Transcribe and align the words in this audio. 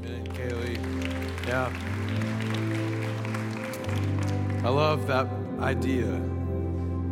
Amen, 0.00 0.26
Kaylee. 0.28 1.46
Yeah. 1.46 1.72
I 4.64 4.68
love 4.68 5.06
that 5.06 5.28
idea 5.60 6.06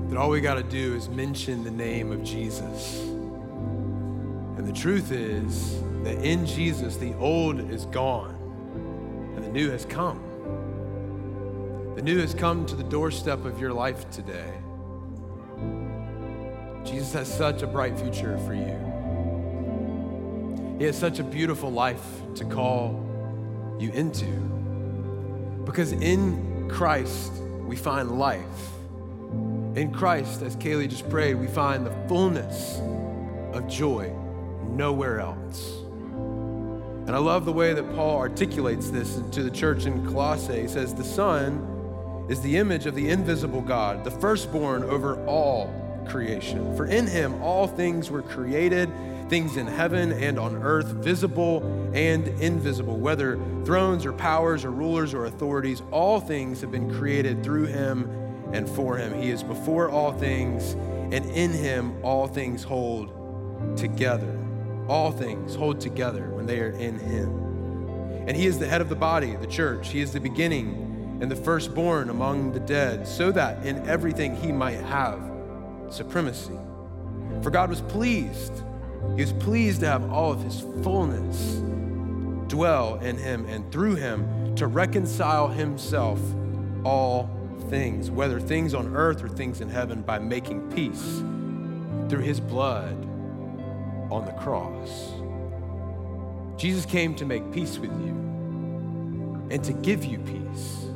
that 0.09 0.17
all 0.19 0.31
we 0.31 0.41
got 0.41 0.55
to 0.55 0.63
do 0.63 0.95
is 0.95 1.09
mention 1.09 1.65
the 1.65 1.71
name 1.71 2.13
of 2.13 2.23
Jesus. 2.23 3.01
And 3.01 4.67
the 4.67 4.73
truth 4.73 5.13
is 5.13 5.81
that 6.03 6.23
in 6.25 6.45
Jesus, 6.45 6.97
the 6.97 7.15
old 7.15 7.71
is 7.71 7.87
gone 7.87 8.35
and 9.37 9.45
the 9.45 9.49
new 9.49 9.71
has 9.71 9.85
come. 9.85 10.21
The 11.97 12.03
new 12.03 12.19
has 12.19 12.35
come 12.35 12.67
to 12.67 12.75
the 12.75 12.85
doorstep 12.85 13.45
of 13.45 13.61
your 13.61 13.73
life 13.73 14.11
today. 14.11 14.53
Jesus 16.85 17.13
has 17.13 17.33
such 17.33 17.63
a 17.63 17.67
bright 17.67 17.99
future 17.99 18.37
for 18.39 18.55
you. 18.55 18.92
He 20.83 20.87
has 20.87 20.99
such 20.99 21.21
a 21.21 21.23
beautiful 21.23 21.71
life 21.71 22.05
to 22.35 22.45
call 22.45 23.07
you 23.79 23.93
into. 23.93 24.27
Because 25.65 25.93
in 25.93 26.69
Christ, 26.69 27.35
we 27.65 27.77
find 27.77 28.19
life. 28.19 28.43
In 29.77 29.93
Christ, 29.95 30.43
as 30.43 30.57
Kaylee 30.57 30.89
just 30.89 31.09
prayed, 31.09 31.37
we 31.37 31.47
find 31.47 31.87
the 31.87 31.93
fullness 32.09 32.81
of 33.53 33.69
joy 33.69 34.13
nowhere 34.71 35.21
else. 35.21 35.71
And 37.07 37.13
I 37.13 37.19
love 37.19 37.45
the 37.45 37.53
way 37.53 37.75
that 37.75 37.95
Paul 37.95 38.19
articulates 38.19 38.91
this 38.91 39.23
to 39.31 39.45
the 39.45 39.53
church 39.53 39.87
in 39.87 40.05
Colossae. 40.05 40.63
He 40.63 40.67
says, 40.67 40.93
The 40.93 41.05
Son 41.05 42.27
is 42.29 42.41
the 42.41 42.57
image 42.57 42.87
of 42.87 42.97
the 42.97 43.09
invisible 43.09 43.61
God, 43.61 44.03
the 44.03 44.11
firstborn 44.11 44.83
over 44.83 45.25
all 45.27 45.73
creation. 46.09 46.77
For 46.77 46.87
in 46.87 47.07
him 47.07 47.41
all 47.41 47.69
things 47.69 48.11
were 48.11 48.23
created, 48.23 48.91
things 49.33 49.57
in 49.57 49.67
heaven 49.67 50.13
and 50.13 50.39
on 50.39 50.63
earth, 50.63 50.89
visible 50.89 51.63
and 51.95 52.29
invisible, 52.39 52.99
whether 52.99 53.41
thrones 53.65 54.05
or 54.05 54.13
powers 54.13 54.63
or 54.63 54.71
rulers 54.71 55.15
or 55.15 55.25
authorities, 55.25 55.81
all 55.91 56.21
things 56.21 56.61
have 56.61 56.71
been 56.71 56.95
created 56.99 57.43
through 57.43 57.65
him 57.65 58.11
and 58.53 58.69
for 58.69 58.99
him. 58.99 59.19
He 59.19 59.31
is 59.31 59.43
before 59.43 59.89
all 59.89 60.13
things, 60.13 60.75
and 61.15 61.25
in 61.25 61.51
him 61.51 61.95
all 62.05 62.29
things 62.29 62.63
hold 62.63 63.09
together. 63.75 64.39
All 64.87 65.11
things 65.11 65.55
hold 65.55 65.81
together 65.81 66.29
when 66.29 66.45
they 66.45 66.61
are 66.61 66.73
in 66.73 66.99
him. 66.99 67.31
And 68.29 68.37
he 68.37 68.45
is 68.45 68.59
the 68.59 68.69
head 68.69 68.83
of 68.83 68.91
the 68.91 68.97
body, 68.97 69.35
the 69.37 69.47
church. 69.47 69.89
He 69.89 70.03
is 70.03 70.13
the 70.13 70.21
beginning 70.21 71.19
and 71.23 71.31
the 71.31 71.37
firstborn 71.37 72.11
among 72.11 72.53
the 72.53 72.61
dead, 72.61 73.09
so 73.09 73.33
that 73.33 73.65
in 73.65 73.79
everything 73.89 74.37
he 74.37 74.53
might 74.53 74.81
have 74.81 75.23
supremacy. 75.89 76.59
For 77.43 77.49
God 77.49 77.71
was 77.71 77.81
pleased, 77.81 78.63
He 79.17 79.23
was 79.23 79.33
pleased 79.35 79.81
to 79.81 79.87
have 79.87 80.11
all 80.11 80.33
of 80.33 80.43
His 80.43 80.61
fullness 80.83 81.63
dwell 82.49 82.97
in 82.97 83.17
Him 83.17 83.47
and 83.47 83.71
through 83.71 83.97
Him 83.97 84.55
to 84.57 84.67
reconcile 84.67 85.49
Himself 85.49 86.21
all 86.85 87.31
things, 87.69 88.11
whether 88.11 88.41
things 88.41 88.75
on 88.75 88.95
earth 88.97 89.23
or 89.23 89.29
things 89.29 89.61
in 89.61 89.69
heaven, 89.69 90.03
by 90.03 90.19
making 90.19 90.71
peace 90.73 91.23
through 92.09 92.23
His 92.23 92.41
blood 92.41 92.97
on 94.11 94.25
the 94.27 94.33
cross. 94.33 95.13
Jesus 96.61 96.85
came 96.85 97.15
to 97.17 97.25
make 97.25 97.51
peace 97.53 97.79
with 97.79 97.91
you 97.91 99.49
and 99.51 99.65
to 99.65 99.73
give 99.73 100.05
you 100.05 100.19
peace, 100.19 100.87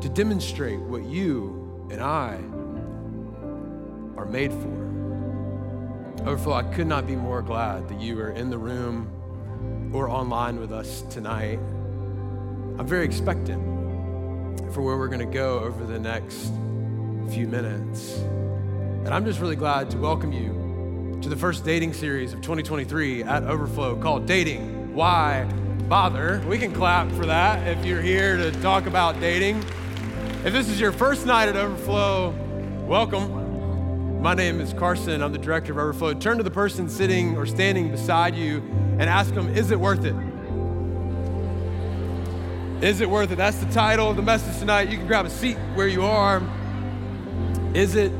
to 0.00 0.08
demonstrate 0.08 0.78
what 0.80 1.02
you 1.04 1.88
and 1.90 2.00
I 2.00 2.36
are 4.16 4.26
made 4.26 4.52
for. 4.52 4.81
Overflow, 6.24 6.54
I 6.54 6.62
could 6.62 6.86
not 6.86 7.04
be 7.04 7.16
more 7.16 7.42
glad 7.42 7.88
that 7.88 8.00
you 8.00 8.20
are 8.20 8.30
in 8.30 8.48
the 8.48 8.56
room 8.56 9.90
or 9.92 10.08
online 10.08 10.60
with 10.60 10.70
us 10.70 11.02
tonight. 11.10 11.58
I'm 12.78 12.86
very 12.86 13.04
expectant 13.04 13.60
for 14.72 14.82
where 14.82 14.96
we're 14.96 15.08
going 15.08 15.18
to 15.18 15.34
go 15.34 15.58
over 15.58 15.84
the 15.84 15.98
next 15.98 16.52
few 17.32 17.48
minutes. 17.48 18.18
And 18.18 19.08
I'm 19.08 19.24
just 19.24 19.40
really 19.40 19.56
glad 19.56 19.90
to 19.90 19.98
welcome 19.98 20.32
you 20.32 21.18
to 21.22 21.28
the 21.28 21.36
first 21.36 21.64
dating 21.64 21.92
series 21.92 22.32
of 22.32 22.40
2023 22.40 23.24
at 23.24 23.42
Overflow 23.42 23.96
called 23.96 24.24
Dating 24.24 24.94
Why 24.94 25.42
Bother. 25.88 26.40
We 26.46 26.56
can 26.56 26.72
clap 26.72 27.10
for 27.10 27.26
that 27.26 27.66
if 27.66 27.84
you're 27.84 28.00
here 28.00 28.36
to 28.36 28.52
talk 28.62 28.86
about 28.86 29.18
dating. 29.18 29.56
If 30.44 30.52
this 30.52 30.68
is 30.68 30.80
your 30.80 30.92
first 30.92 31.26
night 31.26 31.48
at 31.48 31.56
Overflow, 31.56 32.30
welcome. 32.86 33.41
My 34.22 34.34
name 34.34 34.60
is 34.60 34.72
Carson. 34.74 35.20
I'm 35.20 35.32
the 35.32 35.38
director 35.38 35.72
of 35.72 35.78
Overflow. 35.78 36.14
Turn 36.14 36.36
to 36.36 36.44
the 36.44 36.50
person 36.50 36.88
sitting 36.88 37.36
or 37.36 37.44
standing 37.44 37.90
beside 37.90 38.36
you 38.36 38.58
and 39.00 39.02
ask 39.02 39.34
them, 39.34 39.48
Is 39.48 39.72
it 39.72 39.80
worth 39.80 40.04
it? 40.04 40.14
Is 42.84 43.00
it 43.00 43.10
worth 43.10 43.32
it? 43.32 43.36
That's 43.36 43.56
the 43.56 43.70
title 43.72 44.08
of 44.08 44.14
the 44.14 44.22
message 44.22 44.56
tonight. 44.60 44.90
You 44.90 44.98
can 44.98 45.08
grab 45.08 45.26
a 45.26 45.30
seat 45.30 45.56
where 45.74 45.88
you 45.88 46.04
are. 46.04 46.40
Is 47.74 47.96
it 47.96 48.12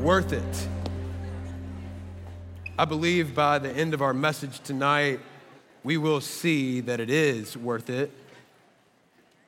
worth 0.00 0.32
it? 0.32 0.68
I 2.76 2.84
believe 2.84 3.36
by 3.36 3.60
the 3.60 3.70
end 3.70 3.94
of 3.94 4.02
our 4.02 4.12
message 4.12 4.58
tonight, 4.64 5.20
we 5.84 5.96
will 5.96 6.20
see 6.20 6.80
that 6.80 6.98
it 6.98 7.08
is 7.08 7.56
worth 7.56 7.88
it 7.88 8.10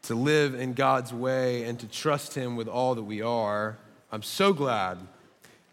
to 0.03 0.15
live 0.15 0.55
in 0.55 0.75
God's 0.75 1.12
way 1.12 1.65
and 1.65 1.77
to 1.81 1.89
trust 1.89 2.37
Him 2.37 2.55
with 2.55 2.69
all 2.69 2.94
that 2.94 3.03
we 3.03 3.21
are. 3.21 3.78
I'm 4.12 4.22
so 4.22 4.53
glad. 4.53 4.99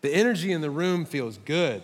The 0.08 0.16
energy 0.16 0.54
in 0.54 0.62
the 0.62 0.70
room 0.70 1.04
feels 1.04 1.38
good. 1.40 1.84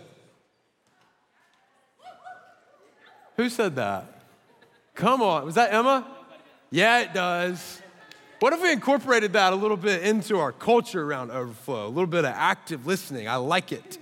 Who 3.35 3.49
said 3.49 3.75
that? 3.75 4.05
Come 4.95 5.21
on. 5.21 5.43
Was 5.43 5.55
that 5.55 5.73
Emma? 5.73 6.07
Yeah, 6.71 7.01
it 7.01 7.13
does. 7.13 7.81
What 8.39 8.53
if 8.53 8.61
we 8.61 8.71
incorporated 8.71 9.33
that 9.33 9.51
a 9.51 9.57
little 9.57 9.75
bit 9.75 10.03
into 10.03 10.39
our 10.39 10.53
culture 10.53 11.03
around 11.03 11.31
overflow? 11.31 11.85
A 11.85 11.89
little 11.89 12.07
bit 12.07 12.23
of 12.23 12.31
active 12.33 12.87
listening. 12.87 13.27
I 13.27 13.35
like 13.35 13.73
it. 13.73 13.97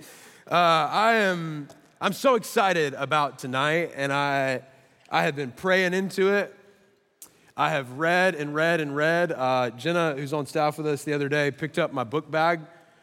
Uh, 0.48 0.54
I 0.54 1.14
am. 1.14 1.66
I'm 2.00 2.12
so 2.12 2.36
excited 2.36 2.94
about 2.94 3.40
tonight, 3.40 3.90
and 3.96 4.12
I 4.12 4.62
I 5.10 5.24
have 5.24 5.34
been 5.34 5.50
praying 5.50 5.94
into 5.94 6.32
it. 6.32 6.54
I 7.56 7.70
have 7.70 7.98
read 7.98 8.36
and 8.36 8.54
read 8.54 8.80
and 8.80 8.94
read. 8.94 9.32
Uh, 9.32 9.70
Jenna, 9.70 10.14
who's 10.16 10.32
on 10.32 10.46
staff 10.46 10.78
with 10.78 10.86
us 10.86 11.02
the 11.02 11.12
other 11.12 11.28
day, 11.28 11.50
picked 11.50 11.80
up 11.80 11.92
my 11.92 12.04
book 12.04 12.30
bag 12.30 12.60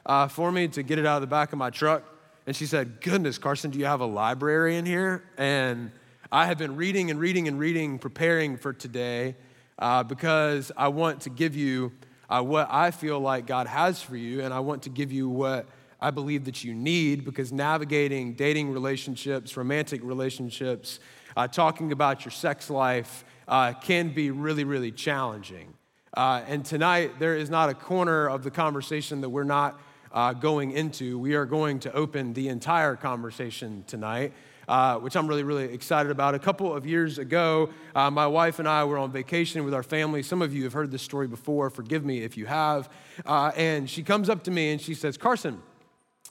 uh, 0.10 0.28
for 0.28 0.52
me 0.52 0.68
to 0.68 0.82
get 0.82 0.98
it 0.98 1.06
out 1.06 1.18
of 1.18 1.22
the 1.22 1.28
back 1.28 1.54
of 1.54 1.60
my 1.60 1.70
truck, 1.70 2.04
and 2.48 2.56
she 2.56 2.66
said, 2.66 3.00
"Goodness, 3.00 3.38
Carson, 3.38 3.70
do 3.70 3.78
you 3.78 3.86
have 3.86 4.02
a 4.02 4.08
library 4.08 4.76
in 4.76 4.84
here?" 4.84 5.24
And 5.38 5.92
I 6.32 6.48
have 6.48 6.58
been 6.58 6.76
reading 6.76 7.12
and 7.12 7.20
reading 7.20 7.48
and 7.48 7.60
reading, 7.60 8.00
preparing 8.00 8.58
for 8.58 8.74
today 8.74 9.36
uh, 9.78 10.02
because 10.02 10.72
I 10.76 10.88
want 10.88 11.22
to 11.22 11.30
give 11.30 11.56
you 11.56 11.92
uh, 12.28 12.42
what 12.42 12.68
I 12.72 12.90
feel 12.90 13.20
like 13.20 13.46
God 13.46 13.68
has 13.68 14.02
for 14.02 14.18
you, 14.18 14.42
and 14.42 14.52
I 14.52 14.62
want 14.62 14.82
to 14.84 14.90
give 14.90 15.12
you 15.12 15.30
what 15.30 15.68
I 16.02 16.10
believe 16.10 16.46
that 16.46 16.64
you 16.64 16.74
need 16.74 17.24
because 17.24 17.54
navigating 17.54 18.34
dating 18.34 18.74
relationships, 18.74 19.56
romantic 19.56 20.02
relationships, 20.04 21.00
uh, 21.38 21.48
talking 21.48 21.92
about 21.92 22.26
your 22.26 22.32
sex 22.32 22.72
life 22.72 23.26
uh, 23.48 23.74
can 23.74 24.10
be 24.10 24.32
really, 24.32 24.64
really 24.64 24.92
challenging. 24.92 25.76
Uh, 26.16 26.42
and 26.48 26.66
tonight, 26.66 27.20
there 27.20 27.36
is 27.36 27.52
not 27.52 27.70
a 27.70 27.76
corner 27.76 28.28
of 28.28 28.44
the 28.44 28.50
conversation 28.50 29.22
that 29.22 29.30
we're 29.30 29.44
not 29.44 29.80
uh, 30.12 30.34
going 30.34 30.72
into. 30.72 31.18
We 31.20 31.36
are 31.36 31.46
going 31.46 31.80
to 31.82 31.94
open 31.94 32.34
the 32.34 32.50
entire 32.50 32.96
conversation 32.96 33.84
tonight 33.88 34.34
uh, 34.70 35.00
which 35.00 35.16
I'm 35.16 35.28
really, 35.28 35.42
really 35.42 35.74
excited 35.74 36.12
about. 36.12 36.36
A 36.36 36.40
couple 36.40 36.74
of 36.74 36.86
years 36.86 37.18
ago, 37.18 37.72
uh, 37.96 38.12
my 38.12 38.28
wife 38.28 38.60
and 38.60 38.68
I 38.68 38.84
were 38.84 39.00
on 39.00 39.12
vacation 39.12 39.66
with 39.66 39.74
our 39.74 39.82
family. 39.82 40.22
Some 40.22 40.44
of 40.44 40.54
you 40.54 40.64
have 40.64 40.74
heard 40.74 40.92
this 40.92 41.02
story 41.02 41.28
before. 41.28 41.72
Forgive 41.72 42.06
me 42.06 42.20
if 42.20 42.38
you 42.38 42.46
have. 42.46 42.88
Uh, 43.26 43.52
and 43.56 43.90
she 43.90 44.04
comes 44.04 44.30
up 44.30 44.44
to 44.44 44.52
me 44.52 44.72
and 44.72 44.80
she 44.80 44.94
says, 44.94 45.18
Carson, 45.18 45.60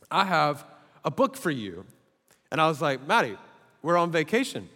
I 0.09 0.25
have 0.25 0.65
a 1.05 1.11
book 1.11 1.37
for 1.37 1.51
you. 1.51 1.85
And 2.53 2.61
I 2.61 2.69
was 2.69 2.81
like, 2.81 3.05
Maddie, 3.09 3.37
we're 3.83 3.97
on 3.97 4.13
vacation. 4.13 4.69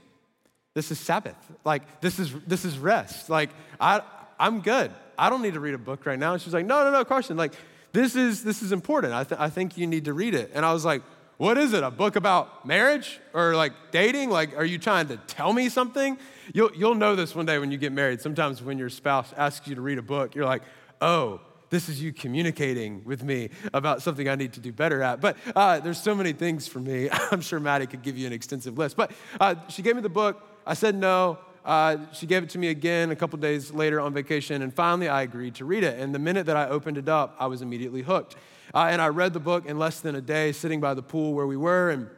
This 0.74 0.90
is 0.90 0.98
Sabbath. 0.98 1.36
Like, 1.64 2.00
this 2.00 2.18
is, 2.18 2.34
this 2.48 2.64
is 2.64 2.78
rest. 2.78 3.30
Like, 3.30 3.50
I, 3.80 4.02
I'm 4.40 4.60
good. 4.60 4.90
I 5.16 5.30
don't 5.30 5.40
need 5.40 5.54
to 5.54 5.60
read 5.60 5.74
a 5.74 5.78
book 5.78 6.04
right 6.04 6.18
now. 6.18 6.32
And 6.32 6.42
she's 6.42 6.52
like, 6.52 6.66
no, 6.66 6.82
no, 6.82 6.90
no, 6.90 7.04
Carson, 7.04 7.36
like, 7.36 7.52
this 7.92 8.16
is, 8.16 8.42
this 8.42 8.62
is 8.62 8.72
important. 8.72 9.12
I, 9.12 9.24
th- 9.24 9.40
I 9.40 9.50
think 9.50 9.76
you 9.76 9.86
need 9.86 10.06
to 10.06 10.12
read 10.12 10.34
it. 10.34 10.50
And 10.54 10.64
I 10.64 10.72
was 10.72 10.84
like, 10.84 11.02
what 11.36 11.58
is 11.58 11.72
it? 11.72 11.82
A 11.82 11.90
book 11.90 12.16
about 12.16 12.66
marriage 12.66 13.20
or 13.34 13.54
like 13.54 13.72
dating? 13.90 14.30
Like, 14.30 14.56
are 14.56 14.64
you 14.64 14.78
trying 14.78 15.08
to 15.08 15.16
tell 15.16 15.52
me 15.52 15.68
something? 15.68 16.18
You'll, 16.54 16.72
you'll 16.74 16.94
know 16.94 17.16
this 17.16 17.34
one 17.34 17.46
day 17.46 17.58
when 17.58 17.70
you 17.70 17.78
get 17.78 17.92
married. 17.92 18.20
Sometimes 18.20 18.62
when 18.62 18.78
your 18.78 18.88
spouse 18.88 19.32
asks 19.36 19.66
you 19.66 19.74
to 19.74 19.80
read 19.80 19.98
a 19.98 20.02
book, 20.02 20.34
you're 20.34 20.46
like, 20.46 20.62
oh, 21.00 21.40
this 21.70 21.88
is 21.88 22.02
you 22.02 22.12
communicating 22.12 23.02
with 23.04 23.22
me 23.24 23.48
about 23.72 24.02
something 24.02 24.28
I 24.28 24.34
need 24.34 24.52
to 24.52 24.60
do 24.60 24.72
better 24.72 25.02
at. 25.02 25.20
But 25.20 25.36
uh, 25.56 25.80
there's 25.80 26.00
so 26.00 26.14
many 26.14 26.32
things 26.32 26.68
for 26.68 26.80
me. 26.80 27.08
I'm 27.32 27.40
sure 27.40 27.58
Maddie 27.58 27.86
could 27.86 28.02
give 28.02 28.16
you 28.16 28.26
an 28.26 28.32
extensive 28.32 28.76
list. 28.76 28.96
But 28.96 29.10
uh, 29.40 29.54
she 29.68 29.82
gave 29.82 29.96
me 29.96 30.02
the 30.02 30.10
book. 30.10 30.46
I 30.66 30.74
said 30.74 30.94
no. 30.94 31.38
Uh, 31.64 31.96
she 32.12 32.26
gave 32.26 32.42
it 32.42 32.50
to 32.50 32.58
me 32.58 32.68
again 32.68 33.10
a 33.10 33.16
couple 33.16 33.38
days 33.38 33.72
later 33.72 34.00
on 34.00 34.12
vacation, 34.12 34.62
and 34.62 34.74
finally 34.74 35.08
I 35.08 35.22
agreed 35.22 35.54
to 35.56 35.64
read 35.64 35.84
it. 35.84 35.98
And 35.98 36.14
the 36.14 36.18
minute 36.18 36.46
that 36.46 36.56
I 36.56 36.68
opened 36.68 36.98
it 36.98 37.08
up, 37.08 37.36
I 37.38 37.46
was 37.46 37.62
immediately 37.62 38.02
hooked. 38.02 38.34
Uh, 38.74 38.88
and 38.90 39.00
I 39.02 39.08
read 39.08 39.32
the 39.32 39.40
book 39.40 39.66
in 39.66 39.78
less 39.78 40.00
than 40.00 40.14
a 40.14 40.20
day, 40.20 40.52
sitting 40.52 40.80
by 40.80 40.94
the 40.94 41.02
pool 41.02 41.34
where 41.34 41.46
we 41.46 41.56
were. 41.56 41.90
And 41.90 42.08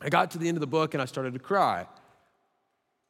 I 0.00 0.08
got 0.08 0.30
to 0.32 0.38
the 0.38 0.46
end 0.46 0.56
of 0.56 0.60
the 0.60 0.66
book 0.66 0.94
and 0.94 1.02
I 1.02 1.06
started 1.06 1.32
to 1.32 1.40
cry. 1.40 1.86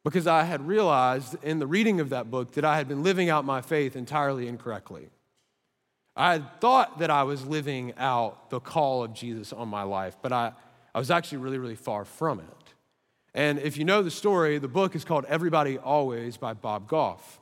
because 0.07 0.25
I 0.25 0.43
had 0.43 0.65
realized 0.65 1.35
in 1.43 1.59
the 1.59 1.67
reading 1.67 1.99
of 1.99 2.11
that 2.11 2.31
book 2.31 2.53
that 2.53 2.63
I 2.63 2.77
had 2.77 2.87
been 2.87 3.03
living 3.03 3.29
out 3.29 3.43
my 3.43 3.59
faith 3.59 3.93
entirely 3.97 4.47
incorrectly. 4.47 5.09
I 6.15 6.31
had 6.31 6.61
thought 6.61 6.99
that 6.99 7.09
I 7.09 7.23
was 7.23 7.45
living 7.45 7.93
out 7.97 8.49
the 8.49 8.61
call 8.61 9.03
of 9.03 9.13
Jesus 9.13 9.51
on 9.51 9.67
my 9.67 9.83
life, 9.83 10.15
but 10.21 10.31
I, 10.31 10.53
I 10.95 10.99
was 10.99 11.11
actually 11.11 11.39
really, 11.39 11.57
really 11.57 11.75
far 11.75 12.05
from 12.05 12.39
it. 12.39 12.73
And 13.37 13.59
if 13.59 13.77
you 13.77 13.85
know 13.85 14.01
the 14.01 14.09
story, 14.09 14.57
the 14.57 14.67
book 14.67 14.95
is 14.95 15.05
called 15.05 15.23
Everybody 15.25 15.77
Always 15.77 16.37
by 16.37 16.55
Bob 16.55 16.87
Goff. 16.87 17.39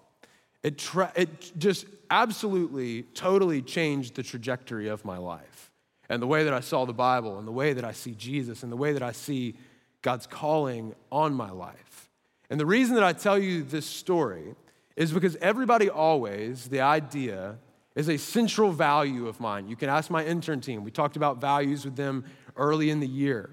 It, 0.62 0.78
tra- 0.78 1.14
it 1.16 1.58
just 1.58 1.86
absolutely, 2.10 3.04
totally 3.04 3.62
changed 3.62 4.16
the 4.16 4.22
trajectory 4.22 4.90
of 4.90 5.06
my 5.06 5.18
life 5.18 5.72
and 6.10 6.22
the 6.22 6.28
way 6.28 6.44
that 6.44 6.54
I 6.54 6.60
saw 6.60 6.84
the 6.84 6.92
Bible 6.92 7.40
and 7.40 7.48
the 7.48 7.54
way 7.54 7.72
that 7.72 7.86
I 7.86 7.94
see 7.94 8.12
Jesus 8.12 8.62
and 8.62 8.70
the 8.70 8.76
way 8.76 8.92
that 8.92 9.04
I 9.04 9.14
see 9.14 9.56
God's 10.02 10.28
calling 10.28 10.94
on 11.14 11.34
my 11.34 11.50
life. 11.50 12.10
And 12.50 12.60
the 12.60 12.66
reason 12.66 12.96
that 12.96 13.06
I 13.06 13.14
tell 13.14 13.40
you 13.40 13.64
this 13.64 13.86
story 13.86 14.54
is 14.98 15.14
because 15.14 15.38
everybody 15.38 15.90
always, 15.90 16.68
the 16.68 16.82
idea, 16.82 17.56
is 17.96 18.10
a 18.10 18.18
central 18.18 18.74
value 18.74 19.30
of 19.30 19.40
mine. 19.40 19.70
You 19.70 19.78
can 19.78 19.88
ask 19.88 20.12
my 20.12 20.26
intern 20.26 20.60
team. 20.60 20.84
We 20.84 20.92
talked 20.92 21.16
about 21.16 21.40
values 21.40 21.86
with 21.86 21.96
them 21.96 22.26
early 22.58 22.90
in 22.90 23.00
the 23.00 23.08
year. 23.08 23.50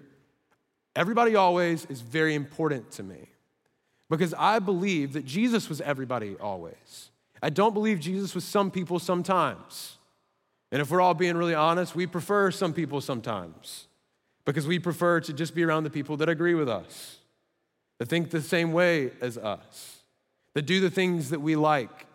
Everybody 0.94 1.36
always 1.36 1.86
is 1.86 2.00
very 2.00 2.34
important 2.34 2.90
to 2.92 3.02
me 3.02 3.28
because 4.10 4.34
I 4.34 4.58
believe 4.58 5.14
that 5.14 5.24
Jesus 5.24 5.68
was 5.68 5.80
everybody 5.80 6.36
always. 6.38 7.10
I 7.42 7.50
don't 7.50 7.72
believe 7.72 7.98
Jesus 7.98 8.34
was 8.34 8.44
some 8.44 8.70
people 8.70 8.98
sometimes. 8.98 9.96
And 10.70 10.80
if 10.80 10.90
we're 10.90 11.00
all 11.00 11.14
being 11.14 11.36
really 11.36 11.54
honest, 11.54 11.94
we 11.94 12.06
prefer 12.06 12.50
some 12.50 12.72
people 12.72 13.00
sometimes 13.00 13.86
because 14.44 14.66
we 14.66 14.78
prefer 14.78 15.20
to 15.20 15.32
just 15.32 15.54
be 15.54 15.64
around 15.64 15.84
the 15.84 15.90
people 15.90 16.16
that 16.18 16.28
agree 16.28 16.54
with 16.54 16.68
us, 16.68 17.18
that 17.98 18.08
think 18.08 18.30
the 18.30 18.42
same 18.42 18.72
way 18.72 19.10
as 19.20 19.38
us, 19.38 20.02
that 20.54 20.62
do 20.62 20.80
the 20.80 20.90
things 20.90 21.30
that 21.30 21.40
we 21.40 21.56
like, 21.56 22.06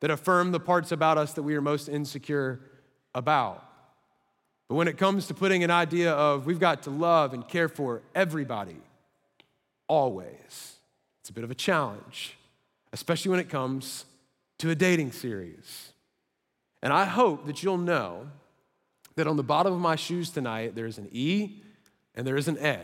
that 0.00 0.10
affirm 0.10 0.52
the 0.52 0.60
parts 0.60 0.92
about 0.92 1.18
us 1.18 1.32
that 1.34 1.42
we 1.42 1.54
are 1.54 1.60
most 1.60 1.88
insecure 1.88 2.60
about. 3.14 3.67
But 4.68 4.74
when 4.74 4.86
it 4.86 4.98
comes 4.98 5.26
to 5.28 5.34
putting 5.34 5.64
an 5.64 5.70
idea 5.70 6.12
of 6.12 6.44
we've 6.44 6.60
got 6.60 6.82
to 6.82 6.90
love 6.90 7.32
and 7.32 7.46
care 7.46 7.68
for 7.68 8.02
everybody, 8.14 8.76
always, 9.86 10.76
it's 11.20 11.30
a 11.30 11.32
bit 11.32 11.44
of 11.44 11.50
a 11.50 11.54
challenge, 11.54 12.36
especially 12.92 13.30
when 13.30 13.40
it 13.40 13.48
comes 13.48 14.04
to 14.58 14.70
a 14.70 14.74
dating 14.74 15.12
series. 15.12 15.92
And 16.82 16.92
I 16.92 17.06
hope 17.06 17.46
that 17.46 17.62
you'll 17.62 17.78
know 17.78 18.28
that 19.16 19.26
on 19.26 19.36
the 19.36 19.42
bottom 19.42 19.72
of 19.72 19.80
my 19.80 19.96
shoes 19.96 20.30
tonight, 20.30 20.74
there's 20.74 20.98
an 20.98 21.08
E 21.10 21.62
and 22.14 22.26
there 22.26 22.36
is 22.36 22.46
an 22.46 22.58
A 22.58 22.78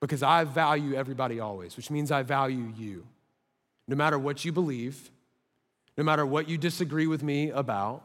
because 0.00 0.22
I 0.22 0.44
value 0.44 0.94
everybody 0.94 1.40
always, 1.40 1.76
which 1.76 1.90
means 1.90 2.12
I 2.12 2.22
value 2.22 2.72
you. 2.76 3.06
No 3.88 3.96
matter 3.96 4.18
what 4.18 4.44
you 4.44 4.52
believe, 4.52 5.10
no 5.96 6.04
matter 6.04 6.26
what 6.26 6.48
you 6.48 6.58
disagree 6.58 7.06
with 7.06 7.22
me 7.22 7.50
about, 7.50 8.04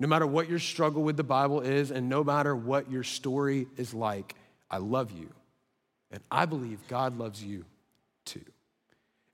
no 0.00 0.06
matter 0.06 0.26
what 0.26 0.48
your 0.48 0.58
struggle 0.58 1.02
with 1.02 1.16
the 1.16 1.24
Bible 1.24 1.60
is, 1.60 1.90
and 1.90 2.08
no 2.08 2.22
matter 2.22 2.54
what 2.54 2.90
your 2.90 3.02
story 3.02 3.66
is 3.76 3.92
like, 3.92 4.34
I 4.70 4.78
love 4.78 5.10
you. 5.10 5.30
And 6.10 6.22
I 6.30 6.46
believe 6.46 6.78
God 6.88 7.18
loves 7.18 7.42
you 7.42 7.64
too. 8.24 8.44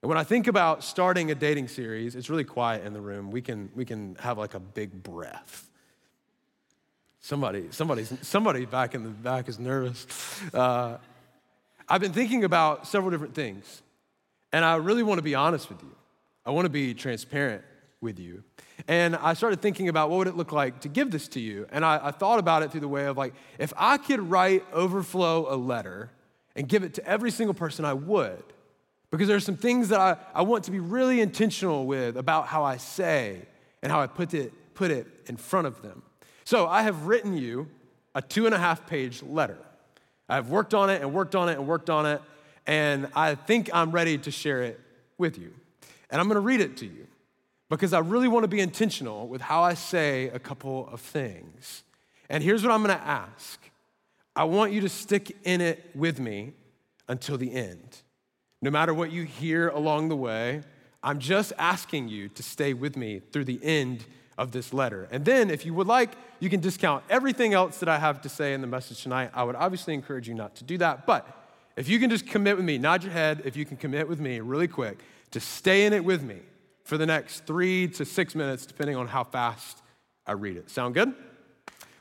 And 0.01 0.09
when 0.09 0.17
I 0.17 0.23
think 0.23 0.47
about 0.47 0.83
starting 0.83 1.31
a 1.31 1.35
dating 1.35 1.67
series, 1.67 2.15
it's 2.15 2.29
really 2.29 2.43
quiet 2.43 2.85
in 2.85 2.93
the 2.93 3.01
room. 3.01 3.31
We 3.31 3.41
can, 3.41 3.69
we 3.75 3.85
can 3.85 4.15
have 4.19 4.37
like 4.37 4.53
a 4.53 4.59
big 4.59 5.03
breath. 5.03 5.69
Somebody, 7.21 7.67
somebody's, 7.71 8.13
somebody 8.21 8.65
back 8.65 8.93
in 8.93 9.03
the 9.03 9.09
back 9.09 9.49
is 9.49 9.57
nervous. 9.57 10.05
Uh, 10.53 10.97
I've 11.89 12.01
been 12.01 12.13
thinking 12.13 12.43
about 12.43 12.87
several 12.87 13.11
different 13.11 13.35
things, 13.35 13.81
and 14.51 14.65
I 14.65 14.75
really 14.75 15.03
want 15.03 15.19
to 15.19 15.23
be 15.23 15.35
honest 15.35 15.69
with 15.69 15.81
you. 15.81 15.95
I 16.45 16.51
want 16.51 16.65
to 16.65 16.69
be 16.69 16.93
transparent 16.93 17.63
with 18.05 18.19
you. 18.19 18.43
And 18.87 19.15
I 19.15 19.33
started 19.33 19.61
thinking 19.61 19.89
about 19.89 20.09
what 20.09 20.19
would 20.19 20.27
it 20.27 20.37
look 20.37 20.51
like 20.51 20.81
to 20.81 20.87
give 20.87 21.11
this 21.11 21.27
to 21.29 21.39
you. 21.39 21.67
And 21.71 21.83
I, 21.83 21.99
I, 22.03 22.11
thought 22.11 22.39
about 22.39 22.61
it 22.61 22.71
through 22.71 22.81
the 22.81 22.87
way 22.87 23.05
of 23.05 23.17
like, 23.17 23.33
if 23.57 23.73
I 23.75 23.97
could 23.97 24.21
write 24.29 24.63
overflow 24.71 25.53
a 25.53 25.57
letter 25.57 26.11
and 26.55 26.69
give 26.69 26.83
it 26.83 26.93
to 26.93 27.05
every 27.05 27.31
single 27.31 27.55
person, 27.55 27.83
I 27.83 27.93
would. 27.93 28.43
Because 29.09 29.27
there 29.27 29.35
are 29.35 29.41
some 29.41 29.57
things 29.57 29.89
that 29.89 29.99
I, 29.99 30.17
I 30.33 30.43
want 30.43 30.65
to 30.65 30.71
be 30.71 30.79
really 30.79 31.19
intentional 31.19 31.85
with 31.85 32.15
about 32.15 32.47
how 32.47 32.63
I 32.63 32.77
say 32.77 33.41
and 33.81 33.91
how 33.91 33.99
I 33.99 34.07
put 34.07 34.33
it, 34.33 34.53
put 34.75 34.91
it 34.91 35.07
in 35.25 35.35
front 35.35 35.67
of 35.67 35.81
them. 35.81 36.03
So 36.43 36.67
I 36.67 36.83
have 36.83 37.07
written 37.07 37.35
you 37.35 37.67
a 38.13 38.21
two 38.21 38.45
and 38.45 38.53
a 38.53 38.59
half 38.59 38.85
page 38.85 39.23
letter. 39.23 39.57
I've 40.29 40.49
worked 40.49 40.73
on 40.73 40.89
it 40.89 41.01
and 41.01 41.13
worked 41.13 41.35
on 41.35 41.49
it 41.49 41.53
and 41.53 41.67
worked 41.67 41.89
on 41.89 42.05
it, 42.05 42.21
and 42.67 43.09
I 43.15 43.35
think 43.35 43.69
I'm 43.73 43.91
ready 43.91 44.17
to 44.19 44.31
share 44.31 44.63
it 44.63 44.79
with 45.17 45.37
you. 45.37 45.53
And 46.09 46.19
I'm 46.19 46.27
gonna 46.27 46.39
read 46.39 46.61
it 46.61 46.77
to 46.77 46.85
you 46.85 47.04
because 47.69 47.93
I 47.93 47.99
really 47.99 48.27
wanna 48.27 48.47
be 48.47 48.59
intentional 48.59 49.27
with 49.27 49.41
how 49.41 49.63
I 49.63 49.73
say 49.73 50.29
a 50.29 50.39
couple 50.39 50.87
of 50.91 51.01
things. 51.01 51.83
And 52.29 52.43
here's 52.43 52.63
what 52.63 52.71
I'm 52.71 52.81
gonna 52.81 52.93
ask 52.93 53.59
I 54.35 54.43
want 54.43 54.73
you 54.73 54.81
to 54.81 54.89
stick 54.89 55.35
in 55.43 55.61
it 55.61 55.91
with 55.95 56.19
me 56.19 56.53
until 57.07 57.37
the 57.37 57.53
end. 57.53 58.01
No 58.61 58.69
matter 58.69 58.93
what 58.93 59.11
you 59.11 59.23
hear 59.23 59.69
along 59.69 60.09
the 60.09 60.15
way, 60.15 60.63
I'm 61.01 61.19
just 61.19 61.53
asking 61.57 62.09
you 62.09 62.29
to 62.29 62.43
stay 62.43 62.73
with 62.73 62.97
me 62.97 63.21
through 63.31 63.45
the 63.45 63.59
end 63.63 64.05
of 64.37 64.51
this 64.51 64.73
letter. 64.73 65.07
And 65.11 65.23
then, 65.23 65.49
if 65.49 65.65
you 65.65 65.73
would 65.73 65.87
like, 65.87 66.15
you 66.39 66.49
can 66.49 66.59
discount 66.59 67.03
everything 67.09 67.53
else 67.53 67.77
that 67.79 67.87
I 67.87 67.99
have 67.99 68.21
to 68.23 68.29
say 68.29 68.53
in 68.53 68.61
the 68.61 68.67
message 68.67 69.03
tonight. 69.03 69.31
I 69.33 69.43
would 69.43 69.55
obviously 69.55 69.93
encourage 69.93 70.27
you 70.27 70.33
not 70.33 70.55
to 70.55 70.63
do 70.63 70.77
that. 70.79 71.05
But 71.05 71.27
if 71.77 71.87
you 71.87 71.99
can 71.99 72.09
just 72.09 72.27
commit 72.27 72.57
with 72.57 72.65
me, 72.65 72.77
nod 72.77 73.03
your 73.03 73.13
head, 73.13 73.43
if 73.45 73.55
you 73.55 73.65
can 73.65 73.77
commit 73.77 74.09
with 74.09 74.19
me 74.19 74.39
really 74.39 74.67
quick 74.67 74.99
to 75.31 75.39
stay 75.39 75.85
in 75.85 75.93
it 75.93 76.03
with 76.03 76.23
me 76.23 76.39
for 76.85 76.97
the 76.97 77.05
next 77.05 77.45
three 77.45 77.87
to 77.89 78.05
six 78.05 78.35
minutes, 78.35 78.65
depending 78.65 78.95
on 78.95 79.07
how 79.07 79.23
fast 79.23 79.81
I 80.25 80.33
read 80.33 80.55
it. 80.55 80.69
Sound 80.69 80.93
good? 80.93 81.13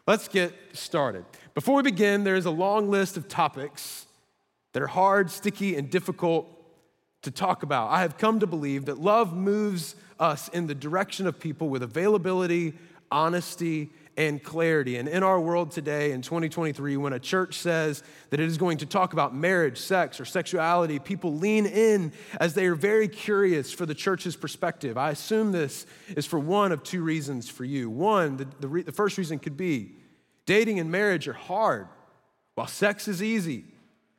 Let's 0.07 0.29
get 0.29 0.55
started. 0.75 1.25
Before 1.55 1.77
we 1.77 1.83
begin, 1.83 2.25
there 2.25 2.37
is 2.37 2.45
a 2.45 2.51
long 2.51 2.91
list 2.91 3.17
of 3.17 3.27
topics 3.27 4.07
that 4.75 4.83
are 4.83 4.87
hard, 4.87 5.31
sticky, 5.31 5.77
and 5.77 5.89
difficult 5.89 6.47
to 7.23 7.31
talk 7.31 7.63
about. 7.63 7.91
I 7.91 8.03
have 8.03 8.19
come 8.19 8.41
to 8.41 8.47
believe 8.47 8.85
that 8.85 8.99
love 8.99 9.35
moves 9.35 9.97
us 10.21 10.49
in 10.49 10.67
the 10.67 10.75
direction 10.75 11.27
of 11.27 11.41
people 11.41 11.71
with 11.71 11.83
availability, 11.83 12.75
honesty, 13.11 13.91
and 14.17 14.43
clarity. 14.43 14.97
And 14.97 15.09
in 15.09 15.23
our 15.23 15.41
world 15.41 15.71
today, 15.71 16.13
in 16.13 16.23
2023, 16.23 16.97
when 16.97 17.13
a 17.13 17.19
church 17.19 17.59
says 17.59 18.03
that 18.31 18.41
it 18.41 18.47
is 18.47 18.57
going 18.57 18.79
to 18.79 18.87
talk 18.87 19.13
about 19.13 19.35
marriage, 19.35 19.79
sex, 19.79 20.21
or 20.21 20.25
sexuality, 20.25 20.99
people 20.99 21.35
lean 21.35 21.67
in 21.67 22.13
as 22.41 22.55
they 22.55 22.67
are 22.67 22.75
very 22.75 23.09
curious 23.09 23.73
for 23.73 23.87
the 23.87 23.95
church's 23.95 24.37
perspective. 24.37 24.97
I 24.97 25.11
assume 25.11 25.53
this 25.53 25.87
is 26.17 26.27
for 26.27 26.39
one 26.39 26.73
of 26.73 26.83
two 26.83 27.03
reasons 27.03 27.49
for 27.49 27.65
you. 27.65 27.91
One, 27.91 28.37
the, 28.37 28.49
the, 28.61 28.69
re- 28.69 28.83
the 28.83 28.93
first 28.93 29.19
reason 29.19 29.39
could 29.39 29.57
be 29.57 29.93
dating 30.47 30.79
and 30.79 30.91
marriage 30.91 31.27
are 31.27 31.33
hard, 31.33 31.89
while 32.55 32.67
sex 32.67 33.09
is 33.09 33.23
easy. 33.23 33.65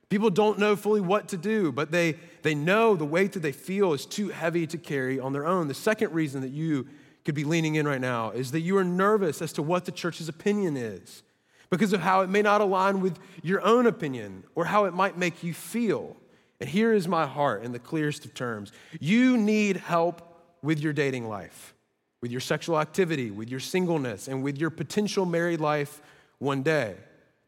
People 0.09 0.29
don't 0.29 0.59
know 0.59 0.75
fully 0.75 1.01
what 1.01 1.29
to 1.29 1.37
do, 1.37 1.71
but 1.71 1.91
they, 1.91 2.15
they 2.43 2.53
know 2.53 2.95
the 2.95 3.05
weight 3.05 3.33
that 3.33 3.39
they 3.39 3.51
feel 3.51 3.93
is 3.93 4.05
too 4.05 4.29
heavy 4.29 4.67
to 4.67 4.77
carry 4.77 5.19
on 5.19 5.33
their 5.33 5.45
own. 5.45 5.67
The 5.67 5.73
second 5.73 6.13
reason 6.13 6.41
that 6.41 6.51
you 6.51 6.87
could 7.25 7.35
be 7.35 7.43
leaning 7.43 7.75
in 7.75 7.87
right 7.87 7.99
now 7.99 8.29
is 8.29 8.51
that 8.51 8.61
you 8.61 8.77
are 8.77 8.83
nervous 8.83 9.41
as 9.41 9.51
to 9.53 9.63
what 9.63 9.85
the 9.85 9.91
church's 9.91 10.29
opinion 10.29 10.77
is 10.77 11.23
because 11.69 11.91
of 11.91 11.99
how 11.99 12.21
it 12.21 12.29
may 12.29 12.41
not 12.41 12.61
align 12.61 13.01
with 13.01 13.17
your 13.41 13.61
own 13.65 13.87
opinion 13.87 14.43
or 14.53 14.65
how 14.65 14.85
it 14.85 14.93
might 14.93 15.17
make 15.17 15.43
you 15.43 15.53
feel. 15.53 16.15
And 16.59 16.69
here 16.69 16.93
is 16.93 17.07
my 17.07 17.25
heart 17.25 17.63
in 17.63 17.71
the 17.71 17.79
clearest 17.79 18.23
of 18.23 18.33
terms 18.33 18.71
you 18.99 19.37
need 19.37 19.77
help 19.77 20.21
with 20.61 20.79
your 20.79 20.93
dating 20.93 21.27
life, 21.27 21.73
with 22.21 22.31
your 22.31 22.41
sexual 22.41 22.79
activity, 22.79 23.31
with 23.31 23.49
your 23.49 23.59
singleness, 23.59 24.27
and 24.27 24.43
with 24.43 24.57
your 24.57 24.69
potential 24.69 25.25
married 25.25 25.59
life 25.59 26.01
one 26.37 26.63
day. 26.63 26.95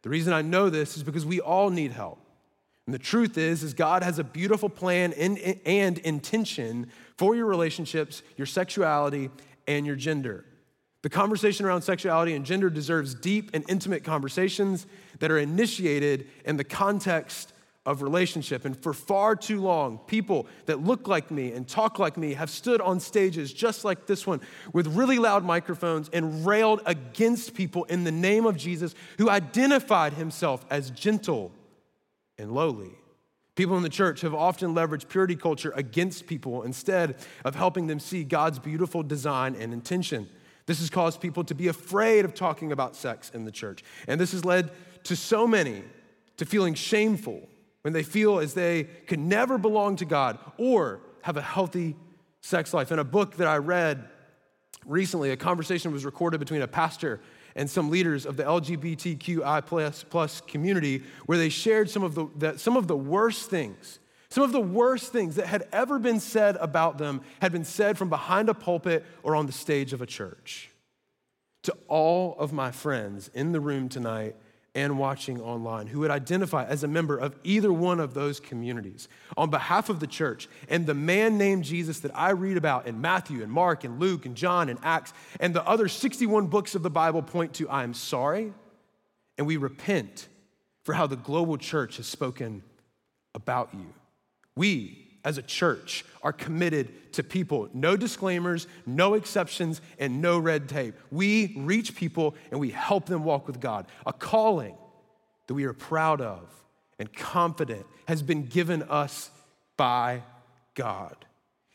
The 0.01 0.10
reason 0.10 0.34
I 0.34 0.41
know 0.41 0.69
this 0.69 0.98
is 0.98 1.03
because 1.03 1.25
we 1.25 1.39
all 1.39 1.69
need 1.69 1.91
help. 1.91 2.19
And 2.86 2.93
the 2.93 3.00
truth 3.00 3.38
is, 3.38 3.63
is 3.63 3.74
God 3.74 4.01
has 4.01 4.17
a 4.17 4.24
beautiful 4.24 4.69
plan 4.69 5.13
and, 5.13 5.38
and 5.65 5.98
intention 6.00 6.89
for 7.17 7.36
your 7.36 7.46
relationships, 7.46 8.24
your 8.38 8.46
sexuality, 8.46 9.29
and 9.68 9.86
your 9.86 9.96
gender. 9.96 10.46
The 11.04 11.10
conversation 11.10 11.66
around 11.66 11.84
sexuality 11.84 12.34
and 12.34 12.46
gender 12.46 12.70
deserves 12.70 13.14
deep 13.14 13.52
and 13.54 13.64
intimate 13.70 14.04
conversations 14.04 14.88
that 15.20 15.32
are 15.32 15.38
initiated 15.38 16.28
in 16.44 16.58
the 16.58 16.64
context 16.64 17.54
of 17.86 18.02
relationship. 18.02 18.66
And 18.66 18.78
for 18.78 18.94
far 18.94 19.36
too 19.36 19.62
long, 19.62 20.00
people 20.08 20.48
that 20.66 20.84
look 20.84 21.08
like 21.08 21.32
me 21.32 21.54
and 21.54 21.66
talk 21.66 22.00
like 22.00 22.18
me 22.18 22.34
have 22.34 22.50
stood 22.50 22.82
on 22.82 23.00
stages 23.00 23.54
just 23.54 23.86
like 23.86 24.06
this 24.06 24.28
one 24.28 24.42
with 24.74 24.88
really 24.88 25.20
loud 25.20 25.46
microphones 25.46 26.10
and 26.12 26.46
railed 26.46 26.82
against 26.86 27.54
people 27.54 27.86
in 27.86 28.04
the 28.04 28.12
name 28.12 28.46
of 28.46 28.58
Jesus 28.58 28.94
who 29.18 29.30
identified 29.30 30.14
himself 30.14 30.66
as 30.70 30.90
gentle 30.92 31.54
and 32.38 32.52
lowly. 32.52 32.92
People 33.58 33.76
in 33.76 33.82
the 33.82 33.90
church 33.90 34.22
have 34.22 34.36
often 34.36 34.76
leveraged 34.76 35.10
purity 35.10 35.36
culture 35.36 35.74
against 35.76 36.28
people 36.28 36.62
instead 36.62 37.16
of 37.44 37.56
helping 37.56 37.88
them 37.88 38.00
see 38.00 38.24
God's 38.24 38.60
beautiful 38.60 39.02
design 39.02 39.56
and 39.56 39.74
intention. 39.74 40.30
This 40.68 40.80
has 40.80 40.92
caused 40.92 41.20
people 41.20 41.44
to 41.46 41.56
be 41.56 41.68
afraid 41.68 42.24
of 42.24 42.36
talking 42.36 42.72
about 42.72 42.96
sex 42.96 43.32
in 43.34 43.46
the 43.46 43.52
church. 43.52 43.84
And 44.08 44.22
this 44.22 44.32
has 44.34 44.46
led 44.46 44.70
to 45.06 45.16
so 45.16 45.48
many 45.48 45.84
to 46.38 46.46
feeling 46.46 46.76
shameful 46.76 47.50
when 47.82 47.94
they 47.94 48.04
feel 48.04 48.38
as 48.38 48.54
they 48.54 48.84
could 48.84 49.20
never 49.20 49.58
belong 49.58 49.96
to 49.96 50.06
God 50.06 50.38
or 50.58 51.02
have 51.24 51.36
a 51.36 51.42
healthy 51.42 51.96
sex 52.42 52.76
life. 52.76 52.92
In 52.92 53.00
a 53.00 53.04
book 53.04 53.38
that 53.38 53.48
I 53.48 53.58
read 53.58 54.08
recently, 54.86 55.32
a 55.32 55.38
conversation 55.38 55.92
was 55.92 56.06
recorded 56.06 56.40
between 56.40 56.62
a 56.62 56.68
pastor 56.68 57.22
and 57.58 57.70
some 57.70 57.90
leaders 57.90 58.26
of 58.26 58.38
the 58.38 58.44
LGBTQI 58.44 59.66
plus, 59.66 60.06
plus 60.08 60.40
community 60.42 61.04
where 61.26 61.38
they 61.38 61.50
shared 61.50 61.90
some 61.90 62.04
of 62.04 62.16
the, 62.16 62.28
the, 62.38 62.58
some 62.58 62.78
of 62.78 62.88
the 62.88 62.96
worst 62.96 63.50
things, 63.50 64.00
some 64.30 64.44
of 64.44 64.52
the 64.52 64.62
worst 64.62 65.12
things 65.12 65.36
that 65.36 65.48
had 65.48 65.68
ever 65.74 66.00
been 66.00 66.20
said 66.20 66.56
about 66.58 67.00
them 67.00 67.22
had 67.42 67.52
been 67.52 67.66
said 67.66 67.98
from 67.98 68.10
behind 68.10 68.48
a 68.48 68.54
pulpit 68.54 69.04
or 69.24 69.36
on 69.36 69.48
the 69.48 69.52
stage 69.52 69.92
of 69.92 70.02
a 70.02 70.06
church. 70.06 70.70
To 71.64 71.76
all 71.88 72.36
of 72.40 72.54
my 72.54 72.72
friends 72.72 73.30
in 73.34 73.52
the 73.52 73.60
room 73.60 73.90
tonight, 73.90 74.36
and 74.77 75.00
watching 75.00 75.41
online 75.41 75.88
who 75.88 76.01
would 76.01 76.12
identify 76.12 76.63
as 76.63 76.84
a 76.84 76.88
member 76.88 77.17
of 77.17 77.36
either 77.43 77.74
one 77.74 78.00
of 78.00 78.13
those 78.13 78.39
communities 78.39 79.10
on 79.36 79.50
behalf 79.50 79.89
of 79.89 80.00
the 80.00 80.05
church 80.05 80.48
and 80.69 80.86
the 80.86 80.93
man 80.93 81.36
named 81.36 81.63
Jesus 81.63 82.01
that 82.01 82.12
I 82.13 82.29
read 82.29 82.57
about 82.57 82.86
in 82.86 83.01
Matthew 83.01 83.41
and 83.41 83.51
Mark 83.51 83.84
and 83.84 84.00
Luke 84.00 84.27
and 84.27 84.36
John 84.36 84.69
and 84.69 84.77
Acts 84.84 85.13
and 85.39 85.55
the 85.55 85.67
other 85.67 85.88
61 85.88 86.46
books 86.46 86.75
of 86.75 86.84
the 86.84 86.91
Bible 86.91 87.24
point 87.24 87.55
to 87.55 87.67
I 87.67 87.84
am 87.84 87.96
sorry 87.96 88.53
and 89.39 89.48
we 89.48 89.57
repent 89.57 90.27
for 90.84 90.93
how 90.93 91.07
the 91.07 91.15
global 91.15 91.57
church 91.57 91.98
has 91.98 92.05
spoken 92.05 92.62
about 93.34 93.74
you. 93.74 93.91
We 94.55 95.07
as 95.27 95.38
a 95.38 95.41
church 95.41 96.05
are 96.24 96.31
committed 96.31 97.12
to 97.12 97.22
people. 97.22 97.67
No 97.74 97.98
disclaimers, 97.98 98.65
no 98.86 99.13
exceptions, 99.13 99.81
and 100.00 100.22
no 100.22 100.39
red 100.39 100.69
tape. 100.69 100.96
We 101.12 101.53
reach 101.57 101.98
people 101.98 102.34
and 102.50 102.62
we 102.62 102.69
help 102.69 103.07
them 103.07 103.25
walk 103.25 103.46
with 103.46 103.60
God. 103.60 103.88
A 104.05 104.13
calling 104.13 104.77
that 105.48 105.53
we 105.53 105.65
are 105.65 105.74
proud 105.74 106.22
of 106.22 106.50
and 106.98 107.12
confident 107.12 107.86
has 108.07 108.22
been 108.22 108.43
given 108.43 108.84
us 108.84 109.29
by 109.75 110.24
God. 110.75 111.25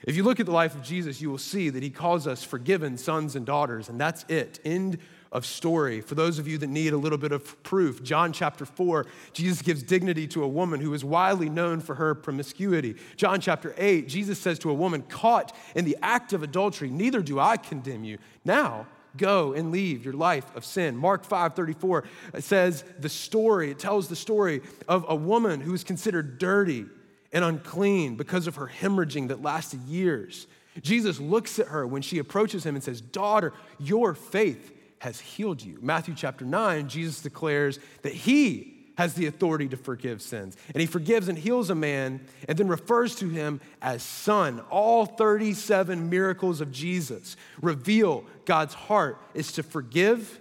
If 0.04 0.16
you 0.16 0.22
look 0.22 0.40
at 0.40 0.46
the 0.46 0.52
life 0.52 0.74
of 0.74 0.82
Jesus, 0.82 1.20
you 1.20 1.28
will 1.28 1.36
see 1.36 1.68
that 1.68 1.82
he 1.82 1.90
calls 1.90 2.26
us 2.26 2.42
forgiven 2.42 2.96
sons 2.96 3.36
and 3.36 3.44
daughters, 3.44 3.90
and 3.90 4.00
that's 4.00 4.24
it. 4.30 4.60
End 4.64 4.96
of 5.32 5.46
story. 5.46 6.00
For 6.00 6.14
those 6.14 6.38
of 6.38 6.46
you 6.46 6.58
that 6.58 6.68
need 6.68 6.92
a 6.92 6.98
little 6.98 7.18
bit 7.18 7.32
of 7.32 7.60
proof, 7.62 8.02
John 8.02 8.32
chapter 8.32 8.66
4, 8.66 9.06
Jesus 9.32 9.62
gives 9.62 9.82
dignity 9.82 10.26
to 10.28 10.44
a 10.44 10.48
woman 10.48 10.80
who 10.80 10.92
is 10.94 11.04
widely 11.04 11.48
known 11.48 11.80
for 11.80 11.94
her 11.94 12.14
promiscuity. 12.14 12.96
John 13.16 13.40
chapter 13.40 13.74
8, 13.78 14.08
Jesus 14.08 14.38
says 14.38 14.58
to 14.60 14.70
a 14.70 14.74
woman 14.74 15.02
caught 15.02 15.56
in 15.74 15.84
the 15.84 15.96
act 16.02 16.32
of 16.32 16.42
adultery, 16.42 16.90
Neither 16.90 17.22
do 17.22 17.40
I 17.40 17.56
condemn 17.56 18.04
you. 18.04 18.18
Now, 18.44 18.86
go 19.16 19.52
and 19.52 19.72
leave 19.72 20.04
your 20.04 20.14
life 20.14 20.54
of 20.54 20.64
sin. 20.64 20.96
Mark 20.96 21.24
5 21.24 21.54
34 21.54 22.04
says 22.38 22.84
the 22.98 23.08
story, 23.08 23.70
it 23.70 23.78
tells 23.78 24.08
the 24.08 24.16
story 24.16 24.60
of 24.86 25.06
a 25.08 25.16
woman 25.16 25.60
who 25.60 25.74
is 25.74 25.84
considered 25.84 26.38
dirty 26.38 26.86
and 27.32 27.44
unclean 27.44 28.16
because 28.16 28.46
of 28.46 28.56
her 28.56 28.68
hemorrhaging 28.68 29.28
that 29.28 29.42
lasted 29.42 29.80
years. 29.82 30.46
Jesus 30.80 31.20
looks 31.20 31.58
at 31.58 31.68
her 31.68 31.86
when 31.86 32.02
she 32.02 32.18
approaches 32.18 32.64
him 32.64 32.74
and 32.74 32.82
says, 32.82 33.00
Daughter, 33.00 33.52
your 33.78 34.14
faith 34.14 34.71
has 35.02 35.18
healed 35.18 35.60
you. 35.60 35.78
Matthew 35.82 36.14
chapter 36.14 36.44
9, 36.44 36.88
Jesus 36.88 37.22
declares 37.22 37.80
that 38.02 38.12
he 38.12 38.72
has 38.96 39.14
the 39.14 39.26
authority 39.26 39.66
to 39.66 39.76
forgive 39.76 40.22
sins. 40.22 40.56
And 40.72 40.80
he 40.80 40.86
forgives 40.86 41.26
and 41.26 41.36
heals 41.36 41.70
a 41.70 41.74
man 41.74 42.20
and 42.48 42.56
then 42.56 42.68
refers 42.68 43.16
to 43.16 43.28
him 43.28 43.60
as 43.80 44.00
son. 44.04 44.60
All 44.70 45.04
37 45.04 46.08
miracles 46.08 46.60
of 46.60 46.70
Jesus 46.70 47.36
reveal 47.60 48.24
God's 48.44 48.74
heart 48.74 49.18
is 49.34 49.50
to 49.54 49.64
forgive 49.64 50.38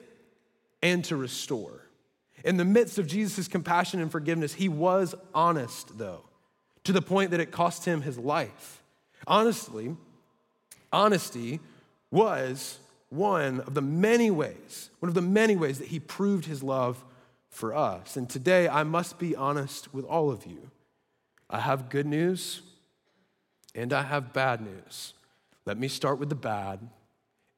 and 0.84 1.04
to 1.06 1.16
restore. 1.16 1.88
In 2.46 2.58
the 2.58 2.66
midst 2.66 3.00
of 3.00 3.08
Jesus' 3.08 3.48
compassion 3.48 4.00
and 4.00 4.12
forgiveness, 4.12 4.54
he 4.54 4.70
was 4.70 5.16
honest, 5.34 5.98
though, 5.98 6.22
to 6.84 6.92
the 6.92 7.02
point 7.02 7.32
that 7.32 7.40
it 7.40 7.50
cost 7.50 7.86
him 7.86 8.04
his 8.04 8.20
life. 8.20 8.84
Honestly, 9.26 9.96
honesty 10.94 11.60
was 12.12 12.78
one 13.12 13.60
of 13.60 13.74
the 13.74 13.82
many 13.82 14.32
ways, 14.32 14.90
one 15.00 15.10
of 15.10 15.16
the 15.16 15.22
many 15.22 15.56
ways 15.56 15.78
that 15.80 15.90
he 15.90 16.00
proved 16.00 16.46
his 16.46 16.64
love 16.64 17.04
for 17.50 17.76
us. 17.76 18.16
And 18.16 18.30
today, 18.30 18.70
I 18.70 18.84
must 18.84 19.20
be 19.20 19.36
honest 19.36 19.94
with 19.94 20.06
all 20.06 20.32
of 20.32 20.46
you. 20.46 20.72
I 21.50 21.60
have 21.60 21.90
good 21.90 22.06
news 22.08 22.62
and 23.76 23.92
I 23.92 24.04
have 24.04 24.32
bad 24.32 24.62
news. 24.62 25.14
Let 25.66 25.78
me 25.78 25.90
start 25.90 26.20
with 26.20 26.30
the 26.30 26.36
bad 26.36 26.80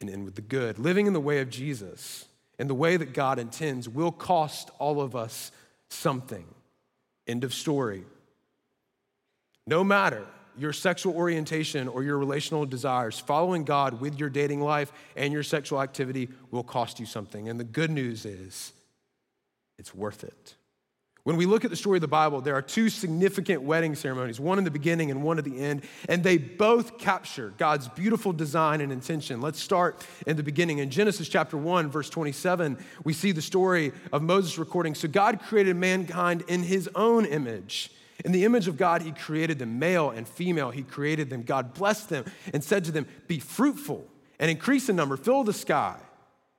and 0.01 0.09
end 0.09 0.25
with 0.25 0.33
the 0.35 0.41
good. 0.41 0.79
Living 0.79 1.05
in 1.05 1.13
the 1.13 1.19
way 1.19 1.39
of 1.39 1.51
Jesus 1.51 2.25
and 2.57 2.67
the 2.67 2.73
way 2.73 2.97
that 2.97 3.13
God 3.13 3.37
intends 3.37 3.87
will 3.87 4.11
cost 4.11 4.71
all 4.79 4.99
of 4.99 5.15
us 5.15 5.51
something. 5.89 6.45
End 7.27 7.43
of 7.43 7.53
story. 7.53 8.03
No 9.67 9.83
matter 9.83 10.25
your 10.57 10.73
sexual 10.73 11.15
orientation 11.15 11.87
or 11.87 12.03
your 12.03 12.17
relational 12.17 12.65
desires, 12.65 13.19
following 13.19 13.63
God 13.63 13.99
with 13.99 14.19
your 14.19 14.29
dating 14.29 14.61
life 14.61 14.91
and 15.15 15.33
your 15.33 15.43
sexual 15.43 15.81
activity 15.81 16.29
will 16.51 16.63
cost 16.63 16.99
you 16.99 17.05
something. 17.05 17.49
And 17.49 17.59
the 17.59 17.63
good 17.63 17.91
news 17.91 18.25
is, 18.25 18.73
it's 19.77 19.93
worth 19.93 20.23
it. 20.23 20.55
When 21.23 21.37
we 21.37 21.45
look 21.45 21.63
at 21.63 21.69
the 21.69 21.77
story 21.77 21.97
of 21.97 22.01
the 22.01 22.07
Bible, 22.09 22.41
there 22.41 22.55
are 22.55 22.61
two 22.61 22.89
significant 22.89 23.61
wedding 23.61 23.95
ceremonies, 23.95 24.41
one 24.41 24.57
in 24.57 24.65
the 24.65 24.71
beginning 24.71 25.09
and 25.09 25.23
one 25.23 25.37
at 25.37 25.45
the 25.45 25.57
end, 25.57 25.83
and 26.09 26.21
they 26.21 26.37
both 26.37 26.97
capture 26.97 27.53
God's 27.57 27.87
beautiful 27.87 28.33
design 28.33 28.81
and 28.81 28.91
intention. 28.91 29.39
Let's 29.39 29.61
start 29.61 30.05
in 30.27 30.35
the 30.35 30.43
beginning. 30.43 30.79
In 30.79 30.89
Genesis 30.89 31.29
chapter 31.29 31.55
1, 31.55 31.89
verse 31.89 32.09
27, 32.09 32.77
we 33.05 33.13
see 33.13 33.31
the 33.31 33.41
story 33.41 33.93
of 34.11 34.21
Moses 34.21 34.57
recording 34.57 34.95
So 34.95 35.07
God 35.07 35.39
created 35.41 35.77
mankind 35.77 36.43
in 36.49 36.61
his 36.61 36.89
own 36.93 37.23
image. 37.23 37.89
In 38.23 38.31
the 38.31 38.45
image 38.45 38.67
of 38.67 38.77
God, 38.77 39.01
He 39.01 39.11
created 39.11 39.59
them, 39.59 39.79
male 39.79 40.09
and 40.09 40.27
female, 40.27 40.71
He 40.71 40.83
created 40.83 41.29
them. 41.29 41.43
God 41.43 41.73
blessed 41.73 42.09
them 42.09 42.25
and 42.53 42.63
said 42.63 42.85
to 42.85 42.91
them, 42.91 43.05
Be 43.27 43.39
fruitful 43.39 44.07
and 44.39 44.49
increase 44.49 44.89
in 44.89 44.95
number, 44.95 45.17
fill 45.17 45.43
the 45.43 45.53
sky 45.53 45.97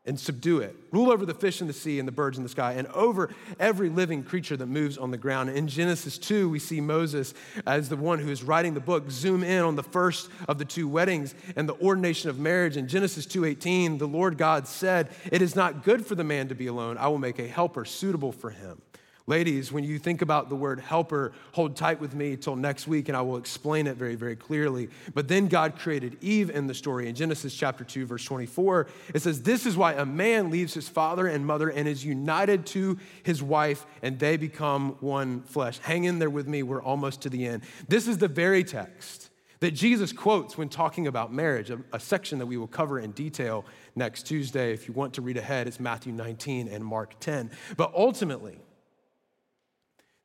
and 0.07 0.21
subdue 0.21 0.59
it. 0.59 0.77
Rule 0.93 1.11
over 1.11 1.25
the 1.25 1.35
fish 1.35 1.61
in 1.61 1.67
the 1.67 1.73
sea 1.73 1.99
and 1.99 2.07
the 2.07 2.13
birds 2.13 2.37
in 2.37 2.43
the 2.43 2.51
sky, 2.51 2.75
and 2.75 2.87
over 2.89 3.31
every 3.59 3.89
living 3.89 4.23
creature 4.23 4.57
that 4.57 4.67
moves 4.67 4.99
on 4.99 5.11
the 5.11 5.17
ground. 5.17 5.49
In 5.51 5.67
Genesis 5.67 6.19
2, 6.19 6.49
we 6.49 6.59
see 6.59 6.81
Moses 6.81 7.33
as 7.67 7.89
the 7.89 7.97
one 7.97 8.19
who 8.19 8.31
is 8.31 8.43
writing 8.43 8.75
the 8.75 8.81
book 8.81 9.11
zoom 9.11 9.43
in 9.43 9.63
on 9.63 9.77
the 9.77 9.83
first 9.83 10.29
of 10.47 10.59
the 10.59 10.65
two 10.65 10.87
weddings 10.87 11.35
and 11.57 11.67
the 11.69 11.81
ordination 11.81 12.29
of 12.29 12.39
marriage. 12.39 12.77
In 12.77 12.87
Genesis 12.87 13.25
2:18, 13.25 13.99
the 13.99 14.07
Lord 14.07 14.37
God 14.37 14.69
said, 14.69 15.09
"It 15.33 15.41
is 15.41 15.57
not 15.57 15.85
good 15.85 16.05
for 16.05 16.15
the 16.15 16.25
man 16.25 16.49
to 16.49 16.55
be 16.55 16.67
alone. 16.67 16.99
I 16.99 17.09
will 17.09 17.19
make 17.19 17.39
a 17.39 17.49
helper 17.49 17.87
suitable 17.87 18.33
for 18.33 18.51
him." 18.51 18.83
Ladies, 19.27 19.73
when 19.73 19.85
you 19.85 19.99
think 19.99 20.21
about 20.21 20.51
the 20.51 20.55
word 20.55 20.81
helper, 20.81 21.33
hold 21.53 21.77
tight 21.77 21.99
with 21.99 22.15
me 22.15 22.37
till 22.37 22.57
next 22.57 22.87
week 22.87 23.09
and 23.09 23.17
I 23.17 23.23
will 23.23 23.39
explain 23.39 23.87
it 23.87 23.97
very, 23.97 24.17
very 24.17 24.37
clearly. 24.37 24.91
But 25.15 25.29
then 25.29 25.49
God 25.49 25.79
created 25.79 26.19
Eve 26.21 26.51
in 26.51 26.67
the 26.67 26.75
story. 26.75 27.09
In 27.09 27.15
Genesis 27.15 27.55
chapter 27.55 27.85
2, 27.85 28.05
verse 28.05 28.23
24, 28.23 28.87
it 29.15 29.23
says, 29.23 29.41
This 29.41 29.65
is 29.65 29.79
why 29.79 29.95
a 29.95 30.05
man 30.05 30.51
leaves 30.51 30.75
his 30.75 30.91
father 30.91 31.27
and 31.27 31.47
mother 31.47 31.71
and 31.71 31.89
is 31.89 32.05
united 32.05 32.67
to 32.67 32.99
his 33.23 33.43
wife, 33.43 33.87
and 34.03 34.19
they 34.19 34.37
become 34.37 34.99
one 35.01 35.41
flesh. 35.45 35.79
Hang 35.79 36.05
in 36.05 36.19
there 36.19 36.29
with 36.29 36.47
me, 36.47 36.63
we're 36.63 36.83
almost 36.83 37.23
to 37.23 37.31
the 37.31 37.47
end. 37.47 37.63
This 37.89 38.07
is 38.07 38.19
the 38.19 38.29
very 38.29 38.63
text 38.63 39.31
that 39.61 39.71
Jesus 39.71 40.13
quotes 40.13 40.59
when 40.59 40.69
talking 40.69 41.07
about 41.07 41.33
marriage, 41.33 41.71
a, 41.71 41.79
a 41.95 41.99
section 41.99 42.39
that 42.41 42.47
we 42.47 42.59
will 42.59 42.67
cover 42.67 42.99
in 42.99 43.13
detail 43.13 43.65
next 43.97 44.27
Tuesday. 44.27 44.75
If 44.75 44.87
you 44.87 44.93
want 44.93 45.15
to 45.15 45.23
read 45.23 45.39
ahead, 45.39 45.67
it's 45.67 45.81
Matthew 45.81 46.13
19 46.13 46.69
and 46.69 46.85
Mark 46.85 47.19
10. 47.21 47.51
But 47.79 47.91
ultimately, 47.95 48.59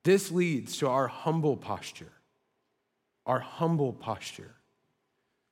this 0.04 0.32
leads 0.32 0.78
to 0.78 0.88
our 0.88 1.08
humble 1.08 1.58
posture. 1.58 2.12
Our 3.26 3.40
humble 3.40 3.94
posture. 3.94 4.56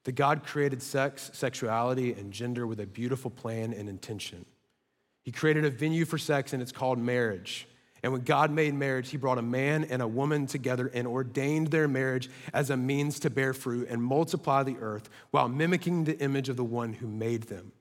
That 0.06 0.14
God 0.14 0.44
created 0.46 0.82
sex, 0.82 1.30
sexuality, 1.34 2.14
and 2.14 2.32
gender 2.32 2.66
with 2.66 2.80
a 2.80 2.86
beautiful 2.86 3.30
plan 3.30 3.74
and 3.74 3.90
intention. 3.90 4.46
He 5.24 5.32
created 5.32 5.66
a 5.66 5.70
venue 5.70 6.06
for 6.06 6.18
sex, 6.18 6.54
and 6.54 6.62
it's 6.62 6.72
called 6.72 6.98
marriage. 6.98 7.68
And 8.02 8.14
when 8.14 8.22
God 8.22 8.52
made 8.52 8.74
marriage, 8.74 9.10
He 9.10 9.18
brought 9.18 9.38
a 9.38 9.42
man 9.42 9.84
and 9.84 10.02
a 10.02 10.08
woman 10.08 10.48
together 10.48 10.90
and 10.94 11.06
ordained 11.06 11.68
their 11.68 11.90
marriage 11.90 12.30
as 12.54 12.70
a 12.70 12.78
means 12.78 13.20
to 13.20 13.30
bear 13.30 13.54
fruit 13.54 13.90
and 13.90 14.02
multiply 14.02 14.64
the 14.64 14.78
earth 14.80 15.10
while 15.32 15.50
mimicking 15.50 16.06
the 16.06 16.18
image 16.20 16.48
of 16.48 16.56
the 16.56 16.64
one 16.64 16.94
who 16.94 17.08
made 17.08 17.44
them. 17.44 17.74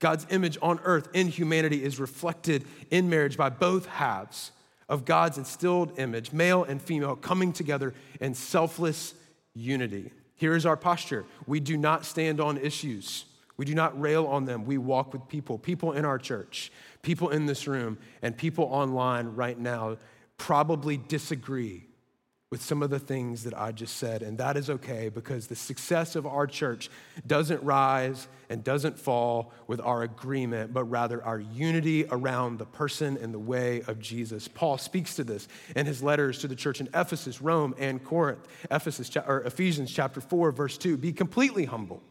God's 0.00 0.26
image 0.30 0.58
on 0.62 0.80
earth 0.84 1.08
in 1.12 1.28
humanity 1.28 1.84
is 1.84 2.00
reflected 2.00 2.64
in 2.90 3.08
marriage 3.08 3.36
by 3.36 3.50
both 3.50 3.86
halves 3.86 4.52
of 4.88 5.04
God's 5.04 5.38
instilled 5.38 5.98
image, 5.98 6.32
male 6.32 6.64
and 6.64 6.80
female, 6.80 7.16
coming 7.16 7.52
together 7.52 7.94
in 8.20 8.34
selfless 8.34 9.14
unity. 9.54 10.10
Here 10.34 10.54
is 10.54 10.64
our 10.64 10.76
posture 10.76 11.24
we 11.46 11.60
do 11.60 11.76
not 11.76 12.04
stand 12.04 12.40
on 12.40 12.56
issues, 12.58 13.24
we 13.56 13.64
do 13.64 13.74
not 13.74 14.00
rail 14.00 14.26
on 14.26 14.44
them. 14.44 14.64
We 14.64 14.78
walk 14.78 15.12
with 15.12 15.26
people, 15.28 15.58
people 15.58 15.92
in 15.92 16.04
our 16.04 16.18
church, 16.18 16.70
people 17.02 17.30
in 17.30 17.46
this 17.46 17.66
room, 17.66 17.98
and 18.22 18.36
people 18.36 18.64
online 18.64 19.34
right 19.34 19.58
now 19.58 19.96
probably 20.36 20.96
disagree 20.96 21.87
with 22.50 22.62
some 22.62 22.82
of 22.82 22.88
the 22.88 22.98
things 22.98 23.44
that 23.44 23.52
I 23.58 23.72
just 23.72 23.98
said, 23.98 24.22
and 24.22 24.38
that 24.38 24.56
is 24.56 24.70
okay 24.70 25.10
because 25.10 25.48
the 25.48 25.54
success 25.54 26.16
of 26.16 26.26
our 26.26 26.46
church 26.46 26.88
doesn't 27.26 27.62
rise 27.62 28.26
and 28.48 28.64
doesn't 28.64 28.98
fall 28.98 29.52
with 29.66 29.82
our 29.82 30.02
agreement, 30.02 30.72
but 30.72 30.84
rather 30.84 31.22
our 31.22 31.38
unity 31.38 32.06
around 32.10 32.58
the 32.58 32.64
person 32.64 33.18
and 33.18 33.34
the 33.34 33.38
way 33.38 33.82
of 33.86 33.98
Jesus. 33.98 34.48
Paul 34.48 34.78
speaks 34.78 35.16
to 35.16 35.24
this 35.24 35.46
in 35.76 35.84
his 35.84 36.02
letters 36.02 36.38
to 36.38 36.48
the 36.48 36.56
church 36.56 36.80
in 36.80 36.88
Ephesus, 36.94 37.42
Rome, 37.42 37.74
and 37.76 38.02
Corinth. 38.02 38.46
Ephesus 38.70 39.14
or 39.26 39.42
Ephesians 39.42 39.92
chapter 39.92 40.22
4, 40.22 40.50
verse 40.50 40.78
2. 40.78 40.96
Be 40.96 41.12
completely 41.12 41.66
humble 41.66 42.02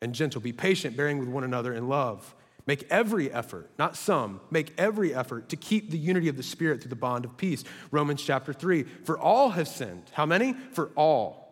and 0.00 0.14
gentle, 0.14 0.40
be 0.40 0.52
patient, 0.52 0.96
bearing 0.96 1.18
with 1.18 1.28
one 1.28 1.44
another 1.44 1.74
in 1.74 1.88
love. 1.88 2.34
Make 2.66 2.86
every 2.90 3.30
effort, 3.30 3.70
not 3.78 3.94
some, 3.96 4.40
make 4.50 4.72
every 4.78 5.14
effort 5.14 5.50
to 5.50 5.56
keep 5.56 5.90
the 5.90 5.98
unity 5.98 6.28
of 6.28 6.36
the 6.36 6.42
Spirit 6.42 6.80
through 6.80 6.88
the 6.88 6.96
bond 6.96 7.26
of 7.26 7.36
peace. 7.36 7.62
Romans 7.90 8.22
chapter 8.22 8.54
3. 8.54 8.84
For 9.04 9.18
all 9.18 9.50
have 9.50 9.68
sinned. 9.68 10.10
How 10.12 10.24
many? 10.24 10.54
For 10.72 10.90
all 10.96 11.43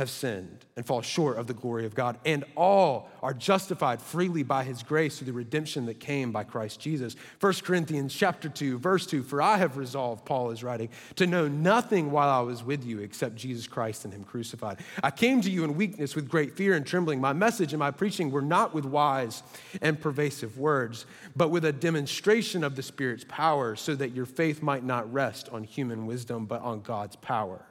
have 0.00 0.08
sinned 0.08 0.64
and 0.76 0.86
fall 0.86 1.02
short 1.02 1.36
of 1.36 1.46
the 1.46 1.52
glory 1.52 1.84
of 1.84 1.94
God, 1.94 2.18
and 2.24 2.42
all 2.56 3.10
are 3.22 3.34
justified 3.34 4.00
freely 4.00 4.42
by 4.42 4.64
his 4.64 4.82
grace 4.82 5.18
through 5.18 5.26
the 5.26 5.32
redemption 5.34 5.84
that 5.84 6.00
came 6.00 6.32
by 6.32 6.42
Christ 6.42 6.80
Jesus. 6.80 7.16
1 7.38 7.52
Corinthians 7.62 8.14
chapter 8.14 8.48
2, 8.48 8.78
verse 8.78 9.04
2, 9.04 9.22
for 9.22 9.42
I 9.42 9.58
have 9.58 9.76
resolved, 9.76 10.24
Paul 10.24 10.52
is 10.52 10.64
writing, 10.64 10.88
to 11.16 11.26
know 11.26 11.48
nothing 11.48 12.10
while 12.10 12.30
I 12.30 12.40
was 12.40 12.64
with 12.64 12.82
you 12.82 13.00
except 13.00 13.36
Jesus 13.36 13.66
Christ 13.66 14.06
and 14.06 14.14
him 14.14 14.24
crucified. 14.24 14.78
I 15.02 15.10
came 15.10 15.42
to 15.42 15.50
you 15.50 15.64
in 15.64 15.76
weakness 15.76 16.16
with 16.16 16.30
great 16.30 16.56
fear 16.56 16.74
and 16.74 16.86
trembling. 16.86 17.20
My 17.20 17.34
message 17.34 17.74
and 17.74 17.78
my 17.78 17.90
preaching 17.90 18.30
were 18.30 18.40
not 18.40 18.72
with 18.72 18.86
wise 18.86 19.42
and 19.82 20.00
pervasive 20.00 20.56
words, 20.56 21.04
but 21.36 21.50
with 21.50 21.66
a 21.66 21.72
demonstration 21.74 22.64
of 22.64 22.74
the 22.74 22.82
Spirit's 22.82 23.26
power, 23.28 23.76
so 23.76 23.94
that 23.96 24.14
your 24.14 24.24
faith 24.24 24.62
might 24.62 24.82
not 24.82 25.12
rest 25.12 25.50
on 25.50 25.62
human 25.62 26.06
wisdom, 26.06 26.46
but 26.46 26.62
on 26.62 26.80
God's 26.80 27.16
power. 27.16 27.66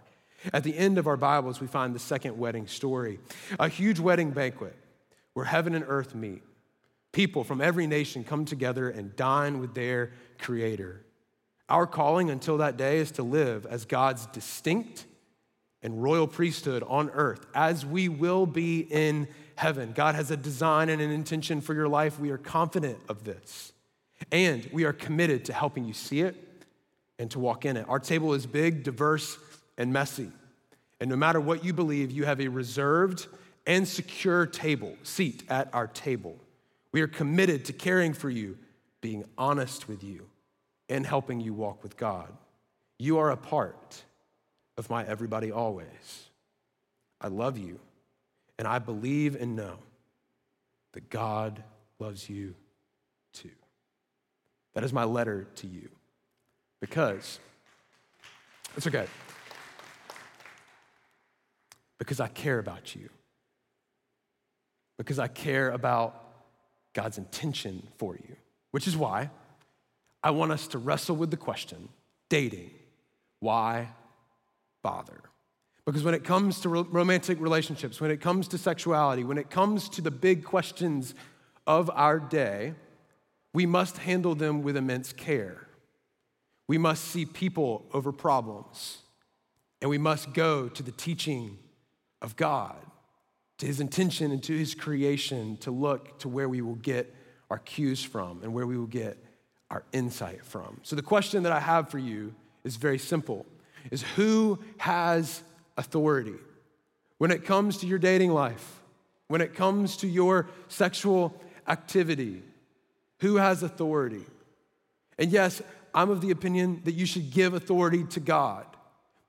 At 0.54 0.64
the 0.64 0.78
end 0.78 0.98
of 0.98 1.08
our 1.08 1.18
Bibles, 1.18 1.60
we 1.60 1.68
find 1.68 1.94
the 1.94 2.00
second 2.00 2.38
wedding 2.38 2.68
story 2.68 3.20
a 3.60 3.68
huge 3.68 4.00
wedding 4.00 4.32
banquet 4.32 4.76
where 5.34 5.46
heaven 5.46 5.76
and 5.76 5.86
earth 5.88 6.16
meet. 6.16 6.44
People 7.12 7.44
from 7.44 7.62
every 7.62 7.88
nation 7.88 8.24
come 8.24 8.46
together 8.46 8.90
and 8.90 9.16
dine 9.16 9.60
with 9.60 9.74
their 9.74 10.12
Creator. 10.38 11.04
Our 11.68 11.86
calling 11.86 12.30
until 12.30 12.58
that 12.58 12.78
day 12.78 12.98
is 13.00 13.12
to 13.12 13.24
live 13.24 13.66
as 13.66 13.86
God's 13.86 14.26
distinct 14.28 15.06
and 15.82 16.02
royal 16.02 16.28
priesthood 16.28 16.84
on 16.88 17.10
earth, 17.12 17.46
as 17.54 17.86
we 17.86 18.10
will 18.10 18.46
be 18.46 18.80
in 18.80 19.28
heaven. 19.56 19.92
God 19.94 20.16
has 20.16 20.32
a 20.32 20.38
design 20.38 20.90
and 20.90 21.02
an 21.02 21.12
intention 21.12 21.62
for 21.62 21.74
your 21.74 21.88
life. 21.88 22.20
We 22.20 22.32
are 22.32 22.38
confident 22.38 23.00
of 23.08 23.24
this. 23.24 23.72
And 24.32 24.68
we 24.72 24.84
are 24.84 24.94
committed 24.94 25.46
to 25.46 25.54
helping 25.54 25.86
you 25.86 25.94
see 25.94 26.22
it 26.22 26.36
and 27.18 27.30
to 27.32 27.40
walk 27.40 27.66
in 27.66 27.78
it. 27.78 27.86
Our 27.88 28.00
table 28.00 28.34
is 28.34 28.46
big, 28.46 28.84
diverse, 28.84 29.38
and 29.80 29.92
messy. 29.92 30.32
And 31.00 31.10
no 31.10 31.16
matter 31.16 31.40
what 31.40 31.64
you 31.64 31.74
believe, 31.74 32.12
you 32.12 32.26
have 32.26 32.40
a 32.42 32.50
reserved 32.50 33.26
and 33.66 33.88
secure 33.88 34.46
table, 34.46 34.96
seat 35.04 35.44
at 35.50 35.74
our 35.74 35.88
table. 35.88 36.38
We 36.92 37.02
are 37.02 37.08
committed 37.08 37.66
to 37.66 37.74
caring 37.74 38.14
for 38.14 38.30
you, 38.30 38.58
being 39.02 39.24
honest 39.38 39.88
with 39.88 40.04
you, 40.04 40.28
and 40.90 41.06
helping 41.06 41.40
you 41.40 41.54
walk 41.54 41.82
with 41.82 41.96
God. 41.96 42.30
You 42.98 43.20
are 43.20 43.32
a 43.32 43.38
part 43.38 44.04
of 44.78 44.90
my 44.90 45.06
everybody 45.06 45.52
always. 45.52 46.30
I 47.22 47.28
love 47.30 47.58
you, 47.58 47.80
and 48.58 48.68
I 48.68 48.80
believe 48.80 49.40
and 49.40 49.56
know 49.56 49.78
that 50.94 51.10
God 51.10 51.64
loves 52.00 52.30
you 52.30 52.56
too. 53.32 53.52
That 54.74 54.84
is 54.84 54.92
my 54.92 55.04
letter 55.06 55.48
to 55.56 55.68
you 55.68 55.90
because 56.82 57.40
it's 58.76 58.88
okay 58.88 59.08
because 62.00 62.20
I 62.20 62.28
care 62.28 62.58
about 62.58 62.96
you, 62.96 63.10
because 64.98 65.20
I 65.20 65.28
care 65.28 65.70
about 65.70 66.26
God's 66.94 67.18
intention 67.18 67.88
for 67.98 68.16
you, 68.16 68.36
which 68.72 68.88
is 68.88 68.98
why 68.98 69.30
I 70.24 70.32
want 70.32 70.52
us 70.52 70.68
to 70.70 70.78
wrestle 70.78 71.16
with 71.16 71.30
the 71.30 71.38
question 71.38 71.90
dating, 72.30 72.72
why 73.40 73.90
bother? 74.82 75.22
Because 75.86 76.04
when 76.04 76.14
it 76.14 76.24
comes 76.24 76.62
to 76.62 76.70
romantic 76.70 77.40
relationships, 77.40 78.00
when 78.00 78.12
it 78.12 78.22
comes 78.22 78.48
to 78.50 78.58
sexuality, 78.58 79.24
when 79.24 79.38
it 79.38 79.50
comes 79.50 79.90
to 79.90 80.02
the 80.02 80.12
big 80.12 80.44
questions 80.44 81.16
of 81.66 81.90
our 81.94 82.20
day, 82.20 82.76
we 83.54 83.66
must 83.66 83.98
handle 83.98 84.36
them 84.36 84.62
with 84.62 84.78
immense 84.78 85.12
care. 85.12 85.68
We 86.68 86.78
must 86.78 87.06
see 87.06 87.26
people 87.26 87.86
over 87.94 88.12
problems, 88.12 89.00
and 89.82 89.90
we 89.90 89.98
must 89.98 90.34
go 90.34 90.70
to 90.70 90.84
the 90.84 90.92
teaching 90.92 91.58
of 92.22 92.36
God, 92.36 92.76
to 93.58 93.66
his 93.66 93.80
intention 93.80 94.32
and 94.32 94.42
to 94.44 94.58
his 94.58 94.74
creation 94.76 95.58
to 95.58 95.72
look 95.72 96.20
to 96.20 96.30
where 96.30 96.50
we 96.50 96.62
will 96.62 96.76
get 96.76 97.14
our 97.50 97.60
cues 97.60 98.04
from 98.04 98.42
and 98.44 98.54
where 98.54 98.68
we 98.68 98.78
will 98.78 98.88
get 98.88 99.18
our 99.70 99.84
insight 99.92 100.46
from. 100.46 100.80
So 100.84 100.96
the 100.96 101.02
question 101.02 101.44
that 101.44 101.52
I 101.52 101.60
have 101.60 101.90
for 101.90 102.00
you 102.00 102.34
is 102.64 102.76
very 102.76 102.98
simple 102.98 103.46
is 103.92 104.02
who 104.02 104.60
has 104.78 105.42
authority 105.78 106.36
when 107.18 107.32
it 107.32 107.46
comes 107.46 107.78
to 107.78 107.88
your 107.88 108.00
dating 108.00 108.32
life, 108.32 108.82
when 109.28 109.42
it 109.42 109.54
comes 109.54 109.98
to 109.98 110.08
your 110.08 110.48
sexual 110.68 111.40
activity? 111.68 112.42
Who 113.20 113.36
has 113.36 113.64
authority? 113.64 114.26
And 115.18 115.32
yes, 115.32 115.62
I'm 115.94 116.10
of 116.10 116.22
the 116.22 116.32
opinion 116.32 116.82
that 116.86 116.94
you 116.94 117.06
should 117.06 117.32
give 117.32 117.54
authority 117.54 118.04
to 118.06 118.20
God. 118.20 118.66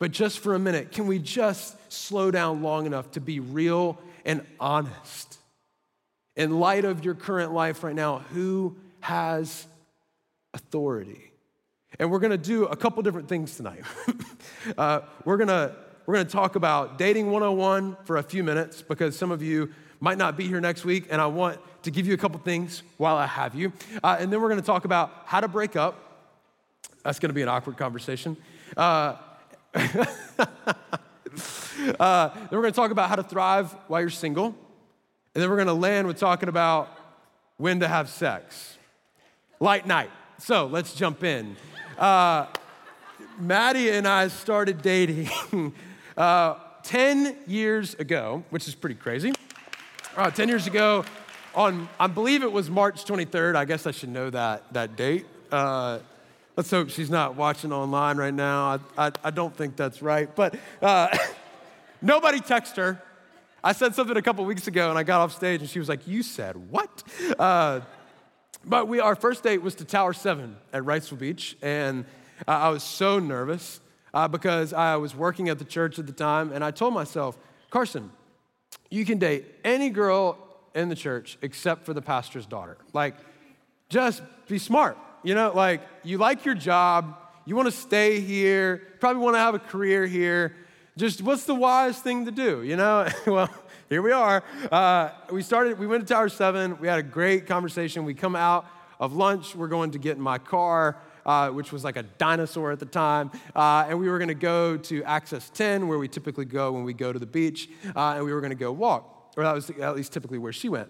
But 0.00 0.12
just 0.12 0.38
for 0.38 0.54
a 0.54 0.58
minute, 0.58 0.92
can 0.92 1.06
we 1.06 1.18
just 1.18 1.76
slow 1.92 2.30
down 2.30 2.62
long 2.62 2.86
enough 2.86 3.12
to 3.12 3.20
be 3.20 3.38
real 3.38 3.98
and 4.24 4.44
honest? 4.58 5.38
In 6.36 6.58
light 6.58 6.86
of 6.86 7.04
your 7.04 7.14
current 7.14 7.52
life 7.52 7.84
right 7.84 7.94
now, 7.94 8.20
who 8.32 8.76
has 9.00 9.66
authority? 10.54 11.32
And 11.98 12.10
we're 12.10 12.18
gonna 12.18 12.38
do 12.38 12.64
a 12.64 12.76
couple 12.76 13.02
different 13.02 13.28
things 13.28 13.56
tonight. 13.56 13.82
uh, 14.78 15.00
we're, 15.26 15.36
gonna, 15.36 15.76
we're 16.06 16.14
gonna 16.14 16.28
talk 16.30 16.56
about 16.56 16.96
dating 16.96 17.30
101 17.30 17.98
for 18.04 18.16
a 18.16 18.22
few 18.22 18.42
minutes 18.42 18.80
because 18.80 19.18
some 19.18 19.30
of 19.30 19.42
you 19.42 19.70
might 20.00 20.16
not 20.16 20.34
be 20.34 20.48
here 20.48 20.62
next 20.62 20.82
week, 20.86 21.08
and 21.10 21.20
I 21.20 21.26
want 21.26 21.58
to 21.82 21.90
give 21.90 22.06
you 22.06 22.14
a 22.14 22.16
couple 22.16 22.40
things 22.40 22.82
while 22.96 23.18
I 23.18 23.26
have 23.26 23.54
you. 23.54 23.70
Uh, 24.02 24.16
and 24.18 24.32
then 24.32 24.40
we're 24.40 24.48
gonna 24.48 24.62
talk 24.62 24.86
about 24.86 25.12
how 25.26 25.40
to 25.40 25.48
break 25.48 25.76
up. 25.76 26.24
That's 27.04 27.18
gonna 27.18 27.34
be 27.34 27.42
an 27.42 27.48
awkward 27.48 27.76
conversation. 27.76 28.38
Uh, 28.78 29.16
uh, 29.74 29.88
then 32.28 32.48
we're 32.50 32.62
going 32.62 32.72
to 32.72 32.76
talk 32.76 32.90
about 32.90 33.08
how 33.08 33.16
to 33.16 33.22
thrive 33.22 33.72
while 33.88 34.00
you're 34.00 34.10
single. 34.10 34.46
And 35.34 35.42
then 35.42 35.48
we're 35.48 35.56
going 35.56 35.68
to 35.68 35.74
land 35.74 36.06
with 36.06 36.18
talking 36.18 36.48
about 36.48 36.88
when 37.56 37.80
to 37.80 37.88
have 37.88 38.08
sex. 38.08 38.78
Light 39.60 39.86
night. 39.86 40.10
So 40.38 40.66
let's 40.66 40.94
jump 40.94 41.22
in. 41.22 41.56
Uh, 41.98 42.46
Maddie 43.38 43.90
and 43.90 44.08
I 44.08 44.28
started 44.28 44.82
dating 44.82 45.30
uh, 46.16 46.54
10 46.82 47.36
years 47.46 47.94
ago, 47.94 48.42
which 48.50 48.66
is 48.66 48.74
pretty 48.74 48.96
crazy. 48.96 49.32
Uh, 50.16 50.30
10 50.30 50.48
years 50.48 50.66
ago, 50.66 51.04
on 51.54 51.88
I 51.98 52.06
believe 52.06 52.42
it 52.42 52.50
was 52.50 52.70
March 52.70 53.04
23rd. 53.04 53.54
I 53.54 53.64
guess 53.64 53.86
I 53.86 53.90
should 53.92 54.08
know 54.08 54.30
that, 54.30 54.72
that 54.72 54.96
date. 54.96 55.26
Uh, 55.52 56.00
Let's 56.60 56.70
hope 56.70 56.90
she's 56.90 57.08
not 57.08 57.36
watching 57.36 57.72
online 57.72 58.18
right 58.18 58.34
now. 58.34 58.78
I, 58.98 59.06
I, 59.06 59.12
I 59.24 59.30
don't 59.30 59.56
think 59.56 59.76
that's 59.76 60.02
right. 60.02 60.28
But 60.36 60.56
uh, 60.82 61.08
nobody 62.02 62.38
text 62.38 62.76
her. 62.76 63.02
I 63.64 63.72
said 63.72 63.94
something 63.94 64.14
a 64.14 64.20
couple 64.20 64.44
weeks 64.44 64.66
ago 64.66 64.90
and 64.90 64.98
I 64.98 65.02
got 65.02 65.22
off 65.22 65.32
stage 65.32 65.62
and 65.62 65.70
she 65.70 65.78
was 65.78 65.88
like, 65.88 66.06
You 66.06 66.22
said 66.22 66.70
what? 66.70 67.02
Uh, 67.38 67.80
but 68.62 68.88
we, 68.88 69.00
our 69.00 69.14
first 69.14 69.42
date 69.42 69.62
was 69.62 69.74
to 69.76 69.86
Tower 69.86 70.12
7 70.12 70.54
at 70.74 70.82
Wrightsville 70.82 71.18
Beach. 71.18 71.56
And 71.62 72.04
uh, 72.46 72.50
I 72.50 72.68
was 72.68 72.82
so 72.82 73.18
nervous 73.18 73.80
uh, 74.12 74.28
because 74.28 74.74
I 74.74 74.96
was 74.96 75.16
working 75.16 75.48
at 75.48 75.58
the 75.58 75.64
church 75.64 75.98
at 75.98 76.06
the 76.06 76.12
time. 76.12 76.52
And 76.52 76.62
I 76.62 76.72
told 76.72 76.92
myself, 76.92 77.38
Carson, 77.70 78.10
you 78.90 79.06
can 79.06 79.16
date 79.16 79.46
any 79.64 79.88
girl 79.88 80.36
in 80.74 80.90
the 80.90 80.94
church 80.94 81.38
except 81.40 81.86
for 81.86 81.94
the 81.94 82.02
pastor's 82.02 82.44
daughter. 82.44 82.76
Like, 82.92 83.14
just 83.88 84.20
be 84.46 84.58
smart. 84.58 84.98
You 85.22 85.34
know, 85.34 85.52
like 85.54 85.82
you 86.02 86.18
like 86.18 86.44
your 86.44 86.54
job, 86.54 87.16
you 87.44 87.54
want 87.54 87.66
to 87.66 87.76
stay 87.76 88.20
here, 88.20 88.82
probably 89.00 89.22
want 89.22 89.34
to 89.34 89.40
have 89.40 89.54
a 89.54 89.58
career 89.58 90.06
here. 90.06 90.56
Just 90.96 91.22
what's 91.22 91.44
the 91.44 91.54
wise 91.54 91.98
thing 91.98 92.24
to 92.24 92.30
do? 92.30 92.62
You 92.62 92.76
know, 92.76 93.06
well, 93.26 93.50
here 93.88 94.02
we 94.02 94.12
are. 94.12 94.42
Uh, 94.70 95.10
we 95.30 95.42
started, 95.42 95.78
we 95.78 95.86
went 95.86 96.06
to 96.06 96.14
Tower 96.14 96.28
7. 96.28 96.78
We 96.78 96.88
had 96.88 96.98
a 96.98 97.02
great 97.02 97.46
conversation. 97.46 98.04
We 98.04 98.14
come 98.14 98.34
out 98.34 98.66
of 98.98 99.12
lunch. 99.12 99.54
We're 99.54 99.68
going 99.68 99.90
to 99.92 99.98
get 99.98 100.16
in 100.16 100.22
my 100.22 100.38
car. 100.38 100.96
Uh, 101.26 101.50
which 101.50 101.70
was 101.70 101.84
like 101.84 101.96
a 101.96 102.02
dinosaur 102.02 102.72
at 102.72 102.78
the 102.78 102.86
time. 102.86 103.30
Uh, 103.54 103.84
and 103.86 104.00
we 104.00 104.08
were 104.08 104.16
going 104.16 104.28
to 104.28 104.34
go 104.34 104.78
to 104.78 105.04
Access 105.04 105.50
10, 105.50 105.86
where 105.86 105.98
we 105.98 106.08
typically 106.08 106.46
go 106.46 106.72
when 106.72 106.82
we 106.82 106.94
go 106.94 107.12
to 107.12 107.18
the 107.18 107.26
beach, 107.26 107.68
uh, 107.94 108.14
and 108.16 108.24
we 108.24 108.32
were 108.32 108.40
going 108.40 108.50
to 108.50 108.56
go 108.56 108.72
walk. 108.72 109.34
Or 109.36 109.44
that 109.44 109.52
was 109.52 109.68
at 109.68 109.94
least 109.94 110.14
typically 110.14 110.38
where 110.38 110.52
she 110.52 110.70
went. 110.70 110.88